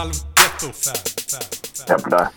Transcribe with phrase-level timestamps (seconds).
[0.00, 0.66] Halvgetto.
[1.88, 2.30] Jävla,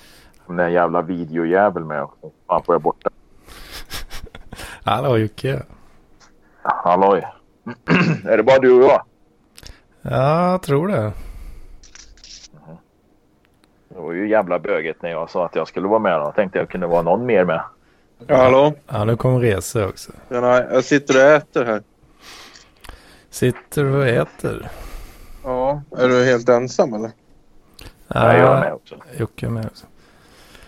[0.47, 2.31] den där jävla videojävel med också.
[2.47, 3.13] Fan får jag bort den.
[4.83, 5.63] Hallå Jocke.
[6.61, 7.27] Halloj.
[8.25, 9.01] är det bara du och jag?
[10.01, 11.13] Ja, jag tror det.
[13.89, 16.19] Det var ju jävla böget när jag sa att jag skulle vara med.
[16.19, 17.61] Då tänkte jag kunde vara någon mer med.
[18.27, 18.73] Ja, hallå?
[18.87, 20.11] Ja, nu kommer Rese också.
[20.29, 21.83] Tjena, jag sitter och äter här.
[23.29, 24.69] Sitter och äter.
[25.43, 27.11] Ja, är du helt ensam eller?
[28.13, 28.95] Ja, jag är med också.
[29.17, 29.85] Jocke är med också.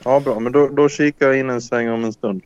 [0.03, 0.39] Ja, bra.
[0.39, 2.41] Men då, då kikar jag in en sväng om en stund.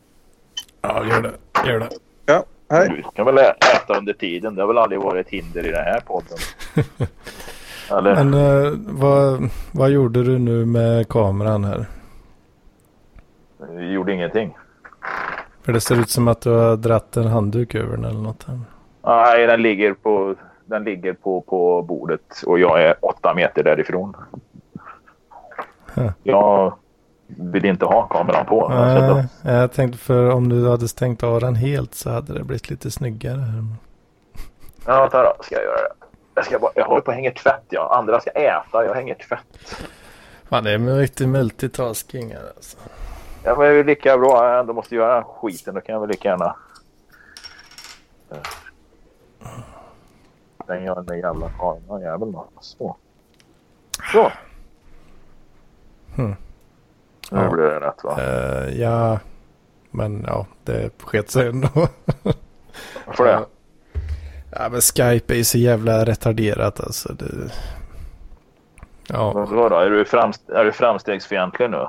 [0.82, 1.34] Ja, gör det.
[1.70, 1.90] Gör det.
[2.26, 2.90] Ja, hej.
[2.90, 4.56] Du kan väl äta under tiden.
[4.56, 6.38] Det har väl aldrig varit ett hinder i den här podden.
[7.92, 8.24] Eller?
[8.24, 11.86] Men eh, vad, vad gjorde du nu med kameran här?
[13.70, 14.58] Vi gjorde ingenting.
[15.62, 18.44] För det ser ut som att du har dratt en handduk över den eller något.
[18.44, 18.60] Här.
[19.04, 24.16] Nej, den ligger på, den ligger på, på bordet och jag är åtta meter därifrån.
[26.24, 26.74] Jag
[27.28, 28.70] vill inte ha kameran på.
[28.70, 29.02] Nej,
[29.44, 32.70] då- jag tänkte för om du hade stängt av den helt så hade det blivit
[32.70, 33.40] lite snyggare.
[33.42, 33.64] Här.
[34.86, 35.44] Ja, vänta då.
[35.44, 35.94] Ska jag göra det?
[36.36, 37.64] Jag, ska bara, jag håller på att hänga tvätt.
[37.70, 37.96] Ja.
[37.98, 38.86] Andra ska äta.
[38.86, 39.80] Jag hänger tvätt.
[40.50, 42.78] Fan, det är en riktig multitasking här alltså.
[43.44, 44.50] Ja, men det är lika bra.
[44.52, 45.76] Jag ändå måste göra skiten.
[45.76, 46.56] Då kan jag väl lika gärna...
[50.68, 52.46] Den gör den där jävla kameran då.
[52.60, 52.96] Så.
[54.12, 54.32] Så.
[56.20, 56.36] Hmm.
[57.32, 57.56] Nu Ja.
[57.56, 58.18] det rätt va?
[58.22, 59.20] Eh, ja,
[59.92, 61.70] men ja, det sket sig ändå.
[63.06, 63.40] Varför det?
[64.52, 67.14] Ja, men Skype är ju så jävla retarderat alltså.
[67.14, 67.26] Det...
[69.08, 69.78] Ja, Vad då?
[69.78, 71.88] Är du, framst- är du framstegsfientlig nu?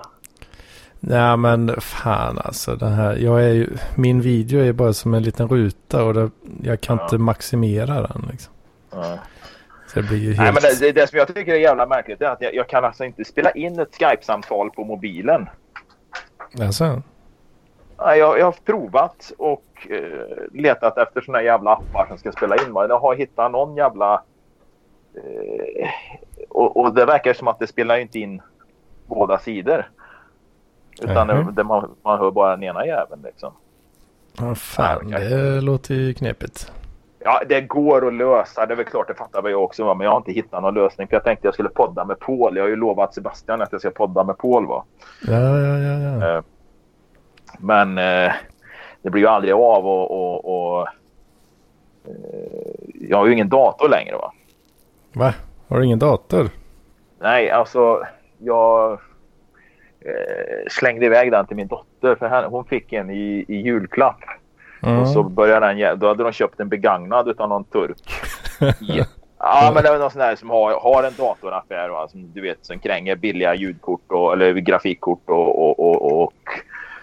[1.03, 2.77] nej men fan alltså.
[2.77, 6.31] Den här, jag är ju, min video är bara som en liten ruta och det,
[6.63, 7.03] jag kan Ja.
[7.05, 8.53] inte maximera den liksom.
[8.91, 9.19] Ja.
[9.93, 10.39] Så det blir ju helt...
[10.39, 12.85] Nej, men det, det, som jag tycker är jävla märkligt är att jag, jag kan
[12.85, 15.49] alltså inte spela in ett Skype-samtal på mobilen.
[16.61, 17.03] Alltså,
[17.99, 22.33] Nej, Jag, jag har provat och eh, letat efter såna här jävla appar som ska
[22.33, 22.73] spela in.
[22.75, 24.23] Jag har hittat någon jävla...
[25.15, 25.89] Eh,
[26.49, 28.43] och, och det verkar som att det spelar inte in
[29.07, 29.91] båda sidor.
[31.03, 31.47] Utan Mhm.
[31.47, 33.53] det, det man, man hör bara den ena jäveln liksom.
[34.39, 36.73] ja, fan det låter ju knepigt.
[37.25, 38.67] Ja, det går att lösa.
[38.67, 39.85] Det är väl klart, det fattar jag också.
[39.85, 39.95] Va?
[39.95, 41.09] Men jag har inte hittat någon lösning.
[41.09, 42.57] För jag tänkte jag skulle podda med Paul.
[42.57, 44.67] Jag har ju lovat Sebastian att jag ska podda med Paul.
[44.67, 44.85] Va?
[45.27, 46.37] Ja, ja, ja, ja.
[46.37, 46.43] Eh,
[47.59, 48.33] Men eh,
[49.03, 50.89] det blir ju aldrig av och, och, och
[52.05, 52.15] eh,
[52.95, 54.33] jag har ju ingen dator längre va.
[55.13, 55.35] Va?
[55.69, 56.49] Har du ingen dator?
[57.19, 58.03] Nej, alltså
[58.39, 59.01] jag
[60.71, 64.21] slängde iväg den till min dotter för hon fick en i, i julklapp.
[64.83, 64.99] Mm.
[64.99, 68.13] Och så började den, då hade de köpt en begagnad utav någon turk.
[68.81, 69.05] Ja,
[69.39, 72.41] ja men det var någon sån där som har, har en datoraffär va, som du
[72.41, 76.33] vet som kränger billiga ljudkort och, eller grafikkort och, och, och, och,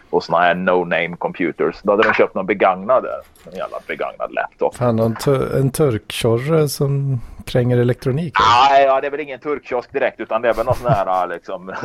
[0.09, 1.75] och såna här no-name computers.
[1.83, 3.51] Då hade de köpt någon begagnad där.
[3.51, 4.75] En jävla begagnad laptop.
[4.75, 8.33] Fan, någon tu- en turktjorre som kränger elektronik.
[8.69, 11.27] Nej, ja, det är väl ingen turkkiosk direkt utan det är väl någon sån här
[11.27, 11.73] liksom.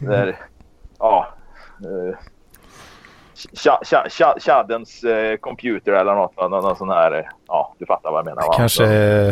[0.00, 0.36] där,
[0.98, 1.28] ja.
[4.40, 6.36] Chaddens eh, computer eller något.
[6.36, 7.12] Någon, sån här.
[7.18, 8.46] eh, Ja, du fattar vad jag menar.
[8.48, 8.54] va?
[8.56, 8.86] Kanske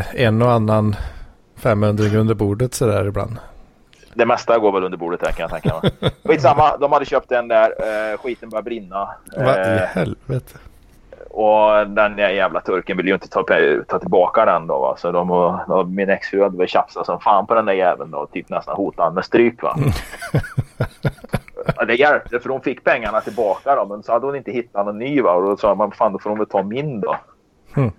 [0.04, 0.97] Så en och annan
[1.56, 3.37] 500 under bordet sådär ibland.
[4.15, 6.12] Det mesta går väl under bordet här kan jag tänka mig.
[6.25, 7.66] Skitsamma, de hade köpt den där.
[8.12, 9.09] Eh, skiten började brinna.
[9.37, 10.59] Vad i Eh, helvete?
[11.32, 13.44] och den där jävla turken vill ju inte ta,
[13.88, 14.78] ta tillbaka den då.
[14.78, 14.94] Va?
[14.99, 18.10] Så de, och, och min exfru hade väl tjafsat som fan på den där jäveln
[18.10, 18.19] då.
[18.19, 19.76] och Typ nästan hotat med stryk va.
[21.76, 23.86] Ja, det hjälpte för hon fick pengarna tillbaka då.
[23.86, 25.32] Men så hade hon inte hittat någon ny va.
[25.32, 27.16] Och då sa man fan då får hon väl ta min då.
[27.75, 27.91] Hmm.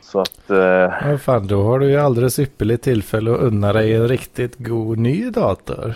[0.00, 0.50] Så att...
[0.50, 0.56] Eh,
[1.10, 4.98] Ja, fan, då har du ju alldeles ypperligt tillfälle att unna dig en riktigt god
[4.98, 5.94] ny dator.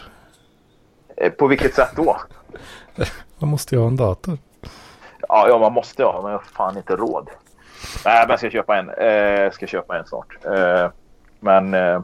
[1.17, 2.17] eh, på vilket sätt då?
[3.39, 4.39] Man måste ju ha en dator.
[5.29, 6.23] Ja, ja man måste ha.
[6.23, 7.29] Men jag har fan inte råd.
[8.05, 8.91] Nej, men jag ska köpa en.
[8.91, 10.39] Eh, ska köpa en snart.
[10.45, 10.91] Eh,
[11.41, 12.01] men eh,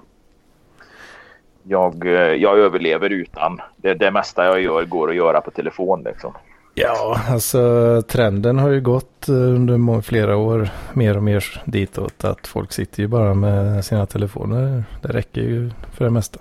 [1.64, 3.60] jag, eh, jag överlever utan.
[3.76, 6.32] Det, det mesta jag gör går att göra på telefon liksom.
[6.74, 12.46] Ja, alltså trenden har ju gått eh, under flera år mer och mer ditåt att
[12.46, 14.84] folk sitter ju bara med sina telefoner.
[15.02, 16.40] Det räcker ju för det mesta.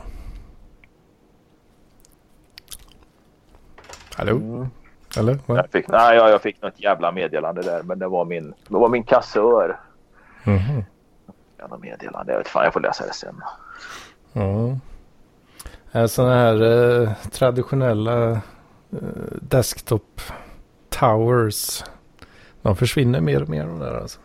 [4.16, 4.36] Hallå?
[4.36, 4.68] Mm.
[5.18, 5.40] Eller?
[5.48, 7.84] Jag fick, nej, jag, jag fick något jävla meddelande där.
[7.84, 9.80] Men det var min, det var min kassör.
[10.44, 10.84] Mhm.
[11.60, 12.31] Jävla meddelande.
[12.31, 13.42] Jag vet fan, jag får läsa det sen.
[14.34, 14.78] Ja.
[16.07, 16.62] Sådana här
[17.01, 18.40] eh, traditionella eh,
[19.42, 20.22] desktop
[20.90, 21.84] towers.
[22.62, 24.19] De försvinner mer och mer de där alltså.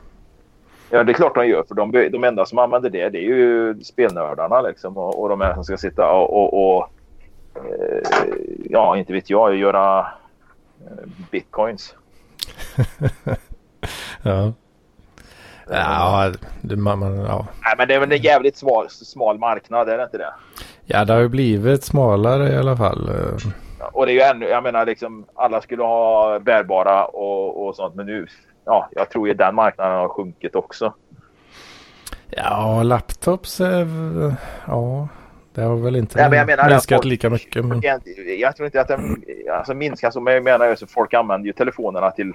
[0.90, 1.64] Ja, det är klart de gör.
[1.68, 4.96] För de, de enda som använder det, det är ju spelnördarna liksom.
[4.96, 6.90] Och, och de här som ska sitta och, och, och
[7.54, 8.02] eh,
[8.70, 9.98] ja, inte vet jag, göra
[10.80, 11.94] eh, bitcoins.
[14.22, 14.52] ja.
[15.70, 17.46] Ja, det, man, man, ja.
[17.64, 20.32] Nej, men det är väl en jävligt smal, smal marknad, är det inte det?
[20.90, 23.10] Ja, det har ju blivit smalare i alla fall.
[23.78, 27.76] Ja, och det är ju ännu, jag menar liksom alla skulle ha bärbara och, och
[27.76, 27.94] sånt.
[27.94, 28.26] Men nu,
[28.64, 30.94] ja, jag tror ju den marknaden har sjunkit också.
[32.30, 33.86] Ja, laptops är,
[34.66, 35.08] ja,
[35.54, 37.64] det har väl inte ja, minskat folk, lika mycket.
[37.64, 37.82] Men...
[38.38, 41.52] Jag, tror inte att den alltså, minskar men jag menar ju så folk använder ju
[41.52, 42.32] telefonerna till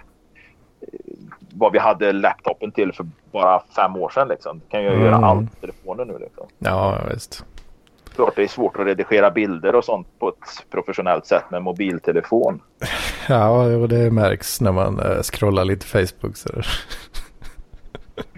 [1.54, 4.28] vad vi hade laptopen till för bara fem år sedan.
[4.28, 4.60] Liksom.
[4.60, 5.06] Du kan ju mm.
[5.06, 6.18] göra allt på telefonen nu.
[6.20, 6.48] Liksom.
[6.60, 7.46] Ja, visst.
[8.16, 12.62] Klart det är svårt att redigera bilder och sånt på ett professionellt sätt med mobiltelefon.
[13.28, 16.38] Ja, och det märks när man uh, scrollar lite Facebook.
[16.38, 16.50] Så.
[16.50, 16.64] uh,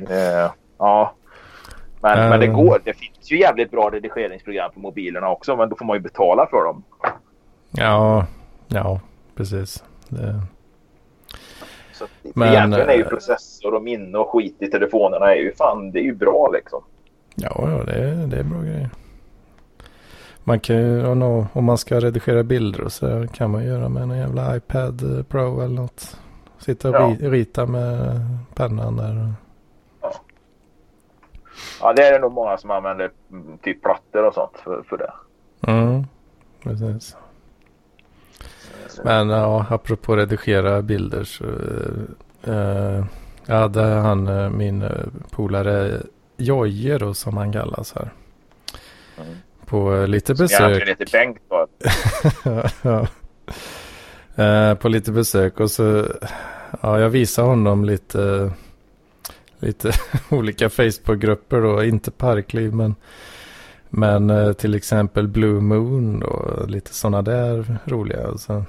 [0.77, 1.13] ja,
[2.01, 2.29] men, uh.
[2.29, 2.81] men det går.
[2.83, 6.47] Det finns ju jävligt bra redigeringsprogram på mobilerna också, men då får man ju betala
[6.47, 6.83] för dem.
[7.71, 8.25] Ja,
[8.67, 8.99] ja,
[9.35, 9.83] precis.
[10.09, 10.41] Det...
[11.93, 15.53] Så Men, egentligen är ju eh, processor och minne och skit i telefonerna är ju
[15.55, 16.83] fan, det är ju bra liksom.
[17.35, 18.89] Ja, ja det, är, det är bra grejer.
[20.47, 21.05] Man kan ju,
[21.53, 25.61] om man ska redigera bilder och så kan man göra med en jävla iPad Pro
[25.61, 26.17] eller något.
[26.57, 27.15] Sitta och ja.
[27.19, 28.21] rita med
[28.53, 29.33] pennan där.
[30.01, 30.13] Ja.
[31.81, 34.97] ja, det är det nog många som använder mm, typ plattor och sånt för, för
[34.97, 35.13] det.
[35.71, 36.03] Mm,
[36.63, 37.17] precis.
[39.03, 41.45] Men ja, apropå redigera bilder så.
[42.47, 43.05] Uh,
[43.45, 44.83] jag hade han, uh, min
[45.31, 46.01] polare
[46.37, 48.09] Jojje då som han kallas här.
[49.17, 49.35] Mm.
[49.65, 50.81] På uh, lite besök.
[50.81, 51.37] Jag heter Bengt
[52.81, 53.07] ja.
[54.39, 56.05] Uh, på lite besök och så.
[56.81, 58.51] Ja, jag visade honom lite.
[59.59, 59.91] Lite
[60.29, 61.83] olika Facebookgrupper då.
[61.83, 62.95] Inte Parkliv men.
[63.89, 68.27] Men till exempel Blue Moon och lite sådana där roliga.
[68.27, 68.63] Och så.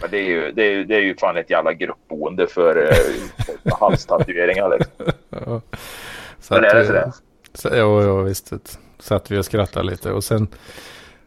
[0.00, 3.78] Men det är ju, det är, det är ju fan ett jävla gruppboende för eh,
[3.78, 5.06] halstatueringar liksom.
[5.46, 5.60] ja.
[6.40, 7.12] Så Men är det sådär?
[7.54, 8.52] Så, ja, ja, visst.
[8.98, 10.48] Satt vi och skrattade lite och sen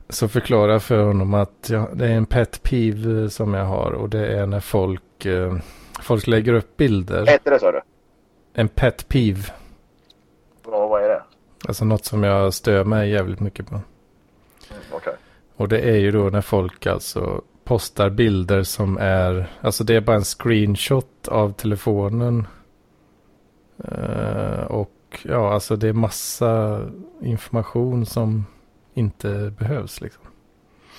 [0.09, 3.91] så förklarar jag för honom att jag, det är en pet peeve som jag har
[3.91, 5.57] och det är när folk, eh,
[6.01, 7.25] folk lägger upp bilder.
[7.25, 7.81] Heter det sa du?
[8.53, 9.43] En pet peeve.
[10.65, 11.23] Ja, vad är det?
[11.67, 13.75] Alltså något som jag stör mig jävligt mycket på.
[13.75, 13.83] Mm,
[14.91, 15.13] okay.
[15.55, 20.01] Och det är ju då när folk alltså postar bilder som är, alltså det är
[20.01, 22.47] bara en screenshot av telefonen.
[23.91, 24.91] Uh, och
[25.23, 26.81] ja, alltså det är massa
[27.21, 28.45] information som
[28.93, 30.23] inte behövs liksom.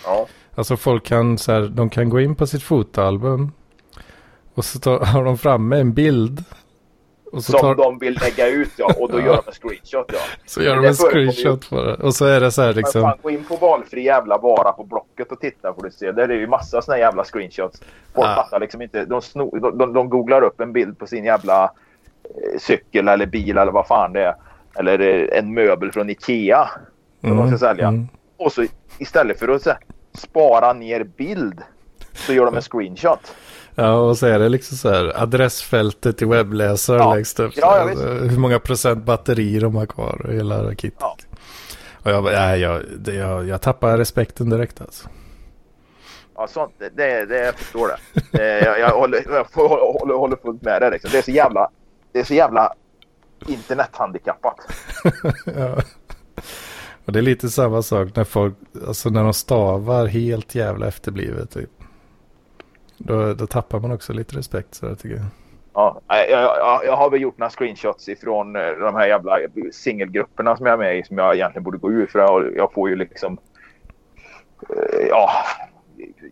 [0.04, 0.26] Ja.
[0.54, 3.52] Alltså folk kan så här, de kan gå in på sitt fotoalbum.
[4.54, 6.44] Och så tar, har de framme en bild
[7.38, 7.74] som tar...
[7.74, 8.94] de vill lägga ut ja.
[8.98, 10.18] Och då gör de en screenshot ja.
[10.46, 11.94] Så gör de en screenshot det.
[11.94, 13.02] Och så är det så här liksom.
[13.02, 16.12] Fan, gå in på valfri jävla vara på Blocket och titta får du se.
[16.12, 17.80] Där är ju massa sådana jävla screenshots.
[18.14, 18.34] Folk ja.
[18.34, 19.04] fattar liksom inte.
[19.04, 19.50] De, sno...
[19.58, 21.72] de, de, de, googlar upp en bild på sin jävla
[22.58, 24.34] cykel eller bil eller vad fan det är.
[24.78, 26.68] Eller eh, en möbel från Ikea.
[27.20, 27.38] Som mm.
[27.38, 27.88] de ska sälja.
[27.88, 28.08] Mm.
[28.36, 28.66] Och så
[28.98, 29.66] istället för att
[30.12, 31.62] spara ner bild
[32.12, 33.34] så gör de en screenshot.
[33.74, 37.14] Ja, och så är det liksom så här adressfältet i webbläsaren ja.
[37.14, 37.52] längst upp.
[37.56, 41.00] Ja, alltså, hur många procent batteri de har kvar och hela kittet.
[41.00, 41.16] Ja.
[42.02, 45.08] Och jag, ja, jag, det, jag, jag tappar respekten direkt alltså.
[46.34, 48.38] Ja, sånt, det, det, jag förstår det.
[48.38, 50.90] det jag, jag, håller, jag håller, håller fullt med dig.
[50.90, 51.10] Liksom.
[51.12, 51.70] Det är så jävla,
[52.12, 52.74] det är så jävla
[53.46, 54.56] internethandikappat.
[55.56, 55.82] ja.
[57.04, 58.54] Och det är lite samma sak när folk,
[58.86, 61.70] alltså när de stavar helt jävla efterblivet typ.
[62.96, 65.26] Då, då tappar man också lite respekt så tycker jag.
[65.74, 69.38] Ja, jag, jag, jag har väl gjort några screenshots ifrån eh, de här jävla
[69.72, 72.88] singelgrupperna som jag är med i som jag egentligen borde gå ur för jag får
[72.88, 73.38] ju liksom
[74.68, 75.30] eh, ja,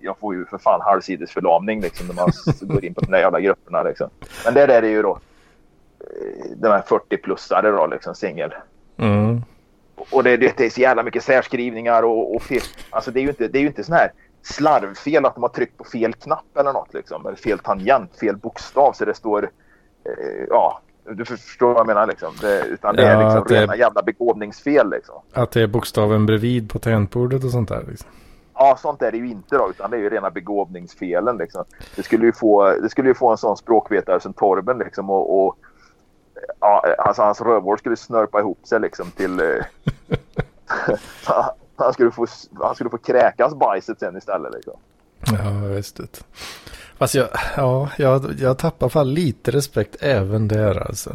[0.03, 2.31] jag får ju för fan halvsidesförlamning liksom när man
[2.61, 4.11] går in på de där jävla grupperna liksom.
[4.45, 5.19] Men det där är ju då
[6.57, 8.55] de här 40-plussare då liksom singel.
[8.97, 9.43] Mm.
[10.11, 12.63] Och det, det, det, är så jävla mycket särskrivningar och, och fel.
[12.91, 14.13] Alltså det är ju inte, det är ju inte sån här
[14.43, 17.27] slarvfel att de har tryckt på fel knapp eller något liksom.
[17.27, 19.43] Eller fel tangent, fel bokstav så det står
[20.05, 22.33] eh, ja, du förstår vad jag menar liksom.
[22.41, 25.15] Det, utan det ja, är liksom rena är, jävla begåvningsfel liksom.
[25.33, 28.11] Att det är bokstaven bredvid på tangentbordet och sånt där liksom.
[28.55, 31.65] Ja, sånt är det ju inte då, utan det är ju rena begåvningsfelen liksom.
[31.97, 35.47] Det skulle ju få, det skulle ju få en sån språkvetare som Torben liksom och,
[35.47, 35.59] och
[36.61, 39.47] ja, alltså hans rövhål skulle snörpa ihop sig liksom till eh,
[41.77, 42.27] Han skulle få,
[42.61, 44.75] han skulle få kräkas bajset sen istället liksom.
[45.27, 46.25] Ja, visst det.
[46.99, 51.11] Fast jag, ja, jag, jag tappar fan lite respekt även där alltså.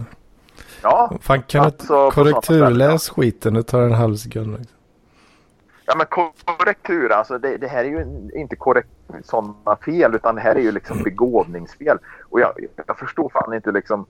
[0.82, 3.54] Ja, Fan kan Alltså, du korrekturläs skiten?
[3.54, 4.58] Det tar en halv sekund.
[4.58, 4.78] Liksom.
[5.86, 6.06] ja men
[6.46, 8.90] korrektur alltså det, det här är ju inte korrekt
[9.24, 11.98] sådana fel utan det här är ju liksom begåvningsfel.
[12.30, 12.54] Och jag,
[12.88, 14.06] jag förstår fan inte liksom.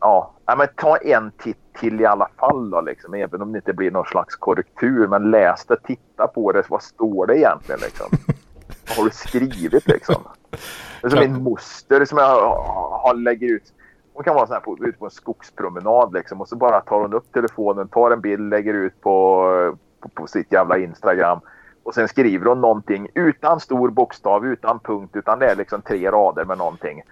[0.00, 3.14] Ja, men ta en titt till i alla fall då liksom.
[3.14, 5.06] Även om det inte blir någon slags korrektur.
[5.06, 6.62] Men läs det, titta på det.
[6.68, 8.06] Vad står det egentligen liksom?
[8.88, 10.22] Vad har du skrivit liksom?
[11.00, 12.50] Det är som min moster som jag
[12.90, 13.72] har, lägger ut.
[14.12, 16.40] Hon kan vara så här på, ute på en skogspromenad liksom.
[16.40, 20.26] Och så bara tar hon upp telefonen, tar en bild, lägger ut på, på, på
[20.26, 21.40] sitt jävla Instagram.
[21.88, 26.10] Och sen skriver hon någonting utan stor bokstav, utan punkt, utan det är liksom tre
[26.10, 27.02] rader med någonting.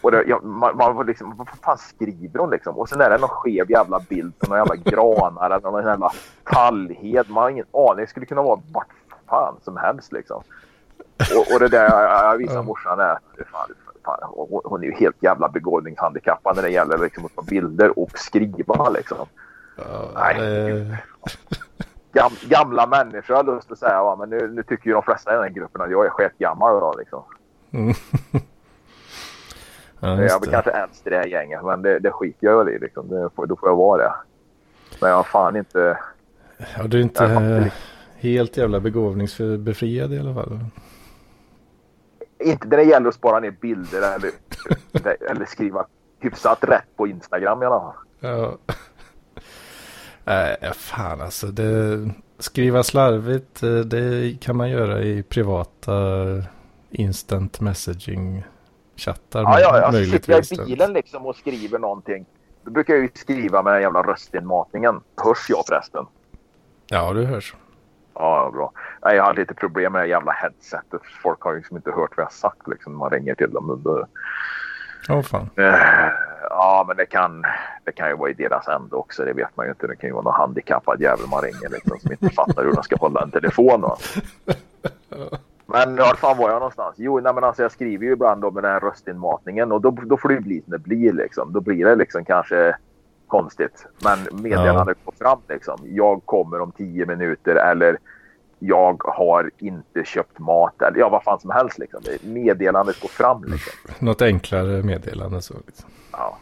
[0.00, 2.78] Och det, ja, man, man liksom, vad fan skriver hon liksom?
[2.78, 6.10] Och sen är det någon skev jävla bild på någon jävla granar eller någon jävla
[6.44, 7.30] tallhed.
[7.30, 7.96] Man har ingen aning.
[7.96, 8.88] Det skulle kunna vara vart
[9.28, 10.42] fan som helst liksom.
[11.36, 13.18] Och, och det där jag, jag visar morsan är,
[13.52, 13.68] fan,
[14.04, 17.98] fan, hon, hon är ju helt jävla begåvningshandikappad när det gäller liksom att ta bilder
[17.98, 19.26] och skriva liksom.
[19.76, 20.34] Ja, Nej.
[20.40, 20.96] det-
[22.14, 25.30] Gam, gamla människor har lust att säga va, men nu, nu tycker ju de flesta
[25.30, 27.22] i den här gruppen att jag är sketgammal då liksom.
[27.70, 27.88] Mm.
[30.00, 30.50] ja, jag är det.
[30.50, 33.08] kanske äldst i det här gänget men det, det skiter jag väl i liksom.
[33.08, 34.14] Det, då får jag vara det.
[35.00, 35.98] Men jag har fan inte...
[36.76, 37.72] Ja, du är inte Jag inte.
[38.16, 40.58] helt jävla begåvningsbefriad i alla fall.
[42.38, 44.30] Inte när det gäller att spara ner bilder eller,
[45.30, 45.86] eller skriva
[46.18, 47.94] hyfsat rätt på Instagram i alla fall.
[48.20, 48.58] Ja.
[50.24, 51.46] Nej, fan alltså.
[51.46, 55.92] Det, skriva slarvigt, eh, det kan man göra i privata
[56.90, 58.44] instant messaging
[58.96, 59.42] chattar.
[59.42, 62.26] Ja, ja, alltså sitter jag i bilen liksom och skriver någonting.
[62.64, 65.00] Då brukar jag ju skriva med den jävla röstinmatningen.
[65.24, 66.06] Hörs jag förresten?
[66.86, 67.54] Ja, du hörs.
[68.14, 68.72] Ja, bra.
[69.04, 71.00] Nej, jag har lite problem med det jävla headsetet.
[71.22, 73.50] Folk har ju liksom inte hört vad jag har sagt liksom, när man ringer till
[73.50, 73.82] dem.
[75.08, 75.50] Åh fan.
[75.56, 75.74] Eh,
[76.56, 77.44] Ja, men det kan,
[77.84, 79.24] det kan ju vara i deras ände också.
[79.24, 79.86] Det vet man ju inte.
[79.86, 82.82] Det kan ju vara någon handikappad jävel man ringer liksom, som inte fattar hur de
[82.82, 83.80] ska hålla en telefon.
[83.80, 83.96] Va?
[85.66, 86.94] Men var fan var jag någonstans?
[86.98, 89.90] Jo, nej, men alltså, jag skriver ju ibland då med den här röstinmatningen och då,
[89.90, 91.12] då får det ju bli som det blir.
[91.12, 91.52] Liksom.
[91.52, 92.76] Då blir det liksom kanske
[93.26, 93.86] konstigt.
[94.04, 95.78] Men meddelandet går fram liksom.
[95.84, 97.98] Jag kommer om tio minuter eller
[98.58, 101.78] jag har inte köpt mat eller ja, vad fan som helst.
[101.78, 102.00] Liksom.
[102.04, 103.72] Det- Meddelandet går fram liksom.
[104.06, 105.54] Något enklare meddelande så.
[105.66, 105.88] Liksom.
[106.12, 106.38] Ja.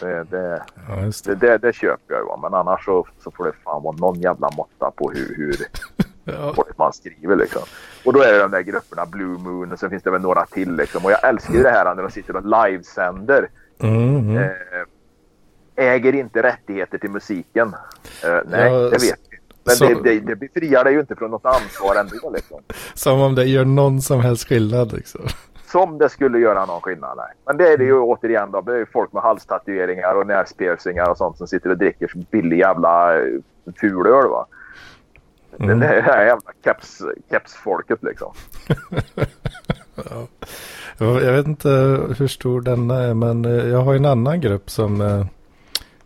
[0.00, 0.94] Det, det, Ja,
[1.24, 1.34] det.
[1.34, 2.42] det, det, köper jag ju.
[2.42, 5.56] Men annars så, så får det fan vara någon jävla måtta på hur, hur
[6.24, 6.52] Ja.
[6.56, 7.62] folk man skriver liksom.
[8.04, 10.46] Och då är det de där grupperna Blue Moon och sen finns det väl några
[10.46, 11.04] till liksom.
[11.04, 13.48] Och jag älskar ju det här när de sitter och livesänder.
[13.82, 14.36] Mm, mm.
[14.38, 14.50] Eh,
[15.76, 17.74] äger inte rättigheter till musiken.
[18.24, 19.38] Eh, nej, Ja, det vet vi.
[19.64, 22.60] Men så- det, det, det befriar dig ju inte från något ansvar ändå liksom.
[22.94, 25.20] Som om det gör någon som helst skillnad liksom.
[25.72, 27.16] Som det skulle göra någon skillnad.
[27.16, 27.32] Nej.
[27.46, 28.60] Men det är det ju återigen då.
[28.60, 32.58] Det är ju folk med halstatueringar och näspiercingar och sånt som sitter och dricker billig
[32.58, 33.24] jävla eh,
[33.80, 34.46] fulöl va.
[35.60, 35.80] Mm.
[35.80, 38.32] Det är det här jävla keps, kepsfolket liksom.
[40.98, 41.68] Jag vet inte
[42.18, 45.26] hur stor denna är men eh, jag har en annan grupp som eh,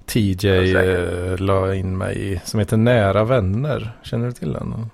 [0.06, 0.72] TJ
[1.36, 2.40] la in mig i.
[2.44, 3.96] Som heter Nära Vänner.
[4.02, 4.90] Känner du till den?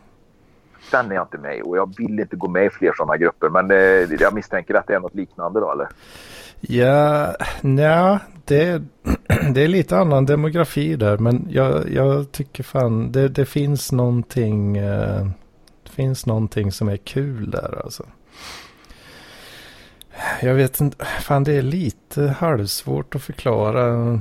[0.91, 3.17] Den är jag inte med i och jag vill inte gå med i fler sådana
[3.17, 3.49] grupper.
[3.49, 5.89] Men eh, jag misstänker att det är något liknande då eller?
[6.61, 8.83] Ja, nja, det,
[9.55, 11.19] det är lite annan demografi där.
[11.19, 14.77] Men jag, jag tycker fan det, det finns någonting.
[14.77, 15.27] eh,
[15.83, 18.05] Det finns någonting som är kul där alltså.
[20.43, 24.21] Jag vet inte, fan det är lite halvsvårt att förklara.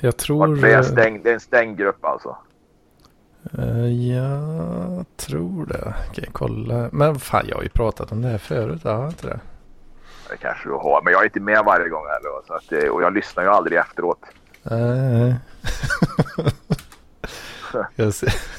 [0.00, 0.56] Jag tror...
[0.56, 2.36] Det är en eh, stängd, det är en stängd grupp alltså.
[3.58, 5.94] Eh, jag tror det.
[6.14, 6.88] Jag kolla.
[6.92, 8.84] Men fan, jag har ju pratat om det här förut.
[8.84, 9.40] Har jag inte det?
[10.30, 11.02] Det kanske du har.
[11.02, 12.46] Men jag är inte med varje gång heller.
[12.46, 14.20] Så att, eh, och jag lyssnar ju aldrig efteråt.
[14.62, 15.34] Nej.
[17.96, 18.57] jag ser.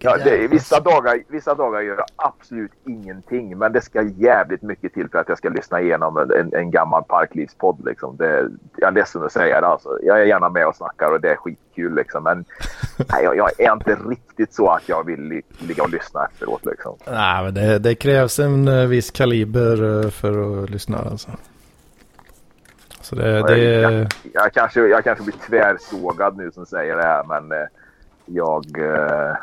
[0.00, 3.58] Ja, det, vissa, dagar, vissa dagar gör jag absolut ingenting.
[3.58, 7.04] Men det ska jävligt mycket till för att jag ska lyssna igenom en, en, gammal
[7.04, 7.84] parklivspodd.
[7.84, 8.16] Liksom.
[8.16, 9.66] Det, jag är ledsen att säga det.
[9.66, 9.98] Alltså.
[10.02, 11.94] Jag är gärna med och snackar och det är skitkul.
[11.94, 12.24] Liksom.
[12.24, 12.44] Men
[13.12, 16.64] nej, jag, jag är inte riktigt så att jag vill li, ligga och lyssna efteråt.
[16.64, 16.96] Liksom.
[17.06, 21.30] Nej, men det, det krävs en eh, viss kaliber eh, för att lyssna alltså.
[23.00, 27.24] Så det, det Jag, jag, kanske, jag kanske blir tvärsågad nu som säger det här.
[27.24, 27.66] Men eh,
[28.26, 28.78] jag...
[28.78, 29.36] Eh,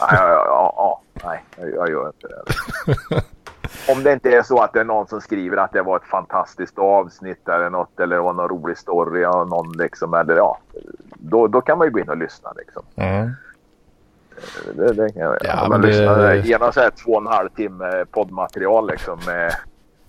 [0.00, 1.44] nej, ja, ja, ja, nej,
[1.76, 3.22] jag, gör inte det.
[3.92, 6.04] Om det inte är så att det är någon som skriver att det var ett
[6.04, 10.58] fantastiskt avsnitt eller något eller det var någon rolig story av någon liksom eller ja.
[11.14, 12.82] Då, då kan man ju gå in och lyssna liksom.
[12.94, 13.30] ja.
[14.74, 15.36] Det, det kan jag.
[15.44, 19.18] Ja, man det- lyssnar genom så här två och en halv timme poddmaterial liksom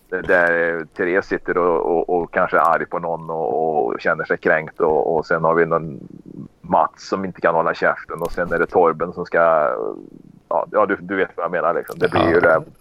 [0.10, 4.38] där Therese sitter och, och, och, kanske är arg på någon och, och känner sig
[4.38, 6.00] kränkt och, och sen har vi någon
[6.70, 9.38] Mats som inte kan hålla käften och sen är det Torben som ska...
[10.50, 12.00] Ja, ja du, du vet vad jag menar liksom.
[12.00, 12.32] Det blir ja.
[12.32, 12.64] ju det.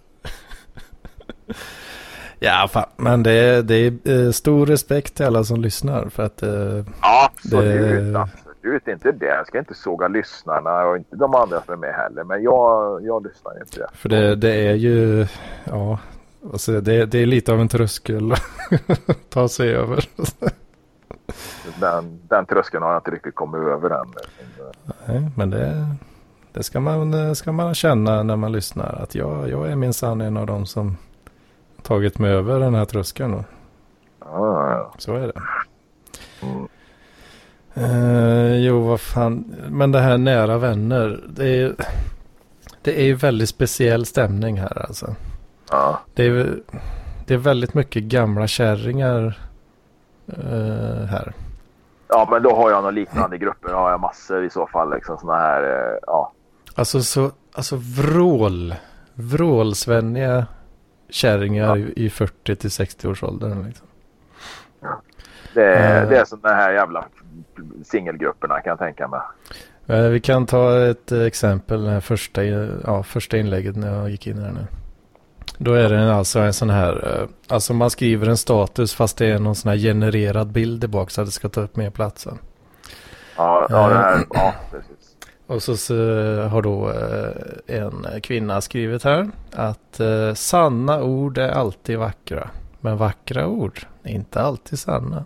[2.39, 2.89] Ja, fan.
[2.95, 6.43] men det är, det är eh, stor respekt till alla som lyssnar för att...
[6.43, 6.49] Eh,
[6.99, 8.19] absolut, det...
[8.19, 8.87] absolut.
[8.87, 9.25] Inte det.
[9.25, 12.23] Jag ska inte såga lyssnarna och inte de andra som är med heller.
[12.23, 13.79] Men jag, jag lyssnar inte.
[13.79, 13.87] Det.
[13.93, 15.27] För det, det är ju...
[15.63, 15.99] Ja,
[16.51, 18.31] alltså det, det är lite av en tröskel
[19.07, 20.09] att ta sig över.
[21.79, 24.13] Den, den tröskeln har jag inte riktigt kommit över än.
[25.05, 25.95] Nej, men det,
[26.51, 29.01] det ska, man, ska man känna när man lyssnar.
[29.03, 30.97] Att jag, jag är minsann en av dem som
[31.83, 33.33] tagit mig över den här tröskeln.
[33.33, 33.43] Och...
[34.19, 35.41] Ja, Så är det.
[36.41, 36.67] Mm.
[37.77, 39.55] Uh, jo, vad fan.
[39.69, 41.23] Men det här nära vänner.
[41.29, 41.75] Det är,
[42.81, 45.15] det är ju väldigt speciell stämning här alltså.
[45.69, 45.99] Ja.
[46.13, 46.59] Det är,
[47.25, 49.39] det är väldigt mycket gamla kärringar
[50.37, 51.33] uh, här.
[52.07, 53.69] Ja, men då har jag några liknande grupper.
[53.69, 54.93] Då har jag massor i så fall.
[54.93, 56.31] Liksom sådana här, uh, ja.
[56.75, 58.75] Alltså så, alltså vrål.
[59.13, 60.45] Vrålsvenniga
[61.09, 61.87] kärringar ja.
[61.95, 63.63] i 40 till 60 års åldern.
[63.63, 63.87] Liksom.
[65.53, 67.05] Det, är, uh, det är sådana här jävla
[67.83, 69.21] singelgrupperna kan jag tänka mig.
[69.89, 74.37] Uh, vi kan ta ett exempel, det första, ja, första inlägget när jag gick in
[74.37, 74.67] här nu.
[75.57, 79.39] Då är det alltså en sån här, alltså man skriver en status fast det är
[79.39, 82.37] någon sån här genererad bild i bak så att det ska ta upp mer platsen.
[83.37, 84.91] Ja, ja, det här, ja precis.
[85.47, 85.93] Och så, så,
[86.41, 92.49] har då eh, en kvinna skrivit här att eh, sanna ord är alltid vackra.
[92.79, 95.25] Men vackra ord är inte alltid sanna.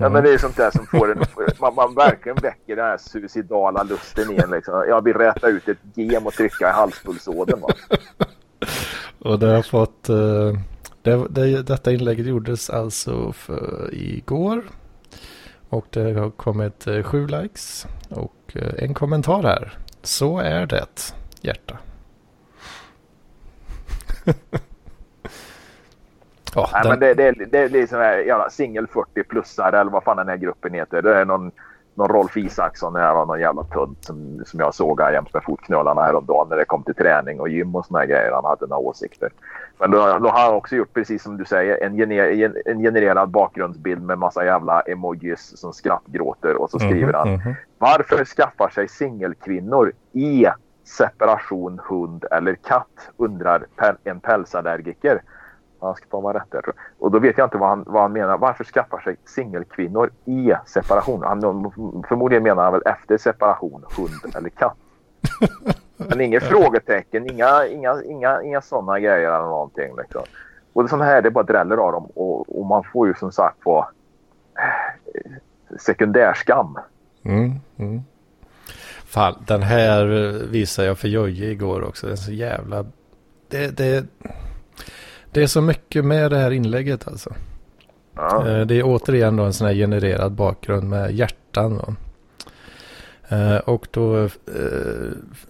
[0.00, 1.24] Ja, men det är sånt där som får en,
[1.60, 4.50] man, man verkligen väcker den här suicidala lusten igen.
[4.50, 4.84] Liksom.
[4.88, 7.62] Jag vill räta ut ett gem och trycka i halspulsådern.
[9.18, 10.52] och det har fått, eh,
[11.02, 14.62] det, det, detta inlägget gjordes alltså för igår
[15.68, 19.78] och det har kommit eh, sju likes och eh, en kommentar här.
[20.02, 21.78] Så är det, hjärta.
[26.56, 26.90] oh, Nej, den...
[26.90, 30.36] men det, det, det, det är liksom här singel 40-plussare eller vad fan den här
[30.36, 31.02] gruppen heter.
[31.02, 31.52] Det är någon
[31.94, 36.02] någon Rolf Isaksson här var någon jävla tunt som, som jag såg jämt med fotknölarna
[36.02, 38.32] häromdagen när det kom till träning och gym och såna grejer.
[38.32, 39.30] Han hade några åsikter.
[39.78, 43.28] Men då, då har han också gjort precis som du säger en, gener, en genererad
[43.28, 47.54] bakgrundsbild med massa jävla emojis som skrattgråter och så mhm, skriver han mm.
[47.78, 50.50] Varför skaffar sig singelkvinnor E
[50.84, 53.66] separation hund eller katt undrar
[54.04, 55.22] en pälsallergiker.
[55.80, 56.62] Han ska ta mig rätt där.
[56.98, 58.38] Och då vet jag inte vad han, vad han menar.
[58.38, 61.22] Varför skaffar sig singelkvinnor i separation?
[61.22, 61.40] Han,
[62.08, 64.76] förmodligen menar han väl efter separation, hund eller katt.
[65.96, 69.96] Men inget frågetecken, inga, inga, inga, inga sådana grejer eller någonting.
[69.96, 70.22] Liksom.
[70.72, 72.04] Och det sådana här, det bara dräller av dem.
[72.04, 73.88] Och, och man får ju som sagt på
[74.58, 75.32] eh,
[75.78, 76.78] sekundärskam.
[77.22, 78.02] Mm, mm.
[79.04, 80.06] Fan, den här
[80.50, 82.06] visade jag för Jojje igår också.
[82.06, 82.84] Den är så jävla...
[83.48, 84.06] Det, det,
[85.32, 87.34] det är så mycket med det här inlägget alltså.
[88.14, 88.48] Ja.
[88.48, 91.76] Eh, det är återigen då en sån här genererad bakgrund med hjärtan.
[91.78, 91.94] Då.
[93.36, 94.30] Eh, och då eh,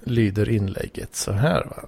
[0.05, 1.65] lyder inlägget så här.
[1.65, 1.83] Va?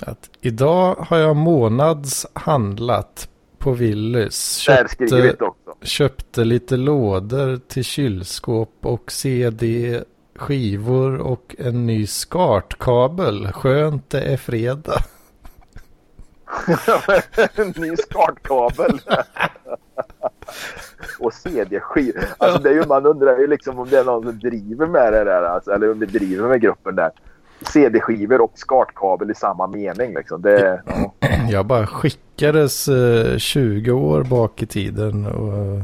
[0.00, 3.28] Att idag har jag månads handlat
[3.58, 4.56] på Willys.
[4.56, 5.36] Köpte,
[5.82, 10.00] köpte lite lådor till kylskåp och CD
[10.36, 13.52] skivor och en ny skartkabel.
[13.52, 15.02] Skönt det är fredag.
[17.54, 19.00] En ny startkabel.
[21.18, 22.24] och CD-skivor.
[22.38, 25.12] Alltså det är ju, man undrar ju liksom om det är någon som driver med
[25.12, 25.42] det där.
[25.42, 27.10] Alltså, eller om det driver med gruppen där.
[27.60, 30.14] CD-skivor och skartkabel i samma mening.
[30.14, 30.42] Liksom.
[30.42, 31.12] Det, ja.
[31.50, 35.76] Jag bara skickades eh, 20 år bak i tiden och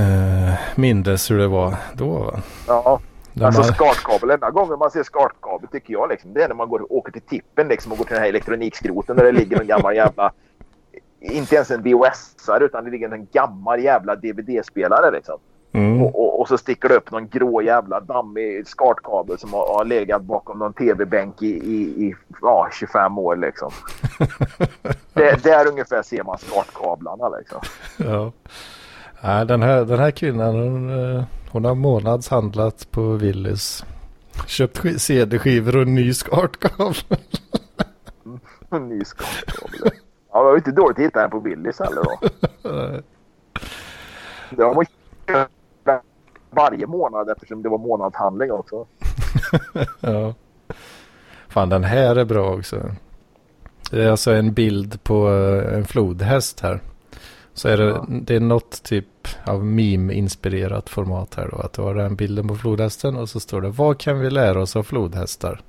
[0.00, 2.34] eh, mindes hur det var då.
[2.66, 3.00] Ja,
[3.42, 3.72] alltså man...
[3.74, 7.12] skartkabel, enda gången man ser skartkabel tycker jag liksom, det är när man går, åker
[7.12, 10.32] till tippen liksom, och går till den här elektronikskroten där det ligger en gammal jävla
[11.20, 15.38] inte ens en VHS-are utan det ligger en gammal jävla DVD-spelare liksom.
[15.72, 16.02] Mm.
[16.02, 19.84] Och, och, och, så sticker det upp någon grå jävla dammig skartkabel som har, har
[19.84, 23.70] legat bakom någon tv-bänk i, i, i ja, 25 år liksom.
[25.12, 27.60] det, där ungefär ser man skartkablarna liksom.
[27.96, 28.32] Ja.
[29.22, 33.84] Nej, den här, den här kvinnan hon, eh, hon har månadshandlat på Willys.
[34.46, 36.94] Köpt CD-skivor och en ny skartkabel.
[38.70, 39.90] en ny skartkabel.
[40.32, 42.18] Ja, det var inte dåligt att hitta den på Willys heller då.
[44.56, 44.86] det var
[46.50, 48.86] varje månad eftersom det var månadshandling också.
[50.00, 50.34] ja.
[51.48, 52.76] Fan, den här är bra också.
[53.90, 56.80] Det är alltså en bild på eh, en flodhäst här.
[57.58, 58.06] Så är det, Ja.
[58.08, 61.56] det är något typ av meme-inspirerat format här då.
[61.56, 64.60] Att du har den bilden på flodhästen och så står det Vad kan vi lära
[64.62, 65.60] oss av flodhästar?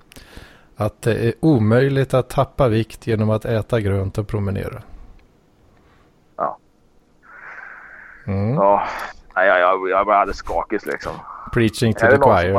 [0.75, 4.81] Att det är omöjligt att tappa vikt genom att äta grönt och promenera.
[6.35, 6.57] Ja.
[8.27, 8.53] Mm.
[8.55, 8.87] Ja,
[9.35, 11.13] jag, jag, jag bara hade skakis liksom.
[11.53, 12.53] Preaching to the det choir.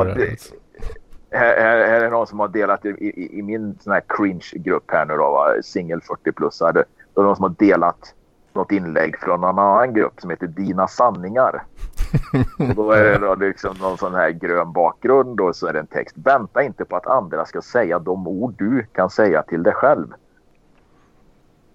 [1.31, 4.03] Här, här, här är det någon som har delat i, i, i min sån här
[4.07, 5.53] cringe-grupp här nu då, va?
[5.63, 6.73] singel 40-plussare.
[7.13, 8.13] Då är det någon som har delat
[8.55, 11.63] något inlägg från en annan grupp som heter Dina sanningar.
[12.69, 15.79] Och då är det då liksom någon sån här grön bakgrund och så är det
[15.79, 16.15] en text.
[16.17, 20.07] Vänta inte på att andra ska säga de ord du kan säga till dig själv.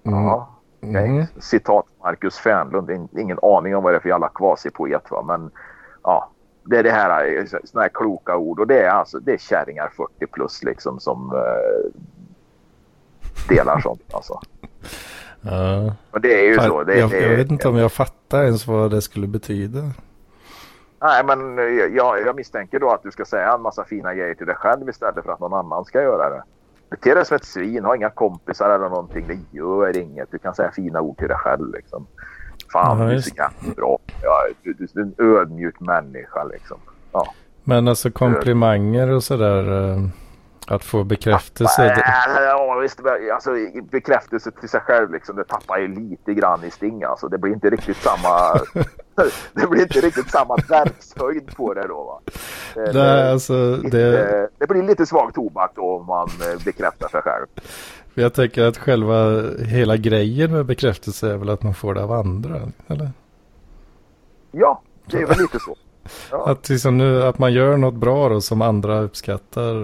[0.05, 0.25] Mm.
[0.25, 0.49] Ja,
[0.81, 1.09] okej.
[1.09, 1.27] Mm.
[1.39, 2.91] Citat Marcus Fernlund.
[2.91, 5.23] In- Ingen aning om vad det är för jävla kvasipoet va.
[5.23, 5.51] Men
[6.03, 6.31] ja,
[6.65, 9.39] det är det här eh, såna här kloka ord och det är alltså det är
[9.39, 11.91] kärringar 40 plus liksom som eh,
[13.49, 14.41] delar sånt alltså.
[15.41, 15.95] Ja.
[16.11, 16.83] Och det är ju så.
[16.83, 19.81] Det, jag, det, jag vet inte om jag fattar ens vad det skulle betyda.
[21.03, 21.65] Nej, men eh,
[21.97, 24.89] jag, jag misstänker då att du ska säga en massa fina grejer till dig själv
[24.89, 26.43] istället för att någon annan ska göra det.
[26.91, 29.25] Bete dig som ett svin, ha inga kompisar eller någonting.
[29.29, 30.31] Det gör inget.
[30.31, 32.07] Du kan säga fina ord till dig själv liksom.
[32.73, 33.99] Fan, Ja, du är så bra.
[34.23, 36.79] Ja, du, du är en ödmjuk människa liksom.
[37.13, 37.27] Ja.
[37.65, 39.65] Men alltså komplimanger och sådär.
[40.69, 41.83] Att få bekräftelse.
[41.83, 42.05] det-
[42.45, 43.01] Ja, visst,
[43.35, 43.51] alltså,
[43.91, 47.29] bekräftelse till sig själv liksom, det tappar ju lite grann i sting alltså.
[47.29, 48.61] Det blir inte riktigt samma...
[49.53, 52.21] det blir inte riktigt samma verkshöjd på det då va.
[52.75, 57.23] Det, Nej, alltså det, det blir lite svag tobak då om man eh, bekräftar sig
[57.23, 57.47] själv.
[58.15, 62.13] jag tänker att själva hela grejen med bekräftelse är väl att man får det av
[62.13, 62.61] andra.
[62.89, 63.11] Eller?
[64.53, 65.77] Ja, det är väl lite så.
[66.31, 66.47] Ja.
[66.51, 69.75] Att, liksom nu, att man gör något bra då som andra uppskattar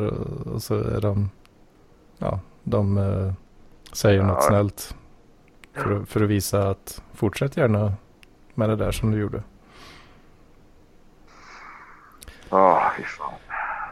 [0.55, 1.31] och, så är de,
[2.19, 3.33] ja, de eh,
[3.93, 4.49] säger något Ja.
[4.49, 4.95] snällt.
[5.75, 7.93] För, att- för att visa att fortsätt gärna
[8.55, 9.43] med det där som du gjorde.
[12.51, 13.33] Ja, fy fan.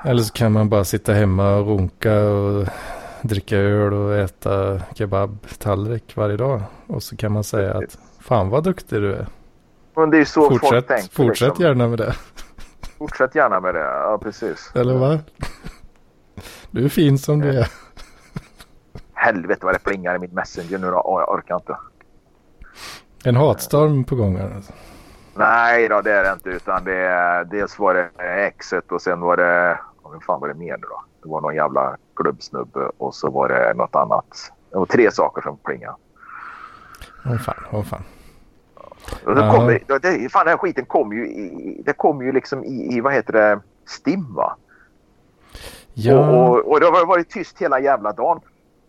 [0.04, 2.66] Eller så kan man bara sitta hemma och runka och
[3.22, 6.62] dricka öl och äta kebab-tallrik varje dag.
[6.86, 9.26] Och så kan man säga att fan vad duktig du är.
[9.96, 11.14] Men det är så folk Fortsätt, tänker.
[11.14, 11.64] fortsätt liksom.
[11.64, 12.14] gärna med det.
[12.98, 13.80] Fortsätt gärna med det.
[13.80, 14.72] Ja, precis.
[14.74, 15.18] Eller vad?
[16.70, 17.68] Du är fin som du är.
[19.14, 21.00] Helvete vad det plingar i min messenger nu då.
[21.04, 21.76] Åh, jag orkar inte.
[23.24, 24.36] En hatstorm på gång.
[24.36, 24.72] här, Alltså.
[25.34, 26.48] Nej då, det är det inte.
[26.50, 28.10] Utan det är, dels var det
[28.46, 29.80] exet och sen var det...
[30.02, 31.04] Vad fan var det mer nu då?
[31.22, 34.52] Det var någon jävla klubbsnubbe och så var det något annat.
[34.70, 35.96] Det var tre saker som plingade.
[37.26, 38.02] Åh fan, åh fan.
[39.24, 39.54] Och Ja.
[39.54, 42.96] kommer, det, det, fan, den här skiten kom ju, i, det kom ju liksom i,
[42.96, 44.56] i, vad heter det, STIM va?
[45.94, 48.40] Ja, Och, och, och det har varit tyst hela jävla dagen.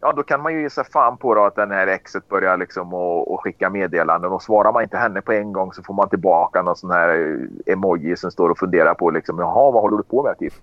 [0.04, 2.58] Ja, då kan man ju ge sig fan på då att den här exet börjar
[2.58, 5.94] liksom och, och skicka meddelanden och svarar man inte henne på en gång så får
[5.94, 9.82] man tillbaka någon sån här eh, emoji som står och funderar på liksom jaha vad
[9.82, 10.54] håller du på med typ.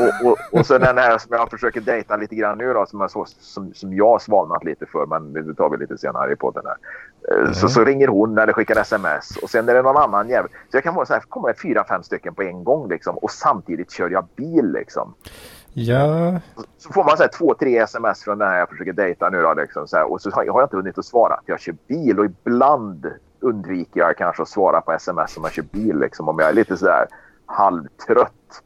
[0.00, 3.00] Och, och, och sen den här som jag försöker dejta lite grann nu då som
[3.00, 6.36] jag, som, som jag har svalnat lite för men det tar vi lite senare i
[6.36, 6.76] podden här.
[7.44, 10.50] Eh, Så, så ringer hon eller skickar sms och sen är det någon annan jävel.
[10.70, 13.18] Så jag kan vara så här, kommer det fyra, fem stycken på en gång liksom
[13.18, 15.14] och samtidigt kör jag bil liksom.
[15.78, 16.40] Ja,
[16.78, 19.42] Så får man så här, två, tre sms från den här jag försöker dejta nu
[19.42, 19.54] då.
[19.54, 21.40] Liksom, så här, och så har jag inte hunnit att svara.
[21.46, 23.06] Jag kör bil och ibland
[23.40, 25.98] undviker jag kanske att svara på sms om jag kör bil.
[25.98, 27.06] Liksom, om jag är lite sådär
[27.46, 28.62] halvtrött.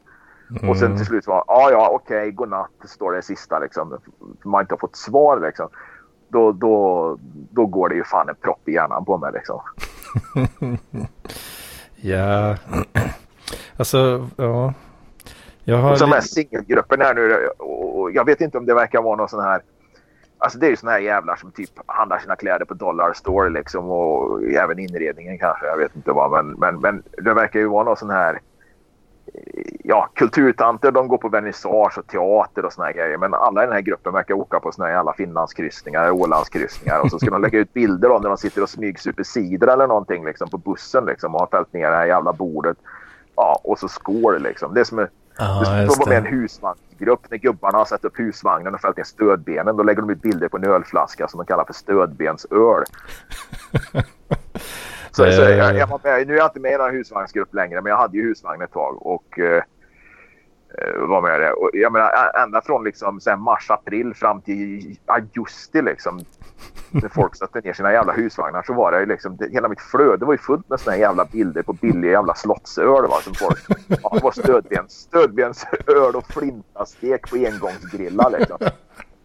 [0.69, 3.97] Och sen till slut var ja ja okej godnatt står det sista liksom.
[4.43, 5.69] Man inte har fått svar liksom.
[6.29, 7.17] Då, då,
[7.51, 9.61] då går det ju fan en propp i hjärnan på mig liksom.
[11.95, 12.55] ja.
[13.77, 14.73] Alltså, ja.
[15.63, 17.47] Jag har Och så de här singelgruppen här nu.
[17.47, 19.61] Och jag vet inte om det verkar vara någon sån här.
[20.37, 23.49] Alltså det är ju såna här jävlar som typ handlar sina kläder på Dollar Store
[23.49, 23.91] liksom.
[23.91, 25.65] Och även inredningen kanske.
[25.65, 26.31] Jag vet inte vad.
[26.31, 28.39] Men, men, men det verkar ju vara någon sån här.
[29.83, 33.17] Ja, kulturtanter de går på vernissage och teater och såna här grejer.
[33.17, 37.01] Men alla i den här gruppen verkar åka på såna här jävla Finlandskryssningar, Ålandskryssningar.
[37.01, 39.87] Och så ska de lägga ut bilder då när de sitter och smygsuper cider eller
[39.87, 41.35] någonting liksom på bussen liksom.
[41.35, 42.77] Och har fällt ner det här jävla bordet.
[43.35, 44.73] Ja, och så skår liksom.
[44.73, 47.19] Det är som en Det just står med en husvagnsgrupp.
[47.29, 49.77] När gubbarna har satt upp husvagnen och fällt ner stödbenen.
[49.77, 52.83] Då lägger de ut bilder på en ölflaska som de kallar för stödbensöl.
[55.11, 57.81] så, så jag, jag var med, nu är jag inte med i någon husvagnsgrupp längre
[57.81, 59.63] men jag hade ju husvagn ett tag och eh,
[60.77, 61.51] eh, var med det.
[61.51, 62.09] Och jag menar
[62.43, 66.25] ända från liksom sen mars, april fram till augusti liksom.
[66.91, 69.81] När folk satte ner sina jävla husvagnar så var det ju liksom, det, hela mitt
[69.81, 73.59] flöde var ju fullt med såna jävla bilder på billiga jävla slottsöl va, som folk,
[73.87, 78.57] ja, det var stödbens, stödbensöl och flintastek på engångsgrillar liksom.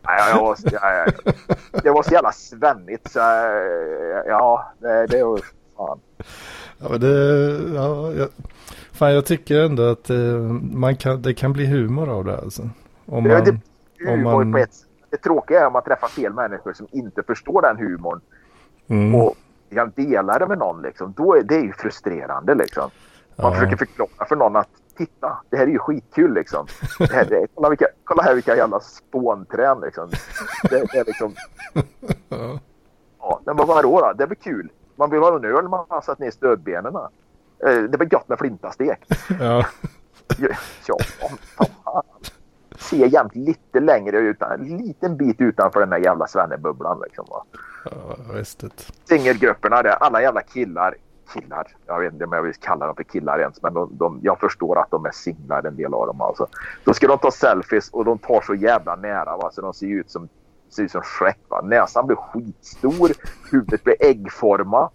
[0.06, 1.12] Nej, jag var, jag,
[1.82, 3.18] det var så jävla svennigt så
[4.26, 5.40] ja, det, det var
[5.76, 5.98] fan.
[6.78, 8.28] Ja, men det, ja, jag,
[8.92, 10.16] fan jag tycker ändå att eh,
[10.72, 12.62] man kan, det kan bli humor av det alltså.
[13.06, 13.58] Om Det, man, det,
[14.04, 14.85] humor om man- på ett,
[15.16, 18.20] det tråkiga är om man träffar fel människor som inte förstår den humorn
[18.88, 19.34] mm, och
[19.74, 20.82] kan dela det med någon.
[20.82, 21.12] Liksom.
[21.16, 22.54] Då är det är ju frustrerande.
[22.54, 22.90] Liksom.
[23.36, 23.54] Man Ja.
[23.58, 26.34] försöker förklara för någon att titta, det här är ju skitkul.
[26.34, 26.66] Liksom.
[26.98, 29.80] Det här, det, kolla, vilka, kolla här vilka jävla spånträn.
[29.80, 30.10] Liksom.
[30.70, 31.34] Det, det är liksom,
[33.18, 33.40] ja.
[33.44, 34.12] men vad vadå då?
[34.12, 34.68] Det blir kul.
[34.96, 36.96] Man vill ha en öl man har satt ner stödbenen.
[37.66, 38.98] Eh, Det blir gott med flintastek.
[39.40, 39.64] ja.
[40.86, 40.96] Ja,
[41.84, 42.02] fan.
[42.78, 47.00] Se jämt lite längre utan en liten bit utanför den där jävla svennebubblan.
[47.04, 47.44] Liksom, va?
[47.84, 48.60] ja, visst.
[48.60, 48.70] det.
[49.08, 50.94] Singelgrupperna, det är alla jävla killar.
[51.34, 54.18] Killar, jag vet inte om jag vill kalla dem för killar ens, men de, de,
[54.22, 56.20] jag förstår att de är singlar en del av dem.
[56.20, 56.46] Alltså.
[56.84, 59.50] Då ska de ta selfies och de tar så jävla nära va?
[59.52, 60.28] så de ser ut som,
[60.70, 61.38] ser ut som Shrek.
[61.48, 61.60] Va?
[61.60, 63.10] Näsan blir skitstor,
[63.52, 64.92] huvudet blir äggformat.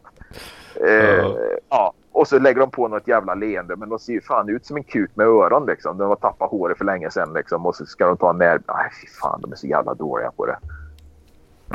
[0.75, 1.37] Eh, Ja.
[1.69, 1.93] ja.
[2.12, 4.78] Och så lägger de på något jävla leende men de ser ju fan ut som
[4.78, 5.97] en kuk med öron liksom.
[5.97, 8.62] De har tappat håret för länge sedan liksom och så ska de ta en när...
[8.67, 10.58] Nej fy fan de är så jävla dåliga på det.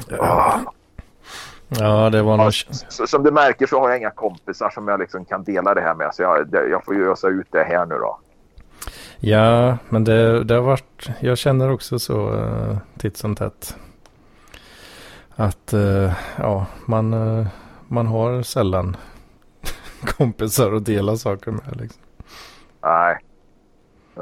[0.09, 0.61] Ja.
[1.69, 2.53] ja, det var Ja, nog...
[2.89, 5.81] så, som du märker så har jag inga kompisar som jag liksom kan dela det
[5.81, 6.15] här med.
[6.15, 8.19] Så jag, jag får ju ösa ut det här nu då.
[9.21, 11.11] Ja, men det, det har varit...
[11.21, 13.77] Jag känner också så uh, titt som tätt.
[15.37, 17.47] Att uh, ja, man, uh,
[17.89, 18.97] man har sällan
[20.19, 21.77] kompisar att dela saker med.
[21.77, 22.03] Liksom.
[22.83, 23.19] Nej.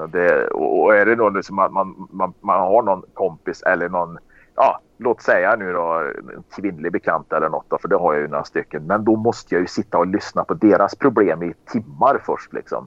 [0.09, 4.19] Det, och är det då liksom att man, man, man har någon kompis eller någon,
[4.55, 8.23] ja, låt säga nu då en kvinnlig bekant eller något då, för det har jag
[8.23, 8.87] ju några stycken.
[8.87, 12.87] Men då måste jag ju sitta och lyssna på deras problem i timmar först liksom.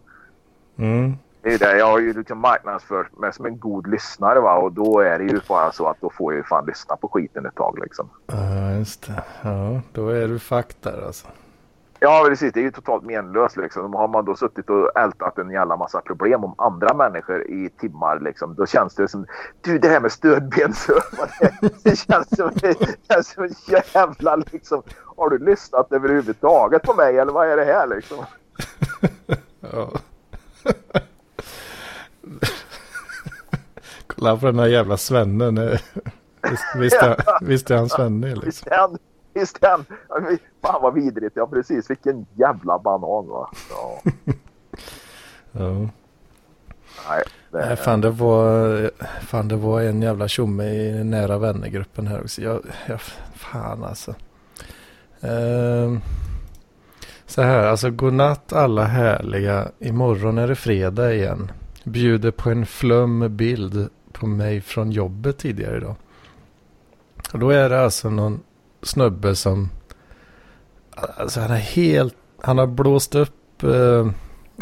[0.78, 1.13] Mm.
[1.41, 1.78] Det är det.
[1.78, 5.26] Jag har ju liksom marknadsfört mig som en god lyssnare va och då är det
[5.26, 8.10] ju bara så att då får jag ju fan lyssna på skiten ett tag liksom.
[8.28, 9.23] Ja, just det.
[9.41, 11.28] Ja, då är du fuck där alltså.
[11.99, 12.53] Ja, precis.
[12.53, 13.57] Det är ju totalt menlöst.
[13.57, 13.93] Liksom.
[13.93, 18.19] Har man då suttit och ältat en jävla massa problem om andra människor i timmar,
[18.19, 19.25] liksom, då känns det som...
[19.62, 23.49] Du, det här med stödbensövare, det, det känns som, det känns som
[23.93, 24.36] jävla...
[24.36, 24.83] Liksom,
[25.17, 28.25] har du lyssnat överhuvudtaget på mig eller vad är det här liksom?
[29.60, 29.91] Ja.
[34.07, 35.55] Kolla på den här jävla svennen.
[36.49, 38.97] Visst, visst, är, visst är han svenne liksom.
[39.62, 41.36] Ja, men Fan vad vidrigt.
[41.36, 41.89] Ja, precis.
[41.89, 43.50] Vilken jävla banan va.
[43.69, 44.02] Ja,
[45.52, 45.73] Ja.
[47.10, 52.08] nej, det, Nej, fan det var, fan det var en jävla tjomme i nära vännergruppen
[52.08, 52.41] här också.
[52.41, 53.02] Jag, jag,
[53.34, 54.15] fan alltså.
[55.21, 56.02] Ehm,
[57.26, 59.67] så här, alltså godnatt alla härliga.
[59.80, 61.52] Imorgon är det fredag igen.
[61.84, 65.95] Bjuder på en flum bild på mig från jobbet tidigare idag.
[67.34, 68.39] Och då är det alltså någon
[68.88, 69.69] snubbe som,
[71.17, 74.08] alltså han är helt, han har blåst upp eh,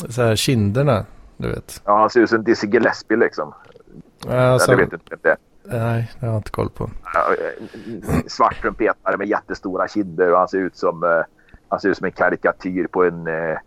[0.09, 1.05] så här kinderna,
[1.37, 1.81] du vet.
[1.85, 3.53] ja, han ser ut som Dizzy Gillespie liksom.
[4.27, 5.37] Alltså, Eller vet inte det.
[5.67, 6.89] Nej, det har jag inte koll på.
[7.13, 11.09] Ja, eh, svart trumpetare med jättestora kinder och han ser ut som, eh,
[11.69, 13.57] han ser ut som en karikatyr på en, eh,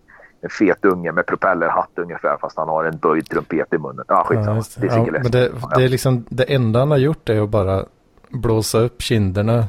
[0.40, 4.04] en fet unge med propellerhatt ungefär fast han har en böjd trumpet i munnen.
[4.08, 4.56] Ja, skitsamma.
[4.56, 4.86] just det.
[4.86, 7.84] Ja, men det, det är liksom det enda han har gjort är att bara
[8.28, 9.64] blåsa upp kinderna.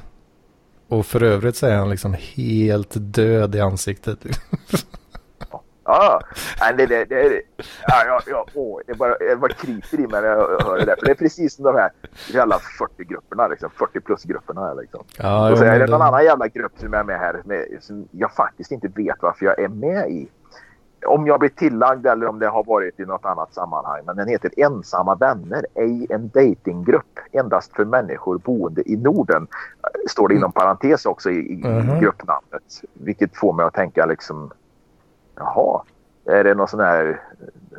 [0.90, 4.20] Och för övrigt så är han liksom helt död i ansiktet.
[5.86, 6.22] Ja,
[6.78, 7.42] det, det, det,
[7.88, 10.86] ja, ja, ja, åh, det, bara, det bara kryper i mig när jag hör det
[10.86, 10.96] där.
[10.96, 11.92] För det är precis som de här
[12.34, 14.62] jävla 40-grupperna, liksom, 40-plus-grupperna.
[14.68, 15.04] här, Liksom.
[15.18, 17.42] Ja, och så är det det- någon annan jävla grupp som jag är med här
[17.46, 20.28] med, som jag faktiskt inte vet varför jag är med i.
[21.06, 24.02] Om jag blir tillagd eller om det har varit i något annat sammanhang.
[24.06, 27.20] Men den heter Ensamma vänner, ej en datinggrupp.
[27.32, 29.48] Endast för människor boende i Norden.
[30.10, 32.00] Står det inom parentes också i, i Mhm.
[32.00, 32.64] gruppnamnet.
[32.94, 34.52] Vilket får mig att tänka liksom,
[35.36, 35.82] jaha.
[36.26, 37.22] Är det någon sån här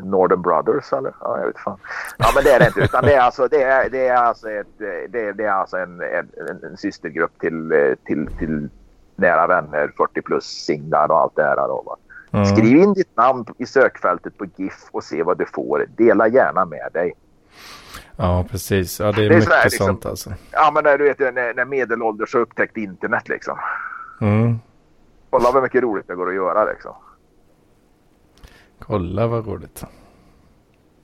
[0.02, 1.14] Northern Brothers eller?
[1.20, 1.78] Ja, jag vet fan.
[2.18, 2.80] Ja, men det är det inte.
[2.80, 5.76] Utan det är alltså, det är, det är alltså, ett, det är, det är alltså
[5.76, 6.28] en, en,
[6.62, 8.68] en systergrupp till, eh, till, till
[9.16, 11.56] nära vänner, 40 plus singlar och allt det här.
[11.56, 11.96] Då, va?
[12.32, 12.44] Mm.
[12.46, 15.86] Skriv in ditt namn i sökfältet på GIF och se vad du får.
[15.96, 17.12] Dela gärna med dig.
[18.16, 19.00] Ja, precis.
[19.00, 20.32] Ja, det är, Det är mycket sådär liksom- sånt alltså.
[20.50, 23.58] Ja, men när, du vet, när, när medelålders har upptäckt internet liksom.
[24.20, 24.58] Mm.
[25.30, 26.92] Kolla vad mycket roligt det går att göra liksom.
[28.78, 29.84] Kolla vad roligt.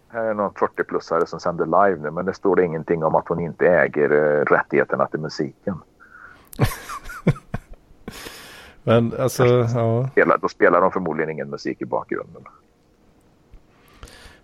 [0.09, 3.29] Här är någon 40-plussare som sänder live nu men det står det ingenting om att
[3.29, 5.75] hon inte äger eh, rättigheterna till musiken.
[8.87, 10.09] Men alltså, ja.
[10.12, 12.42] Spelar, då spelar de förmodligen ingen musik i bakgrunden.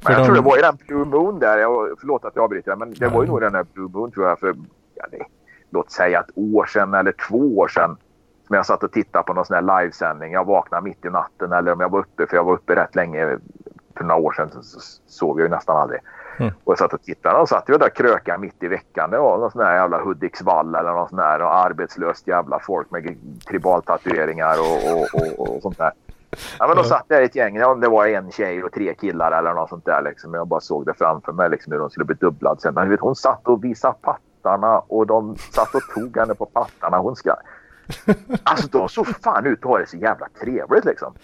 [0.05, 1.59] Men jag de- tror det var ju den Blue Moon där.
[1.59, 3.33] Jag, förlåt att jag avbryter men det var ju Ja.
[3.33, 4.39] nog den där Blue Moon tror jag.
[4.39, 4.55] För
[4.95, 5.25] ja, det,
[5.71, 7.97] låt säga ett år sedan eller två år sedan
[8.47, 10.33] som jag satt och tittade på någon sån här livesändning.
[10.33, 12.95] Jag vaknade mitt i natten eller om jag var uppe, för jag var uppe rätt
[12.95, 13.39] länge
[13.97, 16.01] för några år sedan så sov jag ju nästan aldrig.
[16.37, 16.53] Mm.
[16.65, 19.11] Och jag satt och tittade och satt jag där kröka mitt i veckan.
[19.11, 23.17] Det var någon sån där jävla Hudiksvall eller någon sån där arbetslöst jävla folk med
[23.49, 25.93] tribaltatueringar och, och, och, och sånt där.
[26.59, 29.33] Ja, men då satt där ett gäng, om det var en tjej och tre killar
[29.33, 30.03] eller något sånt där.
[30.03, 30.35] Liksom.
[30.35, 32.75] Jag bara såg det framför mig liksom, hur de skulle bli dubblad sen.
[32.75, 36.99] Men vet, hon satt och visade pattarna och de satt och tog henne på pattarna.
[36.99, 37.37] Hon ska...
[38.43, 41.15] Alltså de såg fan ut att ha det så jävla trevligt liksom.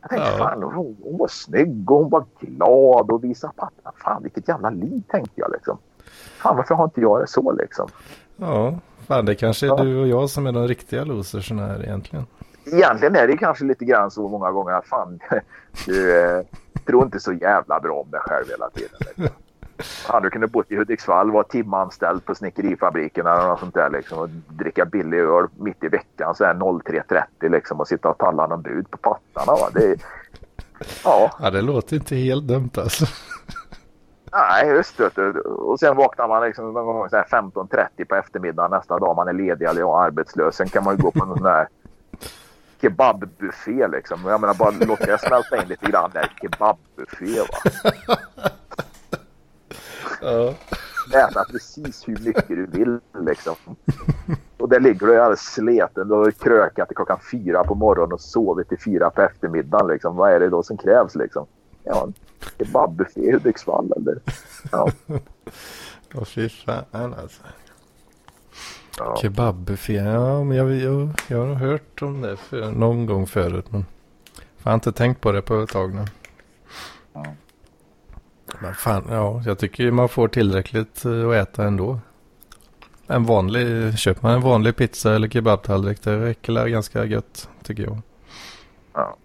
[0.00, 0.38] Jag tänkte ja.
[0.38, 3.92] fan hon, var snygg och hon var glad och visade pattarna.
[4.04, 5.78] Fan vilket jävla liv tänkte jag liksom.
[6.38, 7.88] Fan varför har inte jag det så liksom?
[8.36, 8.74] Ja,
[9.06, 9.76] fan det kanske är ja.
[9.76, 12.26] du och jag som är de riktiga loserserna här egentligen
[12.72, 15.18] egentligen är det kanske lite grann så många gånger att fan,
[15.86, 16.44] du eh,
[16.86, 18.98] tror inte så jävla bra om dig själv hela tiden.
[19.00, 19.36] Liksom.
[19.78, 24.18] Fan, du kunde bott i Hudiksvall, vara timanställd på snickerifabriken eller något sånt där liksom
[24.18, 28.46] och dricka billig öl mitt i veckan så här 03.30 liksom och sitta och talla
[28.46, 29.52] någon bud på pattarna.
[29.52, 29.70] Va?
[29.74, 29.96] Det,
[31.04, 31.30] ja.
[31.40, 33.06] ja, det låter inte helt dumt alltså.
[34.32, 35.18] Nej, just det.
[35.40, 39.64] Och sen vaknar man liksom någon gång 15.30 på eftermiddagen nästa dag man är ledig
[39.64, 40.56] eller arbetslös.
[40.56, 41.68] Sen kan man ju gå på någon sån här
[42.80, 44.20] kebabbuffé liksom.
[44.26, 46.32] Jag menar bara låt det smälta in lite grann där.
[46.42, 48.16] Kebabbuffé va.
[50.20, 50.54] Ja.
[51.14, 53.54] Äta precis hur mycket du vill liksom.
[54.58, 56.08] Och där ligger du alldeles sleten.
[56.08, 60.16] Du har krökat till klockan fyra på morgonen och sovit till fyra på eftermiddagen liksom.
[60.16, 61.46] Vad är det då som krävs liksom?
[61.84, 62.08] Ja,
[62.58, 64.18] kebabbuffé i Hudiksvall eller?
[64.72, 64.88] Ja.
[66.14, 67.42] Åh fy fan alltså.
[68.98, 69.16] Ja.
[69.16, 73.66] Kebabbuffé, ja men jag, jag, jag har hört om det för, någon gång förut.
[73.70, 73.86] Men
[74.62, 76.04] jag har inte tänkt på det på ett tag nu.
[77.12, 77.24] Ja.
[78.60, 81.98] Men fan, ja, jag tycker man får tillräckligt eh, att äta ändå.
[83.06, 87.98] En vanlig, köper man en vanlig pizza eller kebabtallrik det räcker ganska gött tycker jag.
[88.94, 89.16] Ja.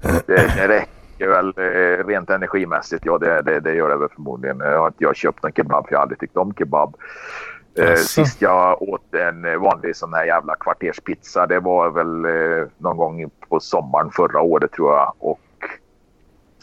[0.00, 3.06] Det, det räcker väl eh, rent energimässigt.
[3.06, 4.58] Ja, det, det, det gör det väl förmodligen.
[4.60, 6.96] Jag har inte köpt en kebab för jag har aldrig tyckt om kebab.
[7.78, 12.26] Eh, sist jag åt en vanlig sån här jävla kvarterspizza det var väl
[12.78, 15.12] någon gång på sommaren förra året tror jag.
[15.18, 15.40] Och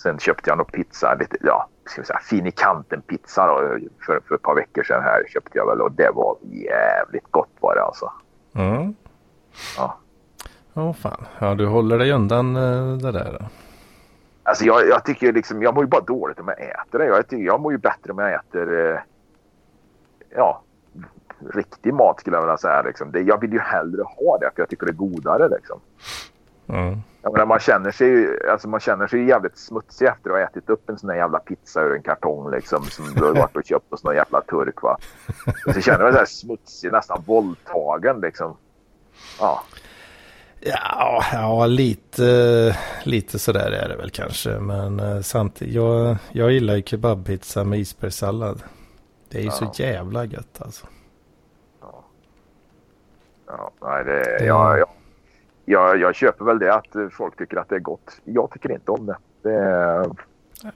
[0.03, 3.77] sen köpte jag någon pizza, lite, ja, ska vi säga, fin i kanten pizza då,
[4.05, 7.49] för, för ett par veckor sedan här köpte jag väl och det var jävligt gott
[7.59, 8.11] var det alltså.
[8.55, 8.95] Mm.
[9.77, 9.97] Ja.
[10.73, 11.25] Åh oh, fan.
[11.39, 13.45] Ja, du håller dig undan uh, det där då.
[14.43, 17.05] Alltså jag, jag tycker liksom, jag mår ju bara dåligt om jag äter det.
[17.05, 18.99] Jag, tycker, jag mår ju bättre om jag äter, uh,
[20.29, 20.61] ja,
[21.53, 22.81] riktig mat skulle jag vilja säga.
[22.81, 23.11] Liksom.
[23.11, 25.49] Det, jag vill ju hellre ha det för jag tycker det är godare.
[25.49, 25.79] Liksom.
[26.67, 27.01] Mm.
[27.23, 30.89] Menar, man, känner sig, alltså man känner sig jävligt smutsig efter att ha ätit upp
[30.89, 33.91] en sån där jävla pizza ur en kartong liksom, som du har varit och köpt
[33.91, 34.81] hos någon jävla turk.
[34.81, 34.97] Va?
[35.73, 38.21] så känner man sig smutsig, nästan våldtagen.
[38.21, 38.57] Liksom.
[39.39, 39.63] Ja.
[40.59, 44.49] Ja, ja lite, lite sådär är det väl kanske.
[44.49, 48.63] Men uh, samtidigt, jag, jag gillar ju kebabpizza med isbergssallad.
[49.29, 49.51] Det är ju ja.
[49.51, 50.87] så jävla gött alltså.
[53.47, 54.89] Ja, nej, det, jag, jag,
[55.65, 58.21] jag, jag köper väl det att folk tycker att det är gott.
[58.23, 59.17] Jag tycker inte om det.
[59.41, 60.13] det
[60.63, 60.73] nej.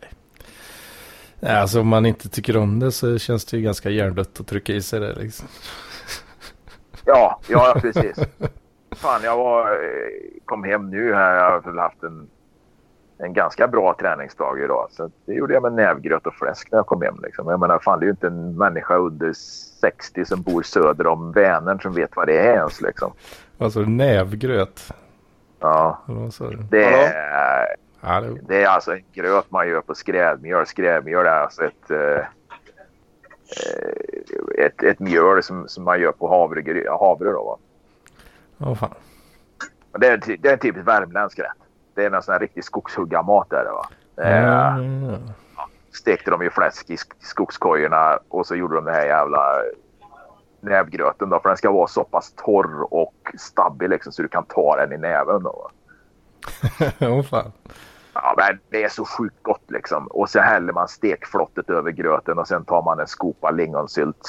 [1.39, 4.47] Nej, alltså om man inte tycker om det så känns det ju ganska hjärndött att
[4.47, 5.47] trycka i sig det liksom.
[7.05, 8.17] Ja, ja precis.
[8.95, 9.77] Fan, jag var,
[10.45, 11.35] kom hem nu här.
[11.35, 12.27] Jag har väl haft en,
[13.17, 14.87] en ganska bra träningsdag idag.
[14.91, 17.19] Så det gjorde jag med nävgröt och fläsk när jag kom hem.
[17.23, 17.47] Liksom.
[17.47, 21.31] Jag menar, fan det är ju inte en människa under 60 som bor söder om
[21.31, 23.11] Vänern som vet vad det är ens liksom.
[23.57, 24.93] Alltså nävgröt?
[25.59, 26.01] Ja.
[26.69, 27.75] Det är,
[28.47, 30.65] det är alltså en gröt man gör på skrädmjöl.
[30.65, 32.25] Skrädmjöl är alltså ett, eh,
[34.65, 37.57] ett, ett mjöl som, som man gör på havre, havre då va.
[38.69, 38.93] Oh, fan.
[39.99, 41.57] Det är, det är en typisk värmländsk rätt.
[41.93, 43.89] Det är en sån här riktig skogshuggarmat där va.
[44.23, 45.15] Mm.
[45.55, 49.39] Ja, stekte de ju fläsk i skogskojorna och så gjorde de det här jävla
[50.61, 51.39] nävgröten då.
[51.39, 54.93] För den ska vara så pass torr och stabbig liksom så du kan ta den
[54.93, 55.69] i näven då.
[56.99, 57.51] oh, fan.
[58.13, 60.07] Ja, men det är så sjukt gott liksom.
[60.07, 64.27] Och så häller man stekflottet över gröten och sen tar man en skopa lingonsylt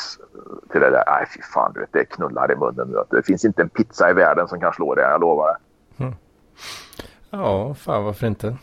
[0.71, 1.05] till det där.
[1.07, 2.93] Nej, fy fan, du vet, det knullar i munnen.
[2.93, 3.11] Vet.
[3.11, 5.57] Det finns inte en pizza i världen som kan slå det, jag lovar.
[5.97, 6.15] Mm.
[7.31, 8.57] Ja, fan varför inte?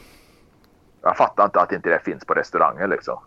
[1.01, 3.17] Jag fattar inte att inte det finns på restauranger liksom.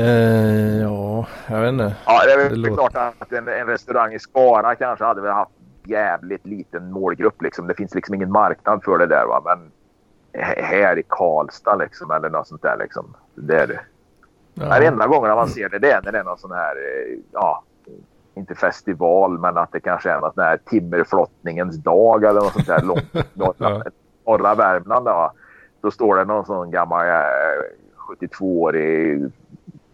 [0.00, 1.96] Eh, ja, jag vet inte.
[2.06, 3.12] Ja, det är väl det klart låter...
[3.18, 5.52] att en, en, restaurang i Skara kanske hade väl haft
[5.84, 7.42] jävligt liten målgrupp.
[7.42, 7.66] Liksom.
[7.66, 9.26] Det finns liksom ingen marknad för det där.
[9.26, 9.42] Va?
[9.44, 9.70] Men
[10.64, 12.76] här i Karlstad liksom, eller något sånt där.
[12.78, 13.14] Liksom.
[13.34, 13.80] Det är det.
[14.54, 14.64] Ja.
[14.64, 17.18] Den enda gången man ser det, det är när det är någon sån här, eh,
[17.32, 17.62] ja,
[18.34, 22.66] inte festival, men att det kanske är något sån här timmerflottningens dag eller något sånt
[22.66, 23.82] där långt norra,
[24.26, 25.06] norra Värmland.
[25.06, 25.32] Då.
[25.80, 27.22] då står det någon sån gammal eh,
[28.08, 29.30] 72-årig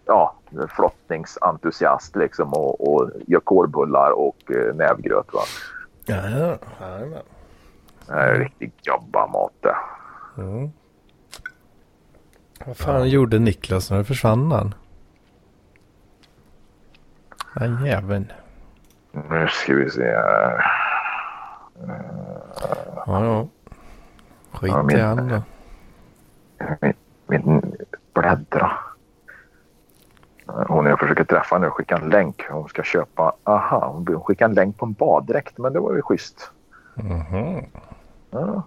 [0.06, 0.34] ja,
[0.68, 5.32] flottningsentusiast liksom och, och gör kålbullar och eh, nävgröt.
[5.32, 5.40] Va?
[6.06, 6.58] Ja, ja.
[6.80, 7.22] ja,
[8.06, 9.76] Det är riktigt jobbarmat det.
[10.42, 10.70] Mm.
[12.66, 14.74] Vad fan gjorde Niklas när det försvann han?
[17.54, 18.32] Den jäveln.
[19.12, 20.64] Nu ska vi se här.
[23.06, 23.46] Ja, ja.
[24.52, 25.42] Skit Ja, i min- han då.
[26.80, 26.94] Min,
[27.26, 27.76] min
[28.14, 28.72] bläddra.
[30.46, 32.46] Hon jag försöker träffa nu skickar en länk.
[32.50, 33.32] Hon ska köpa.
[33.44, 35.58] Aha, hon skickar en länk på en baddräkt.
[35.58, 36.50] Men det var ju schysst.
[36.94, 37.64] Mhm.
[38.30, 38.62] Ja.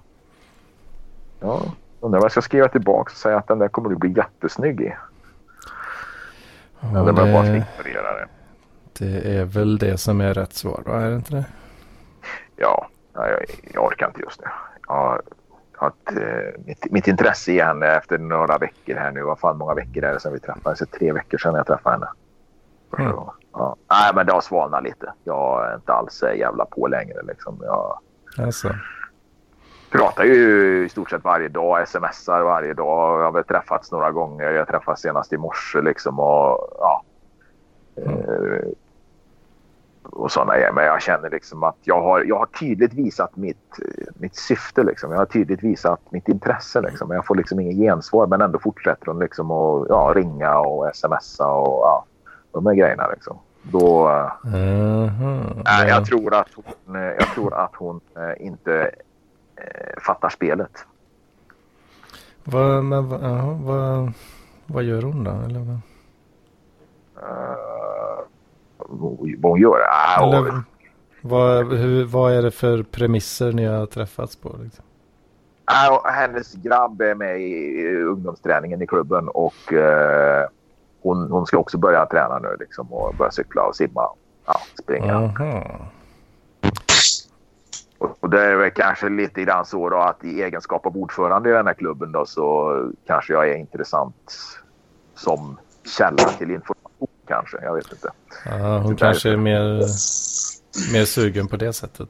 [1.40, 1.62] ja.
[2.00, 4.82] Undrar vad jag ska skriva tillbaka och säga att den där kommer du bli jättesnygg
[4.82, 4.94] i.
[6.80, 8.28] Ja, Eller jag bara det, ignorera det.
[9.00, 11.02] det är väl det som är rätt svar, va?
[11.02, 11.46] Är det inte det?
[12.56, 13.40] Ja, ja, jag,
[13.74, 14.48] jag orkar inte just nu.
[14.88, 15.22] Jag
[15.86, 19.22] att, eh, mitt, mitt intresse igen efter några veckor här nu.
[19.24, 20.80] Vad fan många veckor är det sedan vi träffades?
[20.80, 22.08] Tre veckor sedan jag träffade henne.
[22.98, 23.12] Mm.
[23.12, 23.76] Så, ja.
[23.90, 25.14] Nej, men det har svalnat lite.
[25.24, 27.22] Jag är inte alls jävla på längre.
[27.24, 27.58] Liksom.
[27.64, 28.00] Jag
[28.38, 28.70] Alltså.
[29.92, 33.20] pratar ju i stort sett varje dag, smsar varje dag.
[33.20, 34.52] Jag har väl träffats några gånger.
[34.52, 36.20] Jag träffades senast i morse liksom.
[36.20, 37.04] Och, ja.
[37.96, 38.68] Eh,
[40.12, 40.72] och sådana grejer.
[40.72, 43.80] Men jag känner liksom att jag har, jag har tydligt visat mitt,
[44.14, 44.84] mitt syfte.
[44.84, 45.12] Liksom.
[45.12, 46.82] Jag har tydligt visat mitt intresse.
[46.82, 47.08] Liksom.
[47.08, 48.28] Men jag får liksom ingen gensvar.
[48.28, 52.06] Men ändå fortsätter hon liksom att ja, ringa och smsa och ja,
[52.52, 53.08] de här grejerna.
[53.08, 53.38] Liksom.
[53.62, 54.12] Då,
[54.44, 55.12] nej,
[55.66, 55.88] Ja.
[55.88, 58.92] jag tror att hon, eh, jag tror att hon eh, inte
[59.56, 60.86] eh, fattar spelet.
[62.44, 63.22] Vad, men, vad,
[63.60, 64.12] vad,
[64.66, 65.32] vad gör hon då?
[65.32, 65.80] Eller vad?
[67.24, 67.99] Uh,
[68.90, 69.80] vad hon gör?
[69.90, 70.64] Ah, och, Eller,
[71.22, 74.56] vad, hur, vad är det för premisser ni har träffats på?
[74.64, 74.86] Liksom?
[75.70, 80.48] ah, och hennes grabb är med i ungdomsträningen i klubben och eh,
[81.02, 84.10] hon, hon ska också börja träna nu liksom, och börja cykla och simma.
[84.46, 85.16] Ja, springa.
[85.16, 85.64] Aha.
[87.98, 91.50] Och, och det är väl kanske lite grann så då att i egenskap av ordförande
[91.50, 92.76] i den här klubben då så
[93.08, 94.34] kanske jag är intressant
[95.16, 96.89] som källa till information
[97.30, 97.58] kanske.
[97.62, 98.12] Jag vet inte.
[98.46, 99.64] Ja, hon kanske är- mer,
[100.94, 102.10] mer sugen på det sättet.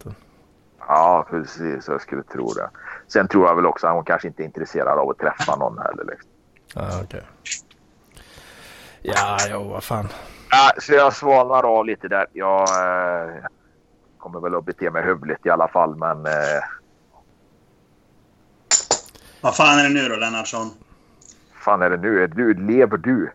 [0.87, 1.87] Ja, precis.
[1.87, 2.69] Jag skulle tro det.
[3.07, 5.77] Sen tror jag väl också att hon kanske inte är intresserad av att träffa någon
[5.77, 6.03] heller.
[6.03, 6.29] Liksom.
[6.75, 7.23] Ja, okej.
[9.01, 10.07] Ja, jo, vad fan.
[10.51, 12.25] Ja, så jag svalnar av lite där.
[12.33, 13.35] Jag eh,
[14.17, 16.31] kommer väl att bete mig hövligt i alla fall, men eh,
[19.41, 20.69] Vad fan är det nu då, Lennartsson?
[21.65, 22.23] fan är det nu?
[22.23, 23.31] Är du, lever du?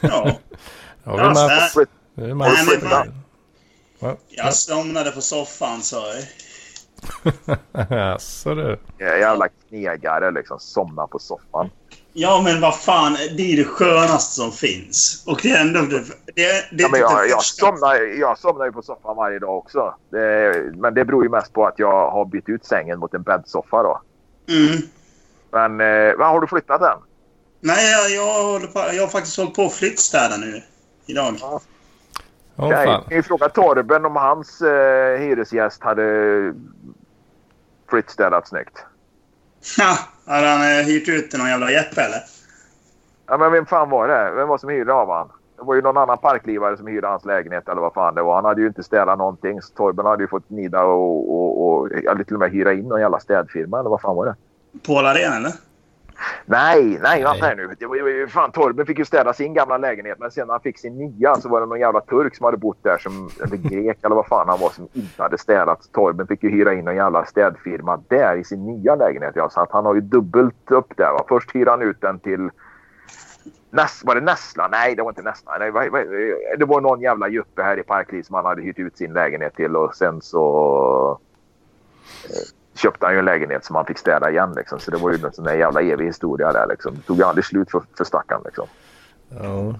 [0.00, 0.38] Ja,
[1.08, 1.86] Har vi Ja.
[2.14, 2.82] Det är Nej, Mats.
[2.82, 3.14] men?
[4.00, 4.16] Va?
[4.28, 6.24] jag somnade på soffan, sa jag.
[7.90, 8.78] Jaså du.
[8.98, 10.60] Jag jävla knegare liksom.
[10.60, 11.70] Somna på soffan.
[12.12, 13.16] Ja, men vad fan.
[13.36, 15.22] Det är det skönaste som finns.
[15.26, 15.80] Och det är ändå...
[15.80, 19.16] Det, det, det, Ja, men jag, det jag, första- somnar, jag somnar ju på soffan
[19.16, 19.94] varje dag också.
[20.10, 23.22] Det, men det beror ju mest på att jag har bytt ut sängen mot en
[23.22, 24.02] bäddsoffa då.
[24.48, 24.78] Mm.
[25.52, 26.98] Men eh, vad har du flyttat den?
[27.60, 30.62] Nej, jag, jag, på, jag har faktiskt hållit på att flyttstäda nu.
[31.08, 31.34] Idag.
[31.42, 31.60] Åh
[32.56, 33.04] Okej, fan.
[33.08, 36.54] Kan fråga Torben om hans eh, hyresgäst hade
[37.90, 38.78] flyttstädat snyggt.
[39.78, 39.98] Ha!
[40.34, 42.20] Hade han eh, hyrt ut till någon jävla Jeppe, eller?
[43.26, 44.30] Ja, men vem fan var det?
[44.30, 45.28] Vem var som hyrde av han?
[45.56, 48.34] Det var ju någon annan parklivare som hyrde hans lägenhet eller vad fan det var.
[48.34, 49.62] Han hade ju inte städat någonting.
[49.62, 52.88] Så Torben hade ju fått nida och, och, och eller till och med hyra in
[52.88, 54.34] någon jävla städfirma eller vad fan var det?
[54.86, 55.52] Paul Arén, eller?
[56.44, 57.74] Nej, nej, vänta här nu.
[57.78, 60.60] Det var ju, fan, Torben fick ju städa sin gamla lägenhet men sen när han
[60.60, 63.56] fick sin nya så var det någon jävla turk som hade bott där som, eller
[63.56, 65.92] grek eller vad fan han var som inte hade städat.
[65.92, 69.32] Torben fick ju hyra in någon jävla städfirma där i sin nya lägenhet.
[69.36, 71.12] Ja, så att han har ju dubbelt upp där.
[71.12, 71.24] Va?
[71.28, 72.50] Först hyr han ut den till
[73.70, 74.68] Näs, var det Nässla?
[74.68, 75.58] Nej, det var inte Nässla.
[75.58, 75.72] Nej,
[76.58, 79.56] det var någon jävla juppe här i Parkliv som han hade hyrt ut sin lägenhet
[79.56, 81.20] till och sen så
[82.24, 84.52] eh, köpte han ju en lägenhet som han fick städa igen.
[84.56, 84.80] Liksom.
[84.80, 86.66] Så det var ju en sån där jävla evig historia där.
[86.66, 86.94] Liksom.
[86.94, 88.42] Det tog ju aldrig slut för, för stackaren.
[88.44, 88.66] Liksom.
[89.28, 89.74] Ja.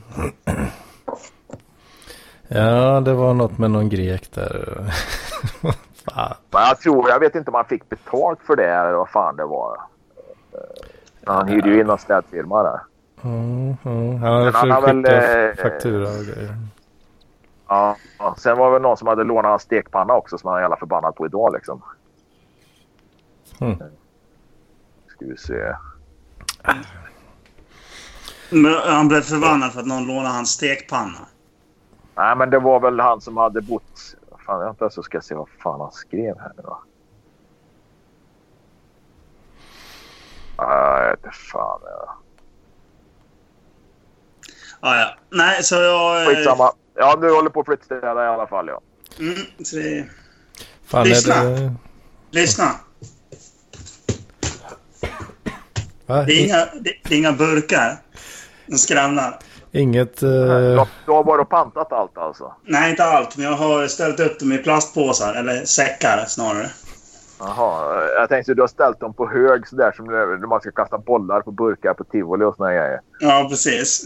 [2.49, 4.85] ja, det var något med någon grek där.
[6.15, 6.35] fan.
[6.51, 9.37] Men jag tror, jag vet inte om han fick betalt för det eller vad fan
[9.37, 9.77] det var.
[10.53, 12.81] Eh, Han hyrde ju in någon städfirma där.
[13.25, 14.23] Mm, mm.
[14.23, 15.05] Han hade Men han väl,
[15.49, 16.55] eh, faktura och grejer.
[17.69, 17.97] Ja.
[18.37, 20.77] Sen var det väl någon som hade lånat hans stekpanna också som han är jävla
[20.77, 21.83] förbannad på idag liksom.
[23.61, 23.79] Mm.
[25.09, 25.75] Ska vi se.
[28.51, 31.27] Men han blev förbannad för att någon lånade hans stekpanna.
[32.15, 34.17] Nej, men det var väl han som hade bott...
[34.47, 36.83] Fan, vänta så ska jag se vad fan han skrev här nu då.
[40.57, 41.81] Ah, jag vet inte fan.
[41.85, 42.19] Ja.
[44.81, 45.17] Ah, ja.
[45.31, 46.23] Nej, så jag...
[46.23, 46.73] eh, Skitsamma.
[46.95, 48.81] Ja, du håller på att flyttstäda i alla fall ja.
[49.19, 49.35] Mm,
[49.65, 50.07] så det,
[50.85, 51.35] Fan Lyssna.
[51.35, 51.75] är det...
[52.31, 52.71] lyssna.
[56.07, 56.25] Va?
[56.25, 57.97] Det är, inga, det, det är inga burkar.
[58.67, 59.39] De skramlar.
[59.73, 60.21] Inget...
[60.21, 60.87] Du, Uh...
[61.07, 62.53] du har bara pantat allt alltså?
[62.65, 63.37] Nej, inte allt.
[63.37, 65.35] Men jag har ställt upp dem i plastpåsar.
[65.35, 66.71] Eller säckar snarare.
[67.41, 70.99] Jaha, jag tänkte du har ställt dem på hög sådär som när man ska kasta
[70.99, 73.01] bollar på burkar på tivoli och såna grejer.
[73.21, 74.05] Ja, precis.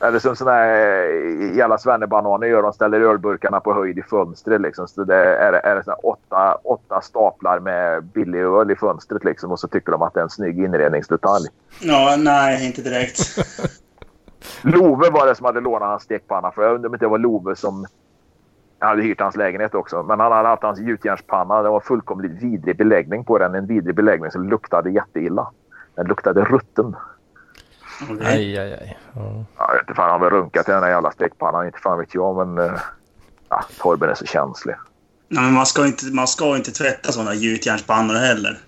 [0.00, 2.62] Eller som såna här eh, jävla svennebananer gör.
[2.62, 4.88] De ställer ölburkarna på höjd i fönstret liksom.
[4.88, 9.52] Så det är, är det åtta, åtta staplar med billig öl i fönstret liksom.
[9.52, 11.48] Och så tycker de att det är en snygg inredningsdetalj.
[11.80, 13.18] Ja, nej, inte direkt.
[14.62, 16.50] Love var det som hade lånat hans stekpanna.
[16.50, 17.86] För jag undrar om inte det var Love som
[18.80, 20.02] jag hade hyrt hans lägenhet också.
[20.02, 21.62] Men han hade haft hans gjutjärnspanna.
[21.62, 23.54] Det var fullkomligt vidrig beläggning på den.
[23.54, 25.50] En vidrig beläggning som luktade jätteilla.
[25.94, 26.96] Den luktade rutten.
[28.02, 28.26] Okej.
[28.26, 28.98] Aj, aj, aj.
[29.14, 29.44] Ja.
[29.58, 31.66] Jag vet inte fan, han har väl runkat i den där jävla stekpannan.
[31.66, 32.66] Inte fan vet jag, men...
[32.68, 32.80] eh,
[33.50, 34.74] Ja, Torben är så känslig.
[35.28, 38.58] Nej, men man ska inte, man ska inte tvätta sådana gjutjärnspannor heller.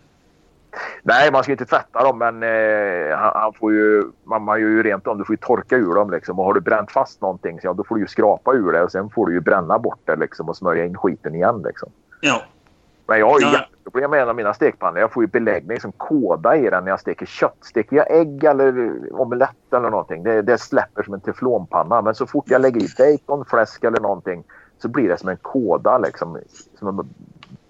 [1.02, 4.04] Nej, man ska inte tvätta dem, men eh, han, han får ju...
[4.24, 5.18] Man, man gör ju rent dem.
[5.18, 6.38] Du får ju torka ur dem liksom.
[6.38, 8.82] Och har du bränt fast någonting, så ja, då får du ju skrapa ur det.
[8.82, 11.88] Och sen får du ju bränna bort det liksom och smörja in skiten igen liksom.
[12.20, 12.42] Ja.
[13.10, 13.52] Men jag har ju Ja.
[13.52, 14.98] jätteproblem med en av mina stekpannor.
[15.00, 17.56] Jag får ju beläggning som kåda i den när jag steker kött.
[17.60, 22.02] Steker jag ägg eller omelett eller någonting, det, det släpper som en teflonpanna.
[22.02, 24.44] Men så fort jag lägger i bacon, fläsk eller någonting
[24.78, 26.38] så blir det som en kåda liksom.
[26.78, 27.08] Som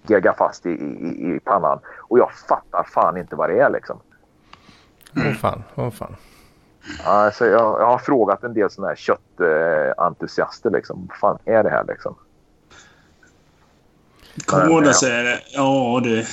[0.07, 1.79] geggar fast i, i, i pannan.
[1.97, 3.99] Och jag fattar fan inte vad det är liksom.
[5.15, 6.15] Åh fan, åh fan.
[7.05, 11.07] Alltså, jag, jag har frågat en del sådana här köttentusiaster liksom.
[11.09, 12.15] Vad fan är det här liksom?
[14.45, 15.39] Kåda säger det.
[15.53, 16.25] Ja, du.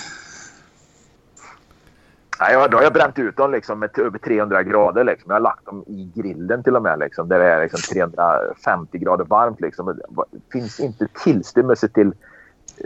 [2.41, 5.05] Nej, då har jag bränt ut dem liksom med över 300 grader.
[5.05, 5.31] Liksom.
[5.31, 6.99] Jag har lagt dem i grillen till och med.
[6.99, 9.61] Liksom, där det är liksom 350 grader varmt.
[9.61, 9.87] Liksom.
[9.87, 12.13] Det finns inte tillstymmelse till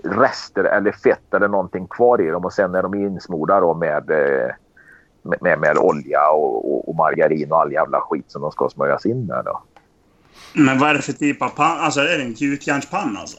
[0.04, 2.44] rester eller fett eller någonting kvar i dem.
[2.44, 4.50] Och sen är de insmorda då med, eh,
[5.22, 8.68] med, med, med olja och, och, och margarin och all jävla skit som de ska
[8.68, 9.42] smörjas in där.
[9.42, 9.62] Då.
[10.52, 11.80] Men vad är det för typ av panna?
[11.80, 13.38] Alltså, är det en gjutjärnspanna alltså?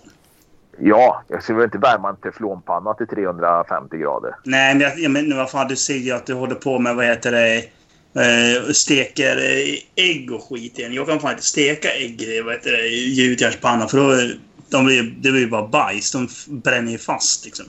[0.77, 4.35] Ja, jag skulle väl inte värma en teflonpanna till 350 grader.
[4.43, 7.05] Nej, men jag, menar vad fan, du ser ju att du håller på med, vad
[7.05, 7.57] heter det,
[8.21, 10.93] eh, steker eh, ägg och skit igen.
[10.93, 14.33] Jag kan fan inte steka ägg i, gjutjärnspanna för då,
[14.69, 16.11] de blir, det blir bara bajs.
[16.11, 17.65] De bränner ju fast liksom.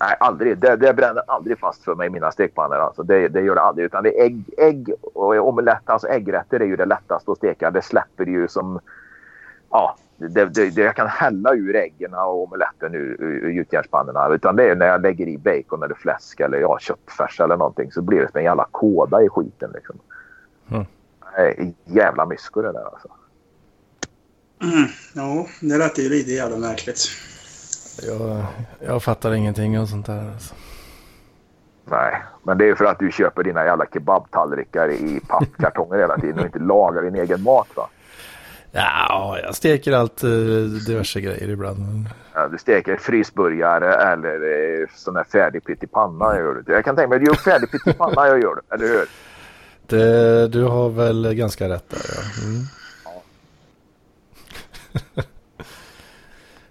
[0.00, 0.58] Nej, aldrig.
[0.58, 2.76] Det, det bränner aldrig fast för mig i mina stekpannor.
[2.76, 3.02] Alltså.
[3.02, 3.86] Det, det gör det aldrig.
[3.86, 5.82] Utan det är ägg, ägg och omelett.
[5.84, 7.70] Alltså äggrätter är ju det lättaste att steka.
[7.70, 8.80] Det släpper ju som...
[9.70, 9.96] Ja,
[10.28, 14.28] det, det, det, jag kan hälla ur äggen och omeletten ur, ur, ur gjutjärnspannorna.
[14.34, 17.92] Utan det är när jag lägger i bacon eller fläsk eller ja, köttfärs eller någonting
[17.92, 19.70] så blir det som en jävla kåda i skiten.
[19.74, 19.98] Liksom.
[20.70, 20.86] Mm.
[21.84, 23.08] Jävla mysko det där alltså.
[24.62, 24.88] Mm.
[25.14, 26.98] Ja, det lät ju lite jävla märkligt.
[28.06, 28.44] Jag,
[28.80, 30.30] jag fattar ingenting och sånt där.
[30.32, 30.54] Alltså.
[31.84, 36.38] Nej, men det är för att du köper dina jävla kebabtallrikar i pappkartonger hela tiden
[36.38, 37.88] och inte lagar din egen mat va?
[38.72, 40.30] Ja, jag steker allt eh,
[40.86, 42.06] diverse grejer ibland.
[42.34, 46.36] Ja, du steker frysburgare eller eh, sån här färdig pyttipanna.
[46.36, 46.64] Gör.
[46.66, 48.74] Jag kan tänka mig att du gör färdig pyttipanna, jag gör det.
[48.74, 49.06] Eller hur?
[49.86, 52.00] Det, du har väl ganska rätt där.
[52.08, 52.22] Ja.
[52.46, 52.64] Mm.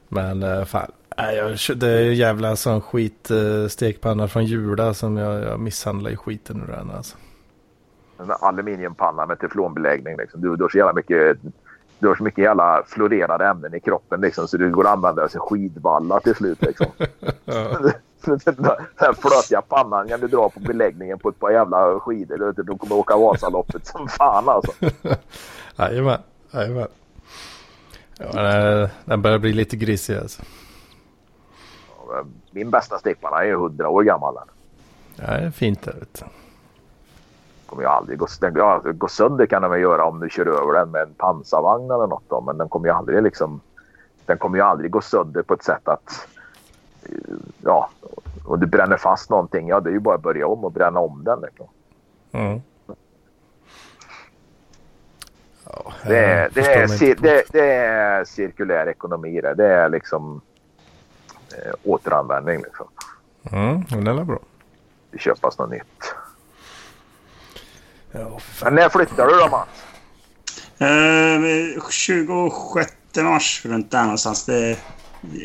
[0.08, 5.18] Men eh, fan, jag, det är ju jävla sån skit eh, stekpanna från Jula som
[5.18, 7.18] jag, jag misshandlar i skiten ur den alltså.
[8.20, 10.18] En aluminiumpanna med teflonbeläggning.
[10.18, 10.42] Liksom.
[10.42, 11.38] Du, du har så jävla mycket...
[12.00, 15.30] Du har så mycket jävla fluorerade ämnen i kroppen liksom, så du går att använda
[15.30, 16.62] som skidvalla till slut.
[16.62, 16.88] Liksom.
[19.00, 22.38] Den flötiga pannan kan du dra på beläggningen på ett par jävla skidor.
[22.38, 24.72] Du, vet, du kommer åka Vasaloppet som fan alltså.
[25.76, 26.20] Jajamän,
[26.52, 26.88] jajamän.
[28.18, 30.44] Ja, den, börjar bli lite grisig alltså.
[32.52, 34.36] Min bästa stekpanna är ju 100 år gammal.
[35.16, 36.26] Ja, det är fint det vet du.
[37.70, 40.46] Kommer ju aldrig gå, den, ja, gå sönder kan den väl göra om du kör
[40.46, 42.24] över den med en pansarvagn eller något.
[42.28, 43.62] Då, men den kommer ju aldrig liksom...
[44.26, 46.28] Den kommer ju aldrig gå sönder på ett sätt att...
[47.04, 47.90] eh, Ja,
[48.46, 49.68] och du bränner fast någonting.
[49.68, 51.42] Ja, det är ju bara att börja om och bränna om den.
[51.42, 51.68] Liksom.
[52.32, 52.62] Mm.
[55.66, 59.54] Ja, Det, är, det, är, det, det är cirkulär ekonomi det.
[59.54, 60.42] Det är liksom
[61.58, 62.58] eh, återanvändning.
[62.62, 62.88] Liksom.
[63.52, 64.40] Mm, den är bra.
[65.12, 66.16] Det köpas något nytt.
[68.12, 69.70] Ja, Men när flyttar du då Mats?
[70.78, 72.92] Eh, 26
[73.24, 74.46] mars runt där någonstans.
[74.46, 74.78] Det,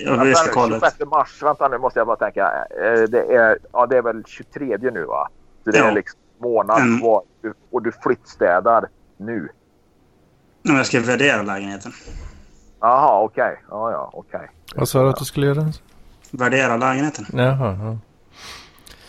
[0.04, 0.80] jag vi ska kolla.
[0.80, 1.42] 26 mars.
[1.42, 2.50] Vänta nu måste jag bara tänka.
[2.70, 5.28] Eh, Det är, ja, det är väl 23 nu va?
[5.64, 5.84] Så det Ja.
[5.84, 7.00] är liksom månad Mm.
[7.00, 7.22] kvar.
[7.42, 9.48] Du- Och du flyttstädar nu.
[10.68, 11.92] Om jag ska värdera lägenheten.
[12.80, 13.62] Jaha, okej.
[13.70, 14.50] Ja, ja, okej.
[14.76, 15.72] Vad sa du att du skulle göra?
[16.30, 17.26] Värdera lägenheten.
[17.32, 17.98] Jaha, ja.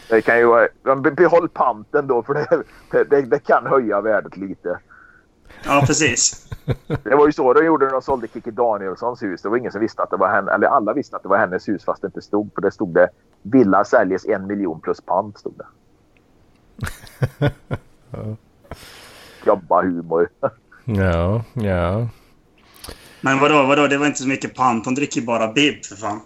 [0.09, 0.67] Det kan ju vara...
[0.83, 2.63] men be- Behåll panten då för det,
[3.09, 4.79] det, det kan höja värdet lite.
[5.65, 6.49] Ja, precis.
[7.03, 9.41] Det var ju så de gjorde när de sålde Kikki Danielssons hus.
[9.41, 11.37] Det var ingen som visste att det var henne, eller alla visste att det var
[11.37, 12.53] hennes hus fast det inte stod.
[12.55, 13.09] För det stod det
[13.41, 15.65] villa säljes en miljon plus pant stod det.
[19.45, 20.29] Jobba humor.
[20.87, 22.07] Ja, ja.
[23.21, 23.87] Men vadå, vadå?
[23.87, 24.83] Det var inte så mycket pant.
[24.83, 26.19] De dricker bara bib för fan.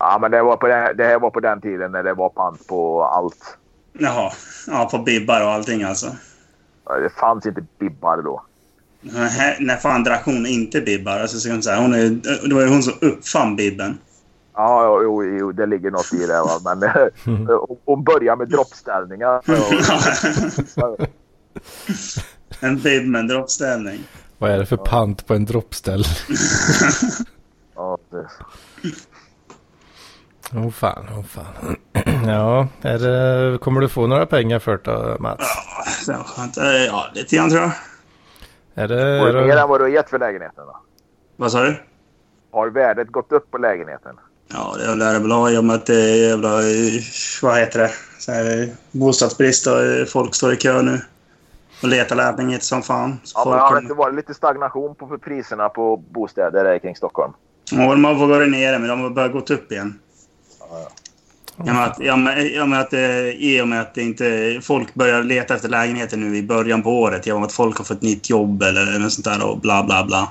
[0.00, 2.28] Ja, men det, var på det, det här var på den tiden när det var
[2.28, 3.56] pant på allt.
[3.98, 4.32] Jaha.
[4.66, 6.06] Ja, på bibbar och allting alltså.
[7.02, 8.42] Det fanns inte bibbar då.
[9.00, 11.20] När, när fan drack hon inte bibbar?
[11.20, 11.80] Alltså, så kan man säga.
[11.80, 12.08] Hon är,
[12.48, 13.98] det var ju hon som uppfann bibben.
[14.54, 16.40] Ja, jo, jo, det ligger något i det.
[16.40, 16.60] Va?
[16.64, 19.36] Men eh, hon- hon börjar med droppställningar.
[19.36, 21.00] Och,
[22.60, 24.00] en bib med en droppställning.
[24.38, 26.04] Vad är det för pant på en droppställ?
[27.74, 28.28] ja, det,
[30.54, 31.76] Åh oh, fan, åh oh, fan.
[32.26, 35.40] Ja, är det, kommer du få några pengar för det Mats?
[36.06, 36.56] Ja, det skönt.
[36.56, 37.72] Eh, Ja, lite grann tror jag.
[38.74, 39.20] Är det...
[39.20, 40.64] var Är det mer än vad du har gett för lägenheten?
[40.66, 40.76] Då?
[41.36, 41.76] Vad sa du?
[42.52, 44.16] Har värdet gått upp på lägenheten?
[44.52, 46.48] Ja, det lär det väl ha i och med att det är jävla...
[46.60, 47.00] eh,
[47.42, 47.90] Vad heter det?
[48.18, 49.72] Så här, eh, bostadsbrist och
[50.08, 51.00] folk står i kö nu.
[51.82, 53.20] Och letar lägenheter som fan.
[53.24, 57.32] Så Ja, men har det inte varit lite stagnation på priserna på bostäder kring Stockholm?
[57.72, 59.98] Ja, de har varit nere, men de har börjat gått upp igen.
[61.56, 64.58] Ja, men att, ja, men, ja, men att, eh, I och med att det inte,
[64.62, 67.26] folk börjar leta efter lägenheter nu i början på året.
[67.26, 70.28] Med att folk har fått nytt jobb eller något sånt där och bla bla bla.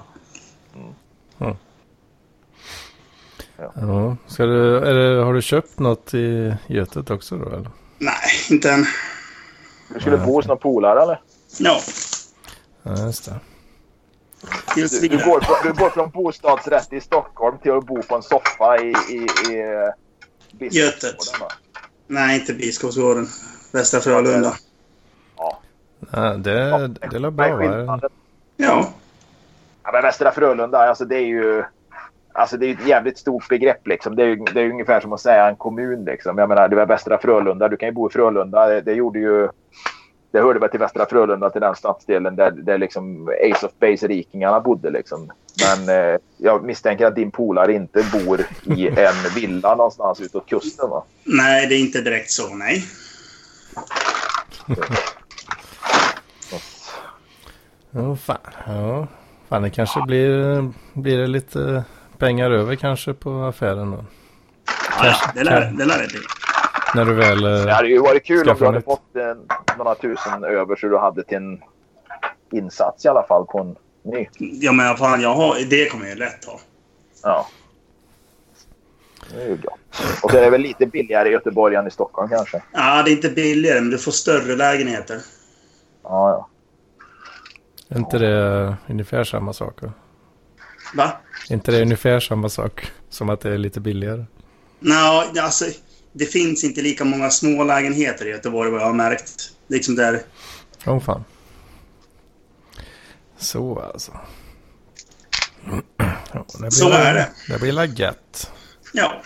[3.75, 7.69] Ja, ska du, det, har du köpt något i Götet också då eller?
[7.97, 8.13] Nej,
[8.49, 8.85] inte än.
[9.93, 11.21] Du skulle bo hos någon polare eller?
[11.59, 11.79] Ja,
[12.83, 13.39] Ja, just det.
[14.79, 18.15] just Du, du, går, från- du går från bostadsrätt i Stockholm till att bo på
[18.15, 19.17] en soffa i, i,
[19.53, 19.63] i
[20.59, 21.41] Biskopsgården, Götet.
[21.41, 21.47] va?
[22.07, 23.27] Nej, inte Biskopsgården.
[23.73, 24.53] Västra Frölunda.
[25.37, 25.59] Ja.
[26.11, 27.99] Ja, det, det är Vad bra va?
[28.57, 28.93] Ja.
[29.83, 31.63] Ja, men Västra Frölunda, alltså det är ju...
[32.33, 34.15] Alltså det är ett jävligt stort begrepp liksom.
[34.15, 36.37] Det är, ju- det är ungefär som att säga en kommun liksom.
[36.37, 37.67] Jag menar, det är Västra Frölunda.
[37.67, 38.67] Du kan ju bo i Frölunda.
[38.67, 39.49] Det, det gjorde ju...
[40.31, 44.59] Det hörde väl till Västra Frölunda, till den stadsdelen där, där liksom Ace of Base-rikingarna
[44.59, 45.31] bodde liksom.
[45.61, 48.41] Men eh, jag misstänker att din polare inte bor
[48.77, 51.03] i en villa någonstans utåt kusten va?
[51.23, 52.83] Nej, det är inte direkt så, nej.
[57.91, 58.37] Ja, fan.
[58.67, 59.07] Ja.
[59.49, 60.63] Fan, det kanske blir,
[60.93, 61.83] blir det lite
[62.17, 64.05] pengar över kanske på affären då.
[65.01, 66.19] Ja, ja, det lär det lär det bli.
[66.95, 67.43] När du väl...
[67.43, 70.87] eh, Det hade ju varit kul om du hade fått eh, några tusen över så
[70.87, 71.61] du hade till en
[72.51, 73.75] insats i alla fall på en
[74.11, 74.27] ny.
[74.39, 76.59] Ja, men fan, jag har, det kommer jag lätt ha.
[77.23, 77.47] Ja.
[79.33, 79.77] Det är ju bra.
[80.23, 82.63] Och så är det väl lite billigare i Göteborg än i Stockholm kanske.
[82.73, 85.17] Ja, det är inte billigare, men du får större lägenheter.
[86.03, 86.47] Ja, ja.
[87.89, 89.81] Är inte det ungefär samma sak?
[89.81, 89.91] Va?
[90.95, 91.11] Va?
[91.49, 94.25] Är inte det ungefär samma sak som att det är lite billigare?
[94.79, 95.65] Nej, alltså,
[96.13, 99.51] det finns inte lika många små lägenheter i Göteborg vad jag har märkt.
[99.67, 100.21] Liksom där.
[100.85, 101.23] Åh oh, fan.
[103.37, 104.11] Så alltså.
[106.33, 107.29] Ja, det Så är det.
[107.47, 108.51] Det blir la gött.
[108.93, 109.21] Ja.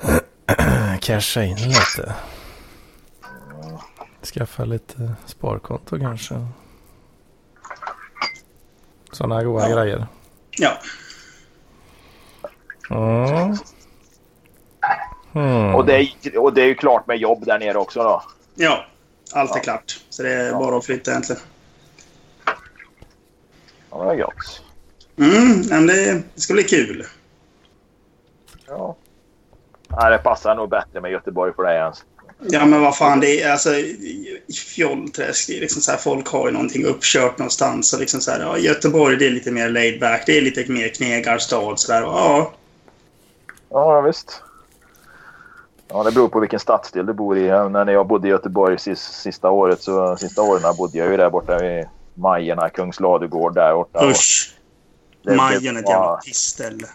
[1.00, 2.14] Casha in lite.
[4.22, 6.46] Skaffa lite sparkonto kanske.
[9.12, 9.76] Sådana goda Ja.
[9.76, 10.06] grejer.
[10.50, 10.78] Ja.
[12.90, 13.56] Mm.
[15.34, 15.74] Mm.
[15.74, 18.22] Och, det är, och det är ju klart med jobb där nere också då.
[18.54, 18.84] Ja.
[19.32, 20.00] Allt är klart.
[20.10, 21.42] Så det är bara att flytta egentligen.
[23.90, 24.62] Ja, det är gott.
[25.16, 27.06] Mm, men det, det ska bli kul.
[28.66, 28.96] Ja.
[29.88, 30.10] ja.
[30.10, 32.04] Det passar nog bättre med Göteborg för dig ens.
[32.42, 33.20] Ja, men vad fan.
[33.20, 33.70] Det är alltså...
[34.74, 37.92] Fjollträsk, det är liksom så här, folk har ju någonting uppkört någonstans.
[37.92, 40.22] Och liksom så här, ja, Göteborg, det är lite mer laid back.
[40.26, 41.76] Det är lite mer knegarstad.
[41.76, 42.02] Så där.
[42.02, 42.52] Ja,
[43.70, 44.42] Ja, visst.
[45.92, 47.48] Ja, det beror på vilken stadsdel du bor i.
[47.48, 51.30] När jag bodde i Göteborg sist, sista året så sista åren bodde jag ju där
[51.30, 54.10] borta vid Majerna, Kungsladugård där borta.
[54.10, 54.56] Usch.
[55.36, 56.86] Majen är ett jävla pissställe.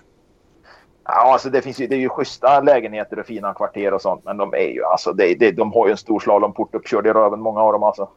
[1.04, 4.22] Ja, alltså det, finns ju, det är ju schyssta lägenheter och fina kvarter och sånt.
[4.26, 7.10] Men de är ju alltså, det, det, de har ju en stor slalomport uppkörd i
[7.10, 8.10] röven, många av dem alltså.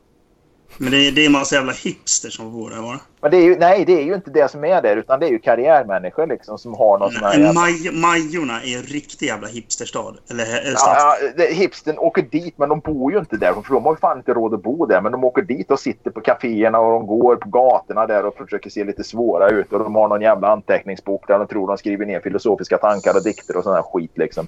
[0.76, 3.00] Men det, det är en massa jävla hipster som bor där bara.
[3.20, 5.26] Men det är ju, nej, det är ju inte det som är där, utan det
[5.26, 7.38] är ju karriärmänniskor liksom som har någon sån här...
[7.38, 10.14] jävla- Maj, Majorna är en riktig jävla hipsterstad.
[10.30, 10.94] Eller, eller stad.
[10.96, 13.52] Ja, ja, hipstern åker dit, men de bor ju inte där.
[13.52, 15.00] För de har ju fan inte råd att bo där.
[15.00, 18.36] Men de åker dit och sitter på kaféerna och de går på gatorna där och
[18.36, 19.72] försöker se lite svåra ut.
[19.72, 23.24] Och de har någon jävla anteckningsbok där de tror de skriver ner filosofiska tankar och
[23.24, 24.46] dikter och sån här skit liksom.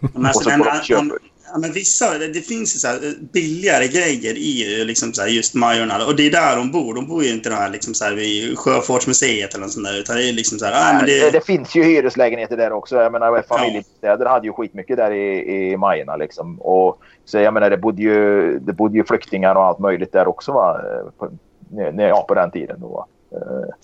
[0.00, 1.18] Men, alltså, och så men, får de
[1.54, 5.12] ja, ja, men vissa, det, det finns så här, eh, billigare grejer i eh, liksom
[5.12, 6.06] så här, just Majorna.
[6.06, 6.94] Och det är där de bor.
[6.94, 9.98] De bor ju inte där liksom så här, vid Sjöfartsmuseet eller något sånt där.
[10.00, 11.20] Utan det är liksom så här, ah, men det...
[11.20, 12.96] det, Det, finns ju hyreslägenheter där också.
[12.96, 16.60] Jag menar, familjebostäder hade ju skitmycket där i, i Majorna liksom.
[16.60, 20.28] Och, så jag menar, det bodde, ju, det bodde ju flyktingar och allt möjligt där
[20.28, 20.80] också va?
[21.18, 21.28] På,
[21.68, 22.76] nej, ja, på den tiden.
[22.80, 23.06] Då, va?
[23.32, 23.74] Eh,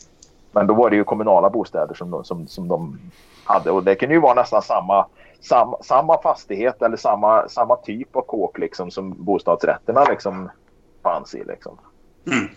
[0.53, 2.99] Men då var det ju kommunala bostäder som, de- som, som de
[3.45, 3.71] hade.
[3.71, 5.07] Och det kunde ju vara nästan samma,
[5.41, 10.51] samma, samma fastighet eller samma, samma typ av kåk liksom, som bostadsrätterna liksom,
[11.03, 11.45] fanns i.
[11.45, 11.79] Liksom.
[12.27, 12.49] mm.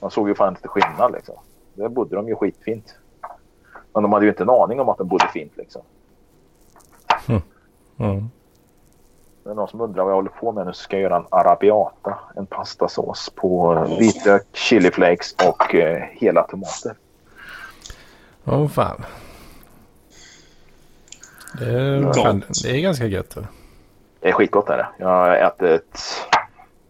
[0.00, 1.34] Man såg ju fan inte skillnad liksom.
[1.74, 2.94] Där bodde de ju skitfint.
[3.92, 5.82] Men de hade ju inte en aning om att de bodde fint liksom.
[7.98, 8.30] Mm.
[9.44, 11.16] Det är någon som undrar vad jag håller på med nu så ska jag göra
[11.16, 12.18] en arabiata.
[12.36, 16.96] En pastasås på eh, vitlök, chiliflakes och eh, hela tomater.
[18.44, 19.04] Åh fan.
[21.58, 23.36] Det är, fan, det är ganska gött.
[24.20, 24.86] Det är skitgott är det.
[24.98, 26.00] Jag har ätit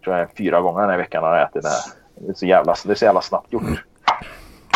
[0.04, 1.22] tror jag, fyra gånger den här veckan.
[1.22, 1.80] Har jag ätit det här.
[2.14, 3.84] Det är så jävla, det är så jävla snabbt gjort.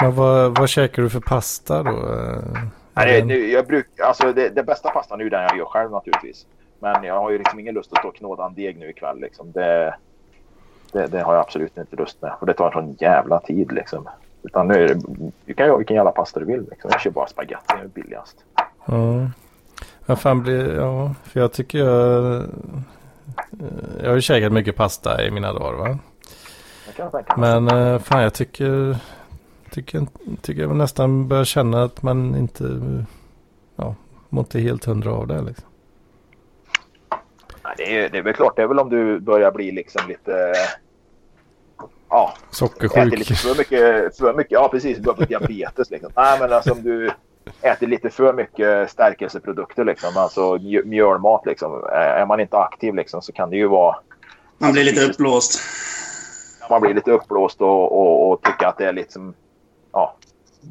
[0.03, 1.93] Men vad, vad käkar du för pasta då?
[2.95, 5.91] Nej, det, jag bruk, alltså det, det bästa pastan är ju den jag gör själv
[5.91, 6.47] naturligtvis.
[6.79, 9.21] Men jag har ju liksom ingen lust att stå och knåda en deg nu ikväll.
[9.21, 9.53] Liksom.
[9.53, 9.95] Det,
[10.93, 12.33] det, det har jag absolut inte lust med.
[12.41, 14.09] Och det tar en sån jävla tid liksom.
[14.43, 15.01] Utan nu är det,
[15.45, 16.67] du kan göra vilken jävla pasta du vill.
[16.71, 16.91] Liksom.
[16.93, 18.37] Jag kör bara spagetti, det är billigast.
[18.85, 19.31] Ja.
[20.09, 20.75] Vad fan blir...
[20.75, 22.35] Ja, för jag tycker jag...
[22.35, 22.43] eh,
[24.03, 25.99] Jag har ju käkat mycket pasta i mina dagar va.
[27.37, 28.97] Men eh, fan jag tycker...
[29.71, 30.07] Tycker,
[30.43, 32.81] tycker jag nästan börjar känna att man inte...
[33.77, 33.95] Ja,
[34.29, 35.65] mår inte helt hundra av det liksom.
[37.77, 40.53] Det, är, det är väl klart, det är väl om du börjar bli liksom lite...
[42.09, 43.39] Ja, äter lite Sockersjuk.
[43.39, 46.11] för mycket, för mycket ja precis, du börjar få diabetes liksom.
[46.17, 47.11] Nej men alltså om du
[47.63, 51.85] äter lite för mycket stärkelseprodukter liksom, alltså mj- mjölmat liksom.
[51.93, 53.97] Är man inte aktiv liksom så kan det ju vara,
[54.59, 55.61] Man blir lite uppblåst.
[56.71, 59.35] man blir lite uppblåst och, och, och tycka att det är liksom,
[59.93, 60.15] ja,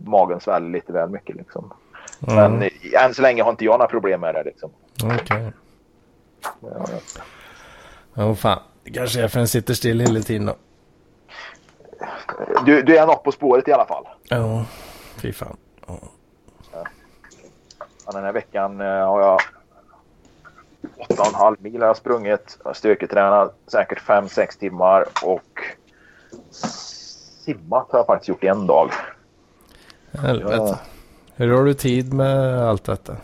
[0.05, 1.73] magen sväller lite väl mycket liksom.
[2.19, 2.61] Men Mm.
[2.93, 4.69] eh, än så länge har inte jag några problem med det liksom.
[5.03, 5.51] Okej.
[6.61, 6.87] Ja,
[8.13, 8.59] Ja, fan.
[8.83, 10.55] Det kanske är för den sitter still hela tiden då.
[12.65, 14.07] Du, du är något på spåret i alla fall.
[14.23, 14.65] Ja,
[15.17, 15.57] fy fan.
[18.11, 19.39] Den här veckan eh, har jag
[20.97, 22.57] 8,5 mil har jag sprungit.
[22.63, 25.61] Jag har styrketränat säkert 5-6 timmar och
[27.45, 28.91] simmat har jag faktiskt gjort i en dag.
[30.11, 30.55] Helvete.
[30.55, 30.79] Ja.
[31.35, 33.15] Hur har du tid med allt detta?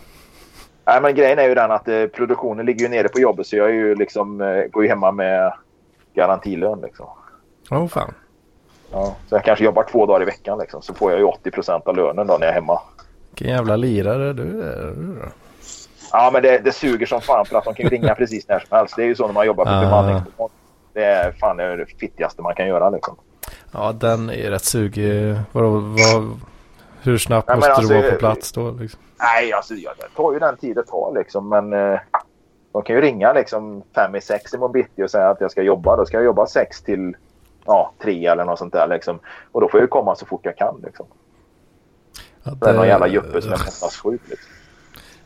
[0.85, 3.55] Nej, men grejen är ju den att eh, produktionen ligger ju nere på jobbet så
[3.55, 5.53] jag är ju liksom, eh, går ju hemma med
[6.13, 6.81] garantilön.
[6.81, 7.07] Liksom.
[7.71, 8.13] Åh fan.
[8.91, 11.81] Ja, så jag kanske jobbar två dagar i veckan liksom, så får jag ju 80%
[11.85, 12.81] av lönen då när jag är hemma.
[13.33, 14.93] Vilken jävla lirare du är.
[16.11, 18.77] Ja, men det, det suger som fan för att de kan ringa precis när som
[18.77, 18.95] helst.
[18.95, 19.81] Det är ju så när man jobbar på Ah.
[19.81, 20.49] bemanningsbolag.
[20.93, 23.15] Det är fan det fittigaste man kan göra liksom.
[23.71, 25.35] Ja, den är rätt sugig.
[25.51, 26.39] Vadå, vad,
[27.01, 28.71] hur snabbt Nej, måste alltså, du vara på plats då?
[28.71, 28.99] Liksom?
[29.19, 31.49] Nej, alltså jag det tar ju den tid det tar liksom.
[31.49, 31.99] Men eh,
[32.71, 35.61] de kan ju ringa liksom fem i sex i bitti och säga att jag ska
[35.61, 35.95] jobba.
[35.95, 37.15] Då ska jag jobba sex till
[37.65, 39.19] ja, tre eller något sånt där liksom.
[39.51, 41.05] Och då får jag ju komma så fort jag kan liksom.
[42.43, 44.49] Ja, Det är någon jävla juppe som är fantastiskt liksom.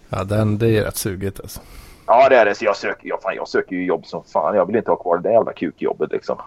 [0.09, 1.59] Ja, den, det är rätt sugigt alltså.
[2.05, 2.55] Ja, det är det.
[2.55, 4.55] Så jag söker, ja, fan, jag söker ju jobb som fan.
[4.55, 6.37] Jag vill inte ha kvar det där jävla kukjobbet liksom.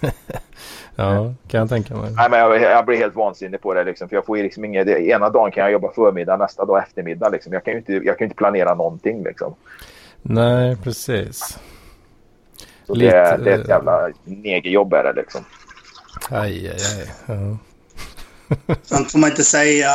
[0.96, 2.12] Ja, kan jag tänka mig.
[2.16, 4.08] Nej, men jag, jag blir helt vansinnig på det liksom.
[4.08, 4.86] För jag får ju liksom inget...
[4.86, 7.52] det- Ena dagen kan jag jobba förmiddag, nästa dag eftermiddag liksom.
[7.52, 9.54] Jag kan ju inte, jag kan inte planera någonting liksom.
[10.22, 11.58] Nej, precis.
[12.86, 15.44] Så Lite, det, det är ett jävla negerjobb är det liksom.
[16.30, 17.12] Aj, aj, aj.
[17.26, 17.56] Ja.
[18.82, 19.90] Sånt får man inte säga.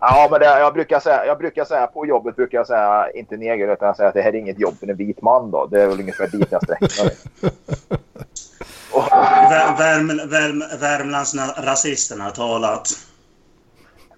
[0.00, 3.36] Ja, men det, jag, brukar säga, jag brukar säga på jobbet brukar jag säga inte
[3.36, 5.66] neger utan jag säger att det här är inget jobb för en vit man då.
[5.66, 7.16] Det är väl ungefär dit jag sträcker mig.
[9.50, 12.88] Vär, värm, värm, Värmlandsrasisterna har talat.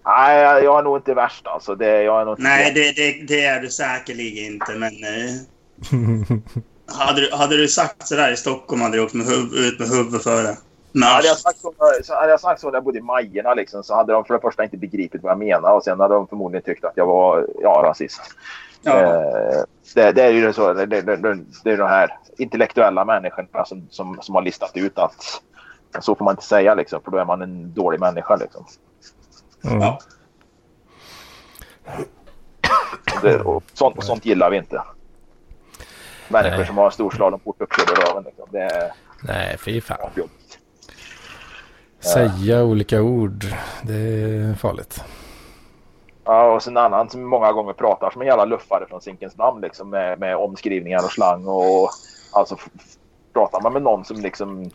[0.05, 1.75] nej, jag är nog inte värst alltså.
[1.75, 4.93] Det, jag är nog Nej, det, det, det är du säkerligen inte, men...
[4.93, 5.35] Eh,
[6.97, 9.89] hade, du, hade du sagt sådär i Stockholm hade du åkt med huv, ut med
[9.89, 10.57] huvudet före.
[10.95, 13.95] Hade jag, sagt så, hade jag sagt så när jag bodde i Majerna liksom, så
[13.95, 16.65] hade de för det första inte begripit vad jag menade och sen hade de förmodligen
[16.65, 18.21] tyckt att jag var ja, rasist.
[18.83, 19.01] ja.
[19.01, 19.63] Eh,
[19.95, 20.73] det, det är ju så.
[20.73, 25.43] Det, det, det, är de här intellektuella människorna som, som, som har listat ut att
[26.01, 28.37] så får man inte säga liksom, för då är man en dålig människa.
[28.37, 28.67] Liksom.
[29.65, 29.81] Mm.
[29.81, 29.99] Ja.
[33.23, 34.83] Det, och sånt, och sånt gillar vi inte.
[36.29, 36.67] Människor Nej.
[36.67, 38.25] som har storslalom-port uppkörd i röven.
[38.25, 38.49] Liksom.
[38.51, 40.11] Det är Nej, fy fan.
[40.15, 40.40] jobbigt.
[42.01, 43.45] Säga olika ord,
[43.83, 45.05] det är farligt.
[46.25, 49.37] Ja, och sen en annan som många gånger pratar som en jävla luffare från Zinkens
[49.37, 51.47] namn liksom, med, med omskrivningar och slang.
[51.47, 51.91] Och,
[52.33, 52.57] alltså,
[53.33, 54.71] pratar man med någon som liksom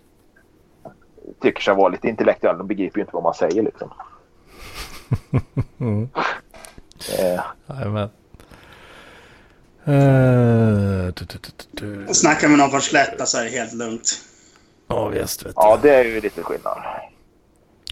[1.42, 3.64] tycker sig vara lite intellektuell, de begriper ju inte vad man säger.
[3.64, 3.94] Liksom.
[5.80, 6.10] Mm.
[7.20, 8.10] Eh, Jajamän.
[9.88, 11.14] Uh,
[11.72, 12.08] du.
[12.14, 14.22] Snackar med någon från Slätta så är det helt lugnt.
[14.88, 16.78] Ja, visst vet ja, det är ju lite skillnad.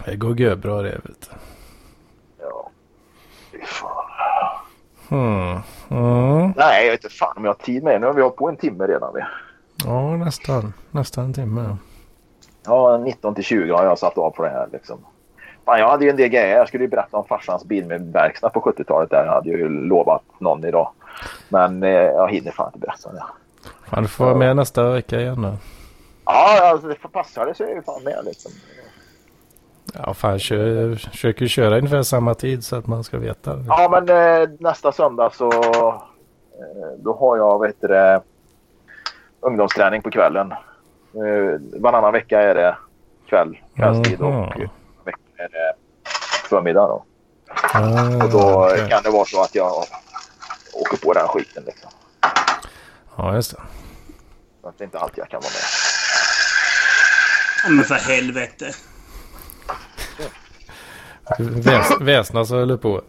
[0.05, 1.35] Det går görbra det vet du.
[2.39, 2.69] Ja.
[3.51, 4.03] Fy fan.
[5.09, 5.61] Hmm.
[5.89, 6.53] Mm.
[6.57, 7.99] Nej, jag vet inte fan om jag har tid med det.
[7.99, 9.13] Nu har vi hållit på en timme redan.
[9.13, 9.21] Vi.
[9.85, 10.73] Ja, nästan.
[10.91, 11.77] Nästan en timme.
[12.65, 14.67] Ja, 19 till 20 har jag satt av på det här.
[14.71, 14.97] Liksom.
[15.65, 16.57] Fan, jag hade ju en del grejer.
[16.57, 19.09] Jag skulle ju berätta om farsans bil med verkstad på 70-talet.
[19.09, 20.89] Där jag hade ju lovat någon idag.
[21.49, 23.23] Men eh, jag hinner fan inte berätta det.
[23.89, 25.53] Fan, du får vara med nästa vecka igen då.
[26.25, 28.51] Ja, alltså det passar det så är jag ju fan med liksom.
[29.93, 33.59] Ja, fan, kör, försöker köra ungefär samma tid så att man ska veta.
[33.67, 34.09] Ja, men
[34.43, 35.95] eh, nästa söndag så eh,
[36.97, 38.21] då har jag, vad heter det,
[39.39, 40.51] ungdomsträning på kvällen.
[40.51, 40.57] Eh,
[41.81, 42.77] varannan vecka är det
[43.29, 44.39] kväll, kvällstid och Mhm.
[44.39, 44.69] varannan
[45.05, 45.73] vecka är det
[46.49, 46.87] förmiddag.
[46.87, 47.03] Då.
[47.73, 48.89] Ah, Och då okej.
[48.89, 49.71] kan det vara så att jag
[50.73, 51.63] åker på den skiten.
[51.65, 51.89] Liksom.
[53.17, 53.61] Ja, just det.
[54.61, 55.61] Så att det är inte alltid jag kan vara med.
[57.75, 58.65] Men för helvete.
[61.39, 63.01] Väs, väsnas och höll på.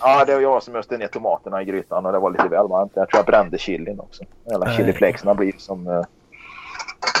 [0.00, 2.68] Ja, det var jag som öste ner tomaterna i grytan och det var lite väl
[2.68, 2.92] varmt.
[2.94, 4.24] Jag tror jag brände chilin också.
[4.46, 4.76] Eller Nej.
[4.76, 5.86] chiliflakesarna blir som...
[5.86, 6.02] eh,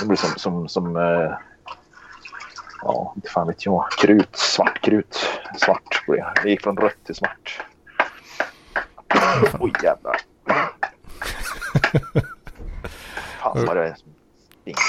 [0.00, 0.30] Det blir som...
[0.36, 1.32] som, som eh,
[2.82, 3.84] ja, inte fan vet jag.
[3.90, 4.36] Krut.
[4.36, 5.18] Svart krut.
[5.58, 6.32] Svart blev det.
[6.42, 7.60] Det gick från rött till svart.
[9.60, 10.16] Oj jävlar.
[13.42, 13.96] Fan vad det
[14.62, 14.82] stinker.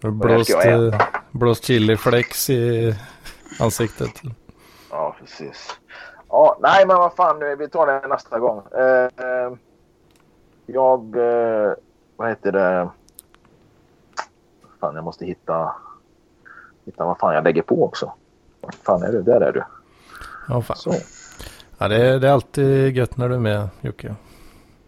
[0.00, 1.00] Du har blåst, eh,
[1.30, 2.94] blåst chiliflex i
[3.60, 4.10] ansiktet.
[4.94, 5.80] Ja, precis.
[6.28, 8.62] Ja, nej, men vad fan, vi tar det nästa gång.
[8.72, 9.52] Eh,
[10.66, 11.72] jag, eh,
[12.16, 12.88] vad heter det?
[14.80, 15.74] Fan, jag måste hitta,
[16.84, 18.12] hitta vad fan jag lägger på också.
[18.60, 19.22] Vad fan är du?
[19.22, 19.64] Där är du.
[20.48, 20.76] Ja, fan.
[20.76, 20.92] Så.
[21.78, 24.14] Ja, det, är, det är alltid gött när du är med Jocke.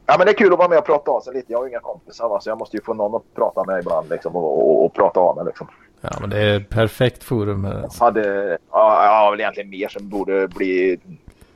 [0.07, 1.53] Ja, men det är kul att vara med och prata av sig lite.
[1.53, 3.81] Jag har ju inga kompisar, va, så jag måste ju få någon att prata med
[3.81, 5.45] ibland liksom, och, och, och prata av mig.
[5.45, 5.67] Liksom.
[6.01, 7.65] Ja, men det är ett perfekt forum.
[7.65, 8.05] Alltså.
[8.05, 11.01] Hade, ja, jag har väl egentligen mer som borde bli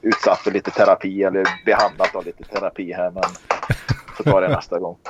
[0.03, 3.11] utsatt för lite terapi eller behandlat av lite terapi här.
[3.11, 3.23] Men
[4.17, 4.97] får ta det nästa gång.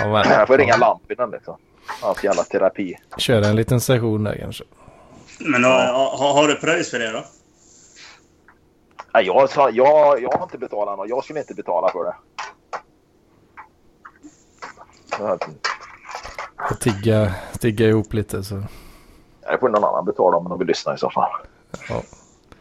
[0.00, 1.56] Ja, men, Jag får ringa Lampinen liksom.
[2.02, 2.96] Hans jävla terapi.
[3.16, 4.64] Köra en liten session där kanske.
[5.40, 7.24] Men har, har, har du pröjs för det då?
[9.14, 11.08] Nej, jag, sa, jag, jag har inte betalat något.
[11.08, 12.14] Jag skulle inte betala för det.
[16.70, 18.54] Och tigga, tigga ihop lite så.
[19.50, 21.30] Det får någon annan betala om de vill lyssna i så fall.
[21.88, 22.02] Ja.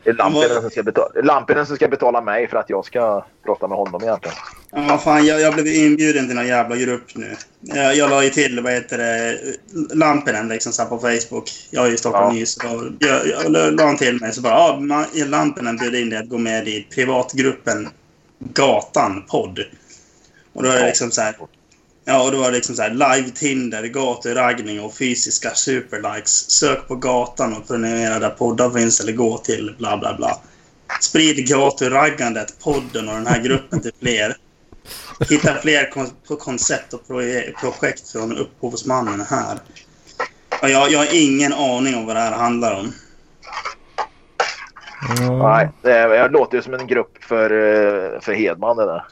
[0.03, 3.25] Det är Lampinen som ska betala, Lampinen som ska betala mig för att jag ska
[3.45, 4.37] prata med honom egentligen.
[4.71, 7.35] Ja, fan, jag, jag blev inbjuden till någon jävla grupp nu.
[7.61, 9.37] Jag, jag la ju till, vad heter det,
[9.95, 11.49] Lampinen liksom så här på Facebook.
[11.71, 12.71] Jag är ju Stockholm Ja.
[12.71, 16.09] Och Jag, jag la la han till mig så bara, ja, man- Lampinen bjöd in
[16.09, 17.89] dig att gå med i privatgruppen
[18.39, 19.59] Gatan podd.
[20.53, 21.35] Och då är det liksom så här.
[22.09, 26.51] Ja, och då var det liksom så här live Tinder, gaturaggning och fysiska superlikes.
[26.51, 30.37] Sök på gatan och prenumerera där poddar finns eller gå till bla bla bla.
[31.01, 34.35] Sprid gaturaggandet, podden och den här gruppen till fler.
[35.29, 39.57] Hitta fler kon på koncept och proje projekt från upphovsmannen här.
[40.61, 42.93] Och jag, jag har ingen aning om vad det här handlar om.
[45.19, 45.39] Mm.
[45.39, 49.03] Nej, det, låter ju som en grupp för, eh, för Hedman det där.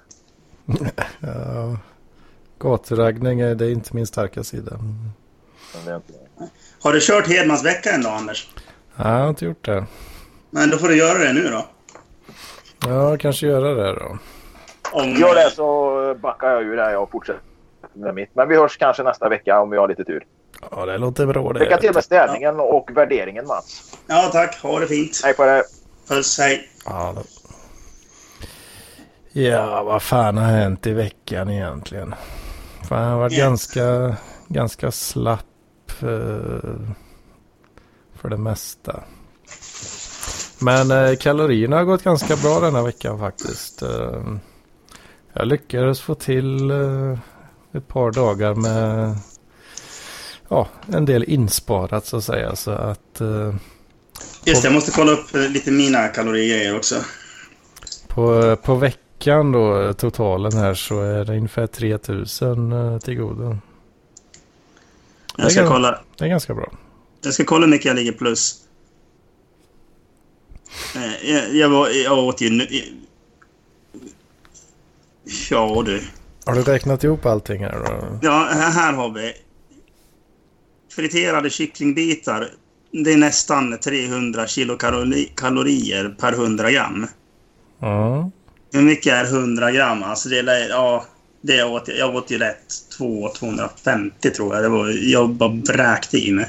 [2.59, 2.69] Ja.
[2.69, 4.71] Gaturaggning är det är inte min starka sida.
[4.71, 6.01] Mm.
[6.81, 8.49] Har du kört Hedmans vecka dag, Anders?
[8.95, 9.85] Nej, jag har inte gjort det.
[10.49, 11.65] Men då får du göra det nu då.
[12.87, 14.17] Ja, kanske göra det då.
[14.91, 17.41] Om, Gör det så backar jag ur det här och fortsätter
[17.93, 18.29] med mitt.
[18.33, 20.25] Men vi hörs kanske nästa vecka om vi har lite tur.
[20.71, 21.59] Ja, det låter bra det.
[21.59, 23.97] Lycka till med städningen och värderingen Mats.
[24.07, 24.61] Ja, tack.
[24.61, 25.21] Ha det fint.
[25.23, 25.63] Hej på dig.
[26.07, 26.69] Puss, hej.
[26.85, 27.21] Ja, då.
[29.41, 32.15] ja, vad fan har hänt i veckan egentligen?
[32.89, 33.41] Jag har varit Yes.
[33.41, 34.15] ganska,
[34.47, 35.45] ganska slapp.
[36.01, 36.79] eh,
[38.21, 39.03] för det mesta.
[40.59, 43.81] Men eh, kalorierna har gått ganska bra denna veckan faktiskt.
[43.81, 44.21] Eh,
[45.33, 46.71] jag lyckades få till
[47.73, 49.15] ett par dagar med
[50.49, 52.55] ja, en del insparat så att säga.
[52.55, 53.55] Så att, eh,
[54.45, 56.95] Just det, jag måste kolla upp lite mina kalorier också.
[58.07, 58.99] på, på veckan
[59.51, 63.57] då, totalen här, så är det ungefär 3000 eh, till godo.
[65.37, 66.71] Jag ska, Det kolla, Det är ganska bra.
[67.21, 68.55] jag ska kolla hur mycket jag ligger plus.
[70.95, 72.49] Eh, Jag, jag, var, jag åt ju...
[72.49, 72.67] nu-
[75.49, 76.01] Ja du.
[76.45, 78.19] Har du räknat ihop allting här då?
[78.21, 79.33] Ja, här här har vi.
[80.95, 82.49] Friterade kycklingbitar.
[82.91, 87.07] Det är nästan 300 kilokalorier per 100 gram.
[87.79, 88.31] Ja.
[88.75, 90.03] Hur mycket är 100 gram?
[90.03, 91.05] Alltså det är, ja,
[91.41, 92.73] det åt, jag- jag åt ju rätt.
[92.97, 94.63] 2 250 tror jag.
[94.63, 96.47] Det var, jag bara bräkte i mig.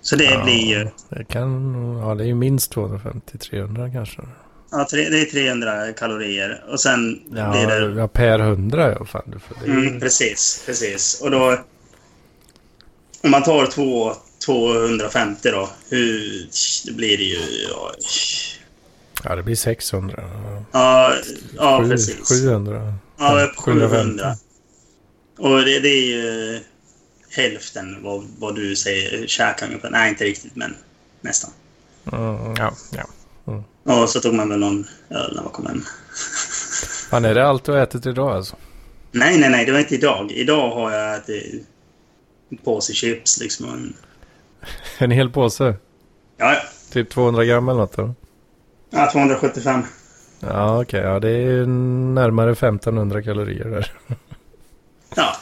[0.00, 0.44] Så det Ja.
[0.44, 0.88] blir ju...
[1.08, 4.22] Det kan, ja det är ju minst 250-300 kanske.
[4.70, 6.64] Ja, tre, det är 300 kalorier.
[6.70, 8.00] Och sen Ja, blir det...
[8.00, 9.04] ja per hundra ja.
[9.04, 9.70] Fan, du får det.
[9.72, 11.20] Mm, precis, precis.
[11.20, 11.58] Och då...
[13.22, 14.12] Om man tar två,
[14.46, 15.68] 250 då.
[15.90, 16.22] Hur...
[16.96, 17.38] Blir det ju...
[17.68, 17.92] Ja,
[19.24, 20.24] Ja, det blir 600.
[20.72, 21.14] ja,
[21.56, 22.28] ja Sju- precis.
[22.42, 22.94] 700.
[23.18, 23.96] Ja, upp 750.
[23.96, 24.36] 700.
[25.38, 26.60] Och det, det är ju
[27.30, 29.90] hälften vad, vad du säger käkar ungefär.
[29.90, 30.74] Nej, inte riktigt, men
[31.20, 31.50] nästan.
[32.12, 33.04] Mm, ja, ja.
[34.02, 35.82] Och så tog man väl någon öl när man kom hem.
[37.10, 38.56] Fan, är det allt du har ätit idag alltså?
[39.12, 40.32] Nej, nej, nej, det var inte idag.
[40.32, 41.66] Idag har jag ätit
[42.50, 43.94] en påse chips liksom.
[44.98, 45.74] En, hel påse?
[46.36, 46.56] ja,
[46.92, 48.14] Typ 200 gram eller något då?
[48.90, 49.82] Ja, 275.
[50.40, 51.00] Ja, okej.
[51.00, 53.92] Ja, det är närmare 1500 kalorier där.
[55.16, 55.36] Ja.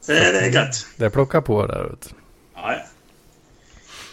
[0.00, 0.86] Så det, det är gött.
[0.96, 1.82] Det plockar på där.
[1.82, 1.96] Du.
[2.54, 2.78] Ja, ja.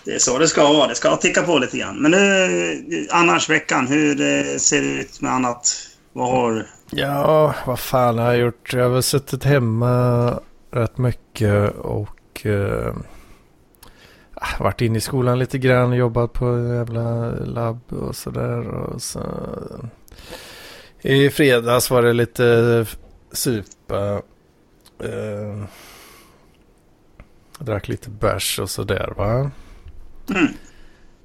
[0.05, 0.87] Det är så det ska vara.
[0.87, 2.01] Det ska ticka på lite grann.
[2.01, 5.75] Men nu, annars veckan, hur eh, ser det ut med annat?
[6.13, 6.67] Vad har...
[6.89, 8.73] Ja, vad fan har jag gjort?
[8.73, 10.39] Jag har väl suttit hemma
[10.71, 12.93] rätt mycket och eh,
[14.59, 18.67] varit inne i skolan lite grann, jobbat på jävla labb och sådär.
[18.67, 19.21] Och så,
[21.01, 22.85] I fredags var det lite
[23.31, 24.21] supa.
[25.03, 25.63] Eh,
[27.59, 29.51] drack lite bärs och sådär va.
[30.29, 30.53] Mm.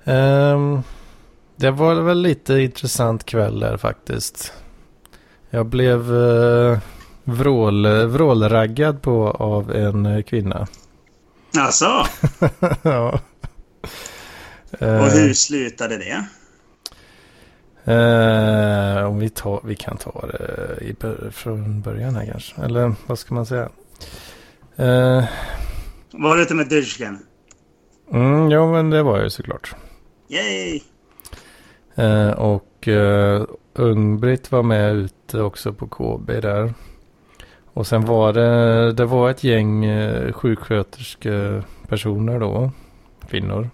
[0.05, 0.83] Ehm,
[1.57, 4.53] det var väl lite intressant kväll där faktiskt.
[5.51, 6.79] Jag blev uh,
[7.25, 10.67] vrål, vrålraggad på av en eh, kvinna.
[11.59, 12.07] Alltså,
[12.82, 13.20] ja.
[14.70, 16.24] och Eh, hur slutade det?
[17.92, 20.94] eh, om vi, tar, vi kan ta det i,
[21.32, 22.62] från början här kanske.
[22.62, 23.68] Eller vad ska man säga?
[24.76, 25.24] Eh,
[26.12, 27.18] Var det med Dyrschen?
[28.12, 29.74] mm, ja, men det var ju såklart.
[30.28, 30.80] Yay!
[31.94, 33.44] Eh, och uh,
[33.74, 36.74] Ung-Britt var med ute också på KB där.
[37.75, 42.70] Och sen var det, det var ett gäng uh, sjuksköterskepersoner då.
[43.29, 43.70] Kvinnor.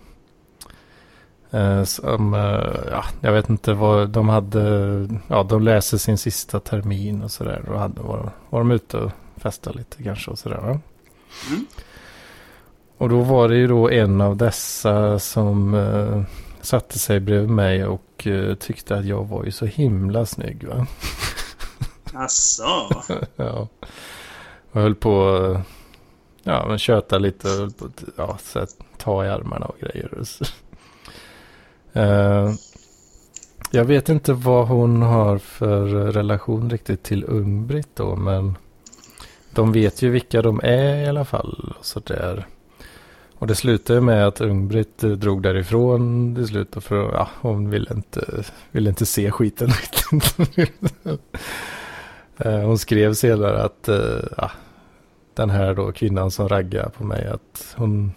[1.51, 6.61] Eh, som, eh, ja, jag vet inte vad de hade, ja de läste sin sista
[6.61, 7.69] termin och sådär.
[7.69, 10.81] Och hade, var, var de ute och festade lite kanske och sådär va?
[11.51, 11.67] Mm.
[12.99, 16.23] Och då var det ju då en av dessa som eh,
[16.61, 20.87] satte sig bredvid mig och eh, tyckte att jag var ju så himla snygg va.
[22.15, 23.03] Asså?
[23.37, 23.69] ja.
[24.73, 25.67] Jag höll på att
[26.43, 29.79] ja, men köta lite och höll på att ja, så att ta i armarna och
[29.81, 30.15] grejer.
[30.19, 30.45] Och så.
[33.71, 38.59] Jag vet inte vad hon har för relation riktigt till Ung-Britt då, men
[39.51, 41.75] de vet ju vilka de är i alla fall.
[41.79, 42.47] Och så där.
[43.35, 46.77] Och det slutade med att Ung-Britt drog därifrån till slut.
[46.81, 50.37] För ja, hon ville inte, ville inte se skiten riktigt.
[52.45, 54.51] Eh, hon skrev senare att eh, ja,
[55.35, 58.13] den här då kvinnan som raggar på mig att hon,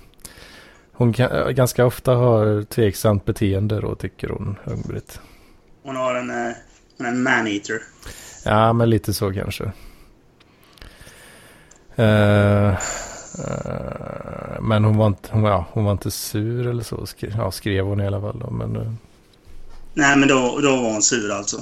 [0.92, 5.20] hon kan, ganska ofta har tveksamt beteende då tycker hon Ung-Britt.
[5.84, 6.54] Hon har en, eh,
[6.98, 7.82] hon är en man-eater.
[8.46, 9.72] Ja, men lite så kanske.
[11.96, 12.76] Eh, eh,
[14.62, 17.06] men hon var, inte, hon, ja, hon var inte sur eller så.
[17.06, 18.40] Skrev, ja, skrev hon i alla fall.
[18.40, 18.92] Då, men, eh,
[19.94, 21.58] Nej, men då, då var hon sur alltså.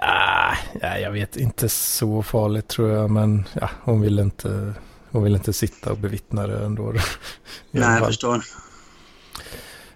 [0.00, 3.10] Ah, ja, jag vet inte så farligt tror jag.
[3.10, 4.74] Men ja, hon ville inte,
[5.10, 6.92] hon ville inte sitta och bevittna det ändå.
[7.70, 8.42] Nej, jag förstår.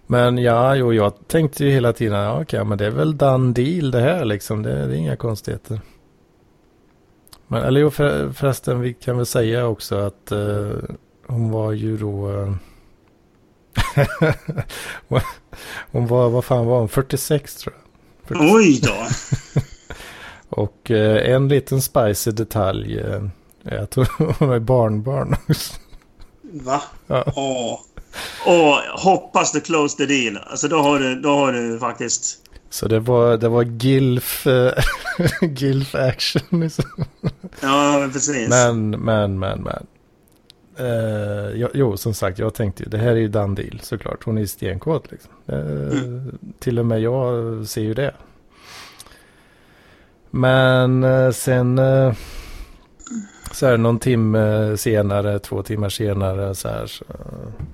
[0.07, 3.52] Men ja, jo, jag tänkte ju hela tiden, ja, okej, men det är väl done
[3.52, 4.62] deal det här liksom.
[4.62, 5.80] Det, det är inga konstigheter.
[7.46, 10.70] Men, eller jo, för, förresten, vi kan väl säga också att eh,
[11.26, 12.30] hon var ju då...
[12.30, 12.55] eh,
[15.90, 16.88] hon var, vad fan var hon?
[16.88, 17.84] 46 tror jag.
[18.28, 18.55] 46.
[18.55, 19.07] Oj då!
[20.57, 23.22] Och eh, en liten spicy detalj eh,
[23.64, 23.94] är att
[24.38, 25.36] hon är barnbarn.
[26.42, 26.82] Va?
[27.07, 27.24] Ja.
[27.36, 27.80] Åh.
[28.46, 30.38] Åh, hoppas du close the deal.
[30.46, 32.40] Alltså då har du, då har du faktiskt...
[32.70, 34.72] Så det var, det var gilf, eh,
[35.57, 36.61] gilf action.
[36.61, 36.84] Liksom.
[37.61, 38.48] Ja, precis.
[38.48, 39.86] Men, men, men, men.
[40.76, 44.24] Eh, jo, som sagt, jag tänkte ju, det här är ju done deal såklart.
[44.24, 45.30] Hon är ju stenkåt liksom.
[45.46, 45.98] Eh,
[46.59, 48.14] Till och med jag ser ju det.
[50.37, 52.12] Men eh, sen eh,
[53.53, 56.87] så här någon timme senare, två timmar senare så här.
[56.87, 57.64] Så, eh,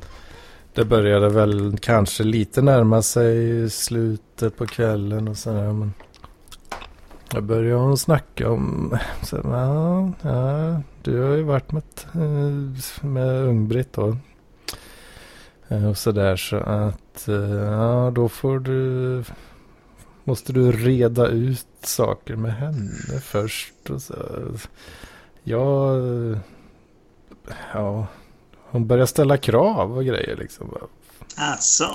[0.74, 5.72] det började väl kanske lite närma sig slutet på kvällen och sådär.
[5.72, 5.92] Men
[7.32, 11.82] jag började hon snacka om, så, ja, ja, du har ju varit med,
[12.12, 14.16] eh, med Ung-Britt då.
[15.88, 17.28] Och sådär så att,
[17.66, 19.24] ja då får du,
[20.30, 23.90] måste du reda ut saker med henne först.
[23.90, 24.14] Och så.
[25.42, 26.02] Jag,
[27.74, 28.06] ja,
[28.70, 30.76] hon börjar ställa krav och grejer liksom.
[31.36, 31.94] Alltså.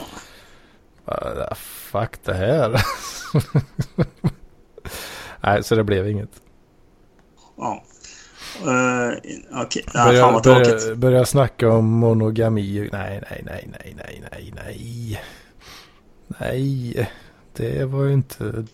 [1.06, 2.82] bara, "Ah, fuck det här.
[5.42, 6.42] Nej, så det blev inget.
[7.58, 7.84] Ja.
[8.66, 12.90] Uh, Okej, ja, vad Börja, börja, börja snacka om monogami.
[12.92, 15.22] Nej, nej, nej, nej, nej, nej, nej.
[16.28, 17.10] Nej,
[17.56, 18.66] det var ju inte...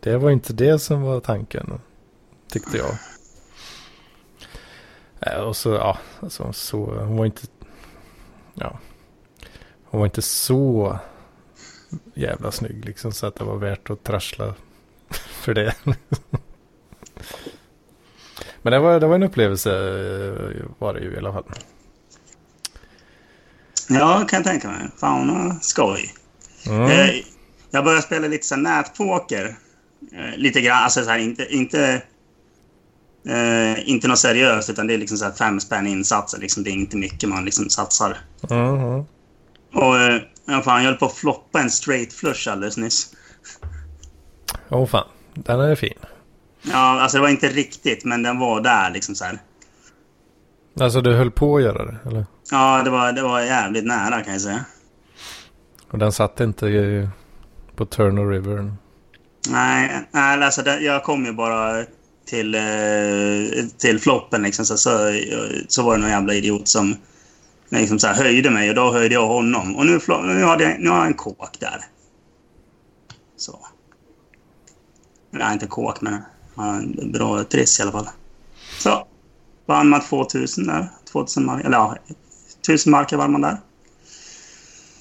[0.00, 1.80] Det var inte det som var tanken,
[2.48, 2.96] tyckte jag.
[5.20, 7.42] Äh, Och så, ja, alltså, så, hon var inte...
[8.54, 8.78] Ja.
[9.84, 10.98] Hon var inte så
[12.14, 14.54] jävla snygg liksom så att det var värt att trassla
[15.10, 15.74] för det.
[18.62, 21.44] Men det var, det var en upplevelse eh, var det ju i alla fall.
[23.88, 24.90] Ja, kan jag tänka mig.
[24.96, 26.14] Fan vad skoj.
[26.66, 26.82] Mm.
[26.82, 27.24] Eh,
[27.74, 29.56] Jag började spela lite så nätpoker.
[30.12, 31.54] Eh, Lite grann, alltså så här, inte...
[31.54, 32.02] Inte,
[33.28, 36.38] eh, inte något seriöst, utan det är liksom så här fem spänn insatser.
[36.38, 38.18] Liksom, det är inte mycket man liksom satsar.
[38.50, 39.04] Mhm.
[39.72, 43.14] Och eh, fan, jag höll på att floppa en straight flush alldeles nyss.
[44.68, 45.98] Åh fan, den är fin.
[46.62, 49.38] Ja, alltså det var inte riktigt, men den var där liksom så här.
[50.80, 52.26] Alltså du höll på att göra det, eller?
[52.50, 54.64] Ja, det var, det var jävligt nära kan jag säga.
[55.90, 57.08] Och den satt inte i,
[57.76, 58.72] på Turner River.
[59.48, 61.84] Nej, nej alltså det, jag kom ju bara
[62.26, 64.64] till, eh, till floppen liksom.
[64.64, 65.20] Så, så,
[65.68, 66.96] så var det någon jävla idiot som
[67.68, 69.76] liksom så här, höjde mig och då höjde jag honom.
[69.76, 71.84] Och nu, nu, hade jag, nu har jag en kåk där.
[73.36, 73.58] Så.
[75.30, 76.22] Nej, inte kåk, men
[76.56, 78.08] en bra triss i alla fall.
[78.78, 79.06] Så.
[79.66, 80.88] Vann man 2000 där.
[81.12, 81.96] 2000 mark, eller ja,
[82.60, 83.58] 1000 marker vann man där.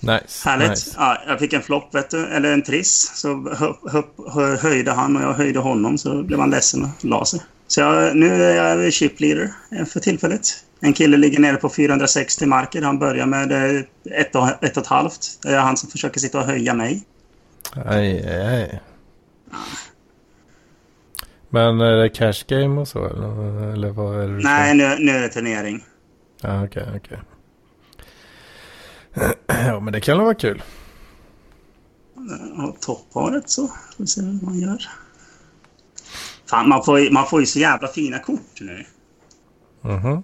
[0.03, 0.49] Nice.
[0.49, 0.69] Härligt.
[0.69, 0.95] nice.
[0.97, 3.11] Ja, jag fick en flopp, vet du, eller en triss.
[3.15, 4.01] Så hö, hö,
[4.33, 5.97] hö, höjde han och jag höjde honom.
[5.97, 7.39] Så blev han ledsen och la sig.
[7.67, 10.41] Så jag, nu är jag chip leader eh, för tillfället.
[10.79, 12.81] En kille ligger nere på 460 marker.
[12.81, 15.39] Han börjar med eh, ett och, ett och ett halvt.
[15.41, 17.03] Det är han som försöker sitta och höja mig.
[17.85, 18.81] Aj, aj, aj.
[21.49, 24.43] Men är det cash game och så eller, eller vad är det?
[24.43, 25.83] Nej, nu, nu är det turnering.
[26.41, 27.17] Ja, okej, okej.
[29.47, 30.63] Ja, men det kan vara kul.
[32.57, 33.67] Och toppparet så.
[33.67, 34.89] Får vi se vad man gör.
[36.49, 38.85] Fan, man får, man får ju så jävla fina kort nu.
[39.81, 40.23] Mhm.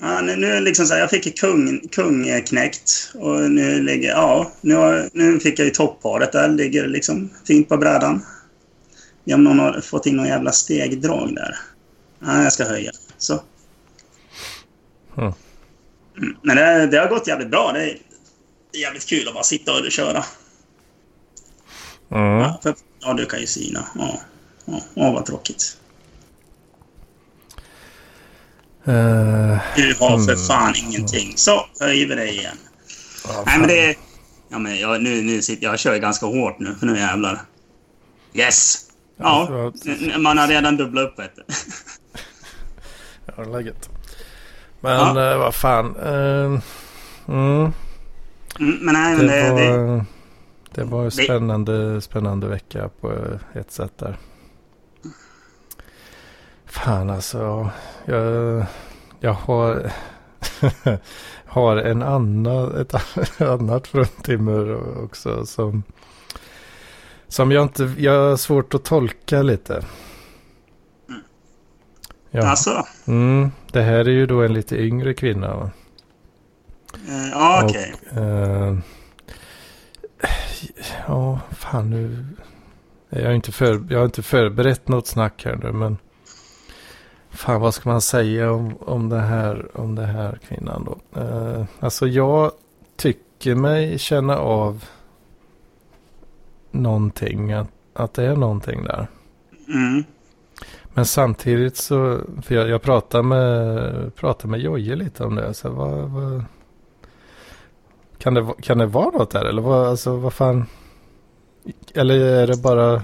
[0.00, 4.52] Ja, nu, nu liksom så här, jag fick kung, kung knäckt och nu ligger, ja,
[4.60, 8.24] nu, har, nu fick jag ju topparet där, ligger liksom fint på brädan.
[9.24, 11.56] Ja, om någon har fått in någon jävla stegdrag där.
[12.18, 12.90] Ja, jag ska höja.
[13.18, 13.40] Så.
[15.16, 15.32] Mm.
[16.42, 17.72] Men det, det har gått jävligt bra.
[17.72, 17.98] Det är
[18.72, 20.24] jävligt kul att bara sitta och köra.
[22.10, 22.22] Mm.
[22.38, 23.86] Ja, för, ja du kan ju syna.
[23.94, 24.20] Ja,
[24.64, 25.76] ja, ja vad tråkigt.
[28.84, 30.46] Eh, Du har för Mm.
[30.46, 31.32] fan ingenting.
[31.36, 32.56] Så, höjer vi dig igen.
[33.28, 33.96] ja, Nej, men det...
[34.48, 37.40] Ja, men jag, nu, nu sitter, jag kör ganska hårt nu, för nu jävlar.
[38.34, 38.78] Yes!
[39.16, 41.42] Ja, Ja, n- man har redan dubblat upp vet du.
[43.26, 43.88] Ja, det är läget.
[44.82, 45.96] Men eh, vad fan.
[45.96, 46.60] eh,
[47.28, 47.72] mm,
[48.60, 49.54] Mm, Men nej, men det, det...
[49.54, 50.04] det var,
[50.74, 53.12] det var en spännande, spännande vecka på
[53.54, 54.16] ett sätt där.
[56.66, 57.70] Fan alltså.
[58.04, 58.64] Jag,
[59.20, 59.92] jag har,
[61.46, 62.94] har en annan, ett
[63.40, 65.82] annat fruntimmer också som,
[67.28, 69.84] som jag inte, jag har svårt att tolka lite.
[72.34, 72.50] Ja.
[72.50, 72.86] Alltså?
[73.06, 75.56] Mm, det här är ju då en lite yngre kvinna.
[75.56, 75.70] Va?
[77.08, 77.94] Eh, ja, okej.
[78.16, 78.76] Eh,
[81.06, 82.26] ja, fan nu.
[83.08, 85.98] Jag har, inte för, jag har inte förberett något snack här nu, men.
[87.30, 91.20] Fan, vad ska man säga om, om, det, här, om det här kvinnan då?
[91.20, 92.52] Eh, alltså jag
[92.96, 94.84] tycker mig känna av
[96.70, 97.52] någonting.
[97.52, 99.06] Att, att det är någonting där.
[99.68, 100.04] Mm.
[100.94, 105.54] Men samtidigt så, för jag, jag pratade med, pratade med Jojje lite om det.
[105.54, 106.44] Så vad, vad,
[108.18, 109.44] kan, det, kan det vara något där?
[109.44, 110.66] Eller vad, alltså, vad fan?
[111.94, 113.02] Eller är det bara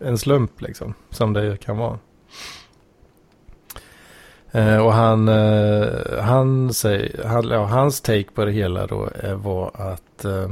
[0.00, 0.94] en slump liksom?
[1.10, 1.98] Som det kan vara.
[4.52, 9.34] Eh, och han, eh, han säger, han, ja, hans take på det hela då eh,
[9.34, 10.50] var att eh,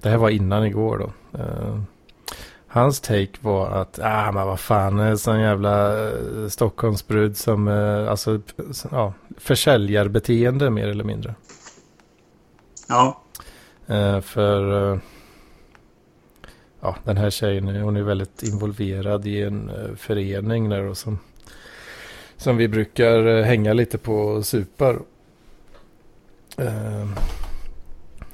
[0.00, 1.38] det här var innan igår då.
[1.38, 1.78] Eh,
[2.74, 8.10] Hans take var att, ah men vad fan, en sån jävla eh, Stockholmsbrud som, eh,
[8.10, 8.40] alltså,
[8.90, 11.34] ja, försäljarbeteende mer eller mindre.
[12.88, 13.20] Ja.
[13.86, 15.00] Eh, för,
[16.80, 21.18] ja, den här tjejen, hon är väldigt involverad i en förening där och som,
[22.36, 24.98] som vi brukar hänga lite på och supar.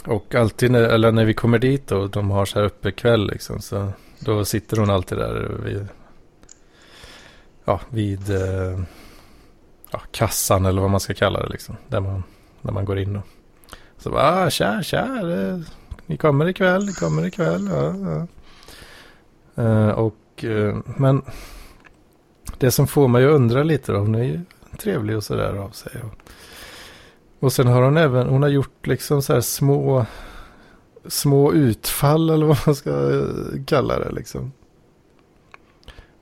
[0.05, 3.27] Och alltid när, eller när vi kommer dit då, de har så här uppe kväll
[3.27, 5.89] liksom, så då sitter hon alltid där vid,
[7.65, 8.81] ja, vid eh,
[9.91, 11.77] ja, kassan eller vad man ska kalla det liksom.
[11.89, 12.23] Där man,
[12.63, 13.27] när man går in och
[13.99, 15.65] så bara, ah, tja, tja, det,
[16.07, 17.71] ni kommer ikväll, ni kommer ikväll.
[17.73, 18.27] Ja, ja.
[19.63, 21.23] Eh, och, eh, men
[22.59, 24.41] det som får mig att undra lite då, hon är ju
[24.79, 25.93] trevlig och sådär av sig.
[26.03, 26.31] Och,
[27.45, 30.07] och sen har hon även, hon har gjort liksom så här små
[31.07, 34.53] små utfall eller vad man ska eh, kalla det liksom.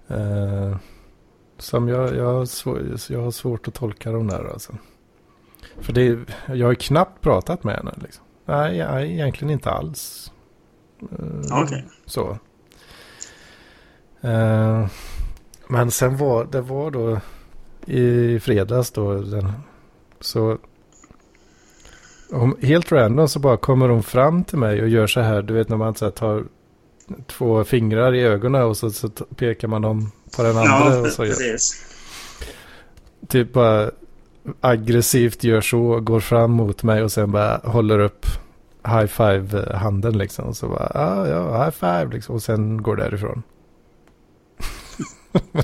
[0.09, 0.77] Eh,
[1.59, 4.73] som jag, jag, har svår, jag har svårt att tolka de där alltså.
[5.81, 8.25] För det, jag har knappt pratat med henne liksom.
[8.45, 10.33] Nej, jag, egentligen inte alls.
[11.01, 11.83] Eh, okay.
[12.07, 12.39] Så.
[14.21, 14.87] Eh,
[15.69, 17.21] men sen var det var då
[17.87, 19.53] i fredags då den,
[20.21, 20.59] så
[22.31, 25.43] om, helt random så bara kommer hon fram till mig och gör så här.
[25.43, 26.45] Du vet när man så här, tar
[27.27, 30.95] två fingrar i ögonen och så, så pekar man dem på den andra.
[30.95, 31.37] Ja, och så gör.
[33.29, 33.91] Typ bara
[34.61, 38.27] aggressivt gör så, går fram mot mig och sen bara håller upp
[38.85, 40.45] high five handen liksom.
[40.45, 42.35] Och så bara, ah, ja, high five liksom.
[42.35, 43.43] Och sen går därifrån.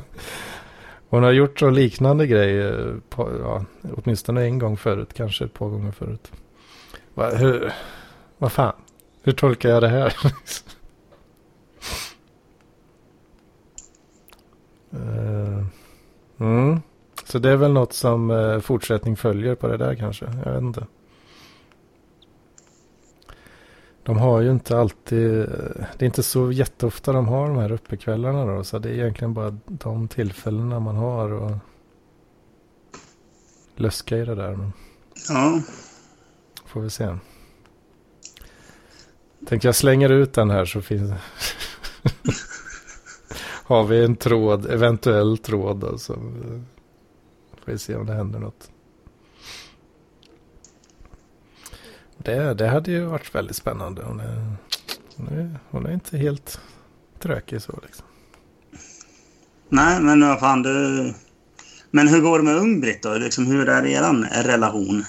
[1.09, 3.65] Hon har gjort så liknande grejer, på, ja,
[3.97, 6.33] åtminstone en gång förut, kanske ett par gånger förut.
[7.15, 7.73] Va, hur,
[8.39, 8.75] vad fan,
[9.23, 10.17] hur tolkar jag det här?
[14.95, 15.65] uh,
[16.39, 16.81] mm.
[17.25, 20.63] Så det är väl något som uh, fortsättning följer på det där kanske, jag vet
[20.63, 20.87] inte.
[24.05, 25.47] De har ju inte alltid, eh,
[25.99, 28.65] det är inte så jätteofta de har de här uppekvällarna då.
[28.65, 31.53] Så det är egentligen bara de tillfällena man har och
[33.77, 34.57] löska i det där.
[34.57, 34.73] Men
[35.29, 35.61] Ja
[36.75, 37.17] får vi se.
[39.47, 41.13] Tänker jag slänger ut den här så finns
[43.65, 46.15] Har vi en tråd, eventuell tråd då så
[47.65, 48.71] får vi se om det händer något.
[52.19, 54.03] Det, det hade ju varit väldigt spännande.
[54.03, 54.53] Hon är,
[55.17, 56.61] hon är, hon är inte helt
[57.19, 58.07] trökig så liksom.
[59.69, 61.15] Nej, men vad fan du...
[61.91, 63.15] Men hur går det med Ung-Britt då?
[63.15, 65.05] Liksom, hur är er relation?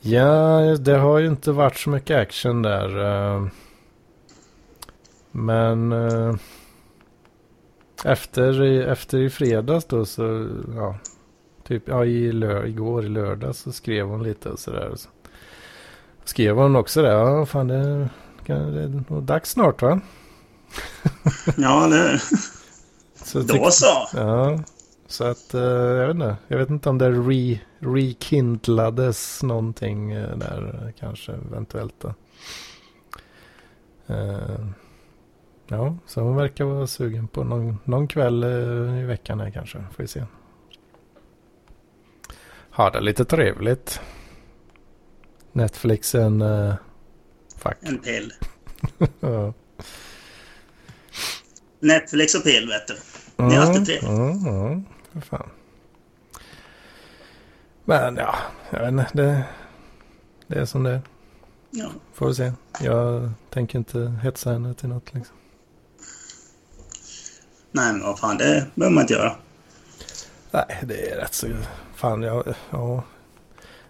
[0.00, 3.04] Ja, det har ju inte varit så mycket action där.
[3.34, 3.46] eh.
[5.30, 6.34] Men eh,
[8.04, 10.98] efter, efter i fredags då så, ja,
[11.66, 14.92] typ ja, i lör, igår i lördag så skrev hon lite och sådär.
[14.96, 15.08] Så
[16.24, 18.08] skrev hon också det, ja fan det,
[18.46, 20.00] kan- det är nog dags snart va?
[21.56, 22.20] Ja, det...
[23.24, 24.08] Så Då så.
[24.14, 24.58] Ja,
[25.08, 26.36] så att eh, jag vet inte.
[26.48, 32.14] Jag vet inte om det re, rekindlades någonting eh, där kanske eventuellt då.
[34.06, 34.66] Eh,
[35.66, 39.78] ja, så hon verkar vara sugen på någon, någon kväll i veckan här kanske.
[39.78, 40.24] Får vi se.
[42.70, 44.00] Ha det lite trevligt.
[45.52, 46.74] Netflixen, uh,
[47.56, 47.76] fuck.
[47.80, 48.32] En pill.
[49.20, 49.52] ja.
[51.80, 52.94] Netflix och pill, vet du.
[53.36, 54.02] Det är alltid trevligt.
[54.02, 55.50] Ja, för fan.
[57.84, 58.34] Men ja,
[58.70, 59.06] jag vet inte.
[59.12, 59.44] Det,
[60.46, 61.02] det är som det är.
[61.70, 61.88] Ja.
[62.14, 62.52] Får vi se.
[62.80, 65.36] Jag tänker inte hetsa henne till något liksom.
[67.72, 69.36] Nej, men vad fan, det behöver man inte göra.
[70.50, 71.46] Nej, det är rätt så...
[71.94, 73.02] Fan, jag, ja.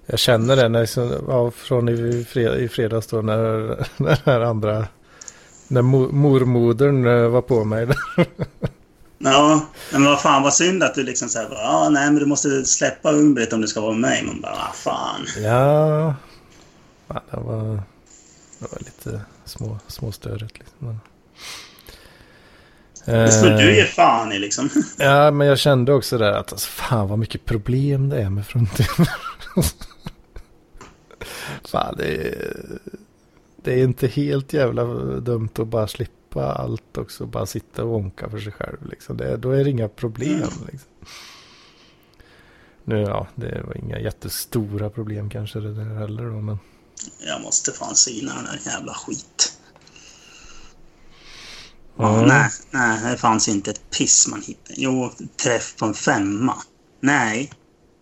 [0.06, 3.58] Jag känner det när, liksom- ja, från i, fred, i fredags då när,
[3.96, 4.86] när den här andra...
[5.68, 7.88] När mo, mormodern eh, var på mig.
[9.18, 12.64] Ja, men vad fan vad synd att du liksom säger ja nej men du måste
[12.64, 14.24] släppa Umbrit om du ska vara med.
[14.24, 15.26] Man bara, vad fan.
[15.36, 16.14] Ja,
[17.08, 17.82] ja det, var,
[18.58, 20.58] det var lite små, småstörigt.
[20.58, 20.76] Liksom.
[20.78, 20.98] Men,
[23.04, 24.70] Det skulle du ge Eh, fan i liksom.
[24.98, 28.46] Ja, men jag kände också där att alltså, fan vad mycket problem det är med
[28.46, 29.10] fruntimmer.
[31.70, 32.54] fan, det är,
[33.62, 34.84] det är inte helt jävla
[35.20, 37.26] dumt att bara slippa allt också.
[37.26, 38.86] Bara sitta och onka för sig själv.
[38.90, 39.16] Liksom.
[39.16, 40.50] Det, då är det inga problem.
[40.72, 40.90] Liksom.
[42.84, 46.58] Nu, ja, det var inga jättestora problem kanske det där heller då, men...
[47.26, 49.58] Jag måste fan syna den där jävla skit.
[51.96, 52.28] Ja, Mm.
[52.28, 54.74] nej, nej, det fanns inte ett piss man hittade.
[54.76, 55.10] Jo,
[55.42, 56.54] träff på en femma.
[57.00, 57.52] Nej,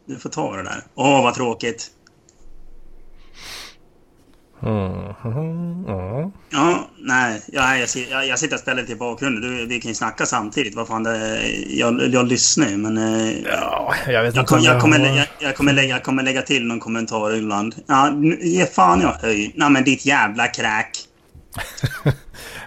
[0.06, 0.86] du får ta det där.
[0.94, 1.90] Åh, vad tråkigt.
[4.62, 6.88] Mm, mm, ja.
[6.98, 7.78] Nej, jag,
[8.10, 9.42] jag, jag, sitter och spelar lite i bakgrunden.
[9.42, 10.74] Du, vi kan ju snacka samtidigt.
[10.74, 12.98] Vad fan, det, jag, jag lyssnar ju, men...
[12.98, 16.02] eh, ja, jag vet inte kom, jag, kommer, har- lä- jag, jag, kommer lägga, jag
[16.04, 17.74] kommer lägga till någon kommentar ibland.
[17.86, 19.52] Ja, ge fan jag höj.
[19.56, 20.88] Nej men ditt jävla kräk.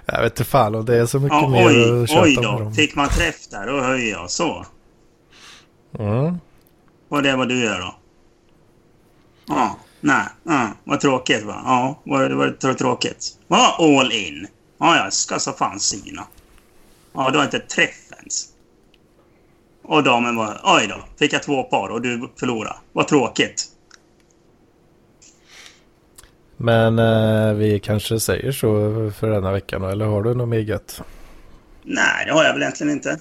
[0.05, 2.71] Jag vet inte fan om det är så mycket Ja, mer oj, att oj då.
[2.75, 4.29] Fick man träff där, då höjer jag.
[4.31, 4.65] Så.
[5.99, 6.37] Mm.
[7.09, 7.95] Och det är vad du gör då?
[9.47, 11.61] Ja, nej, ja, vad tråkigt va?
[11.65, 13.37] Ja, vad var det tråkigt?
[13.47, 14.47] Ja, all in.
[14.79, 16.23] Ja, jag ska så fan syna.
[17.13, 18.45] Ja, du har inte träff ens.
[19.83, 22.75] Och damen var, oj då, fick jag två par och du förlorade.
[22.93, 23.65] Vad tråkigt.
[26.57, 28.67] Men eh, vi kanske säger så
[29.19, 31.01] för denna veckan eller har du något mer gött?
[31.83, 33.19] Nej, det har jag väl egentligen inte.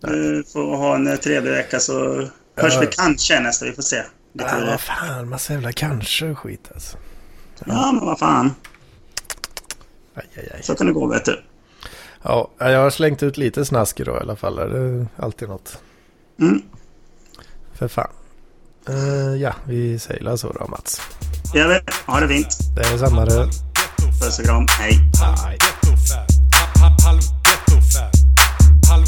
[0.00, 2.14] Du får ha en trevlig vecka så
[2.56, 2.80] hörs Ja.
[2.80, 3.66] vi kanske nästa.
[3.66, 4.02] Vi får se.
[4.32, 6.96] Ja, vad fan, massa jävla kanske och skit alltså.
[7.66, 8.54] ja, men vad fan.
[10.14, 10.62] Aj, aj, aj.
[10.62, 11.42] Så kan det gå, vet du.
[12.22, 14.56] Ja, jag har slängt ut lite snask idag i alla fall.
[14.56, 15.78] Det är alltid något.
[16.40, 16.62] Mm.
[17.74, 18.10] För fan.
[18.88, 21.00] Eh, ja, vi säger så då Mats.
[21.52, 21.80] Det gör vi.
[22.06, 22.58] Ha det fint.
[22.76, 23.48] Det är samma det.
[24.22, 24.66] Puss och kram.
[24.68, 24.98] Hej.
[25.46, 25.58] Hej.
[28.90, 29.06] Halv-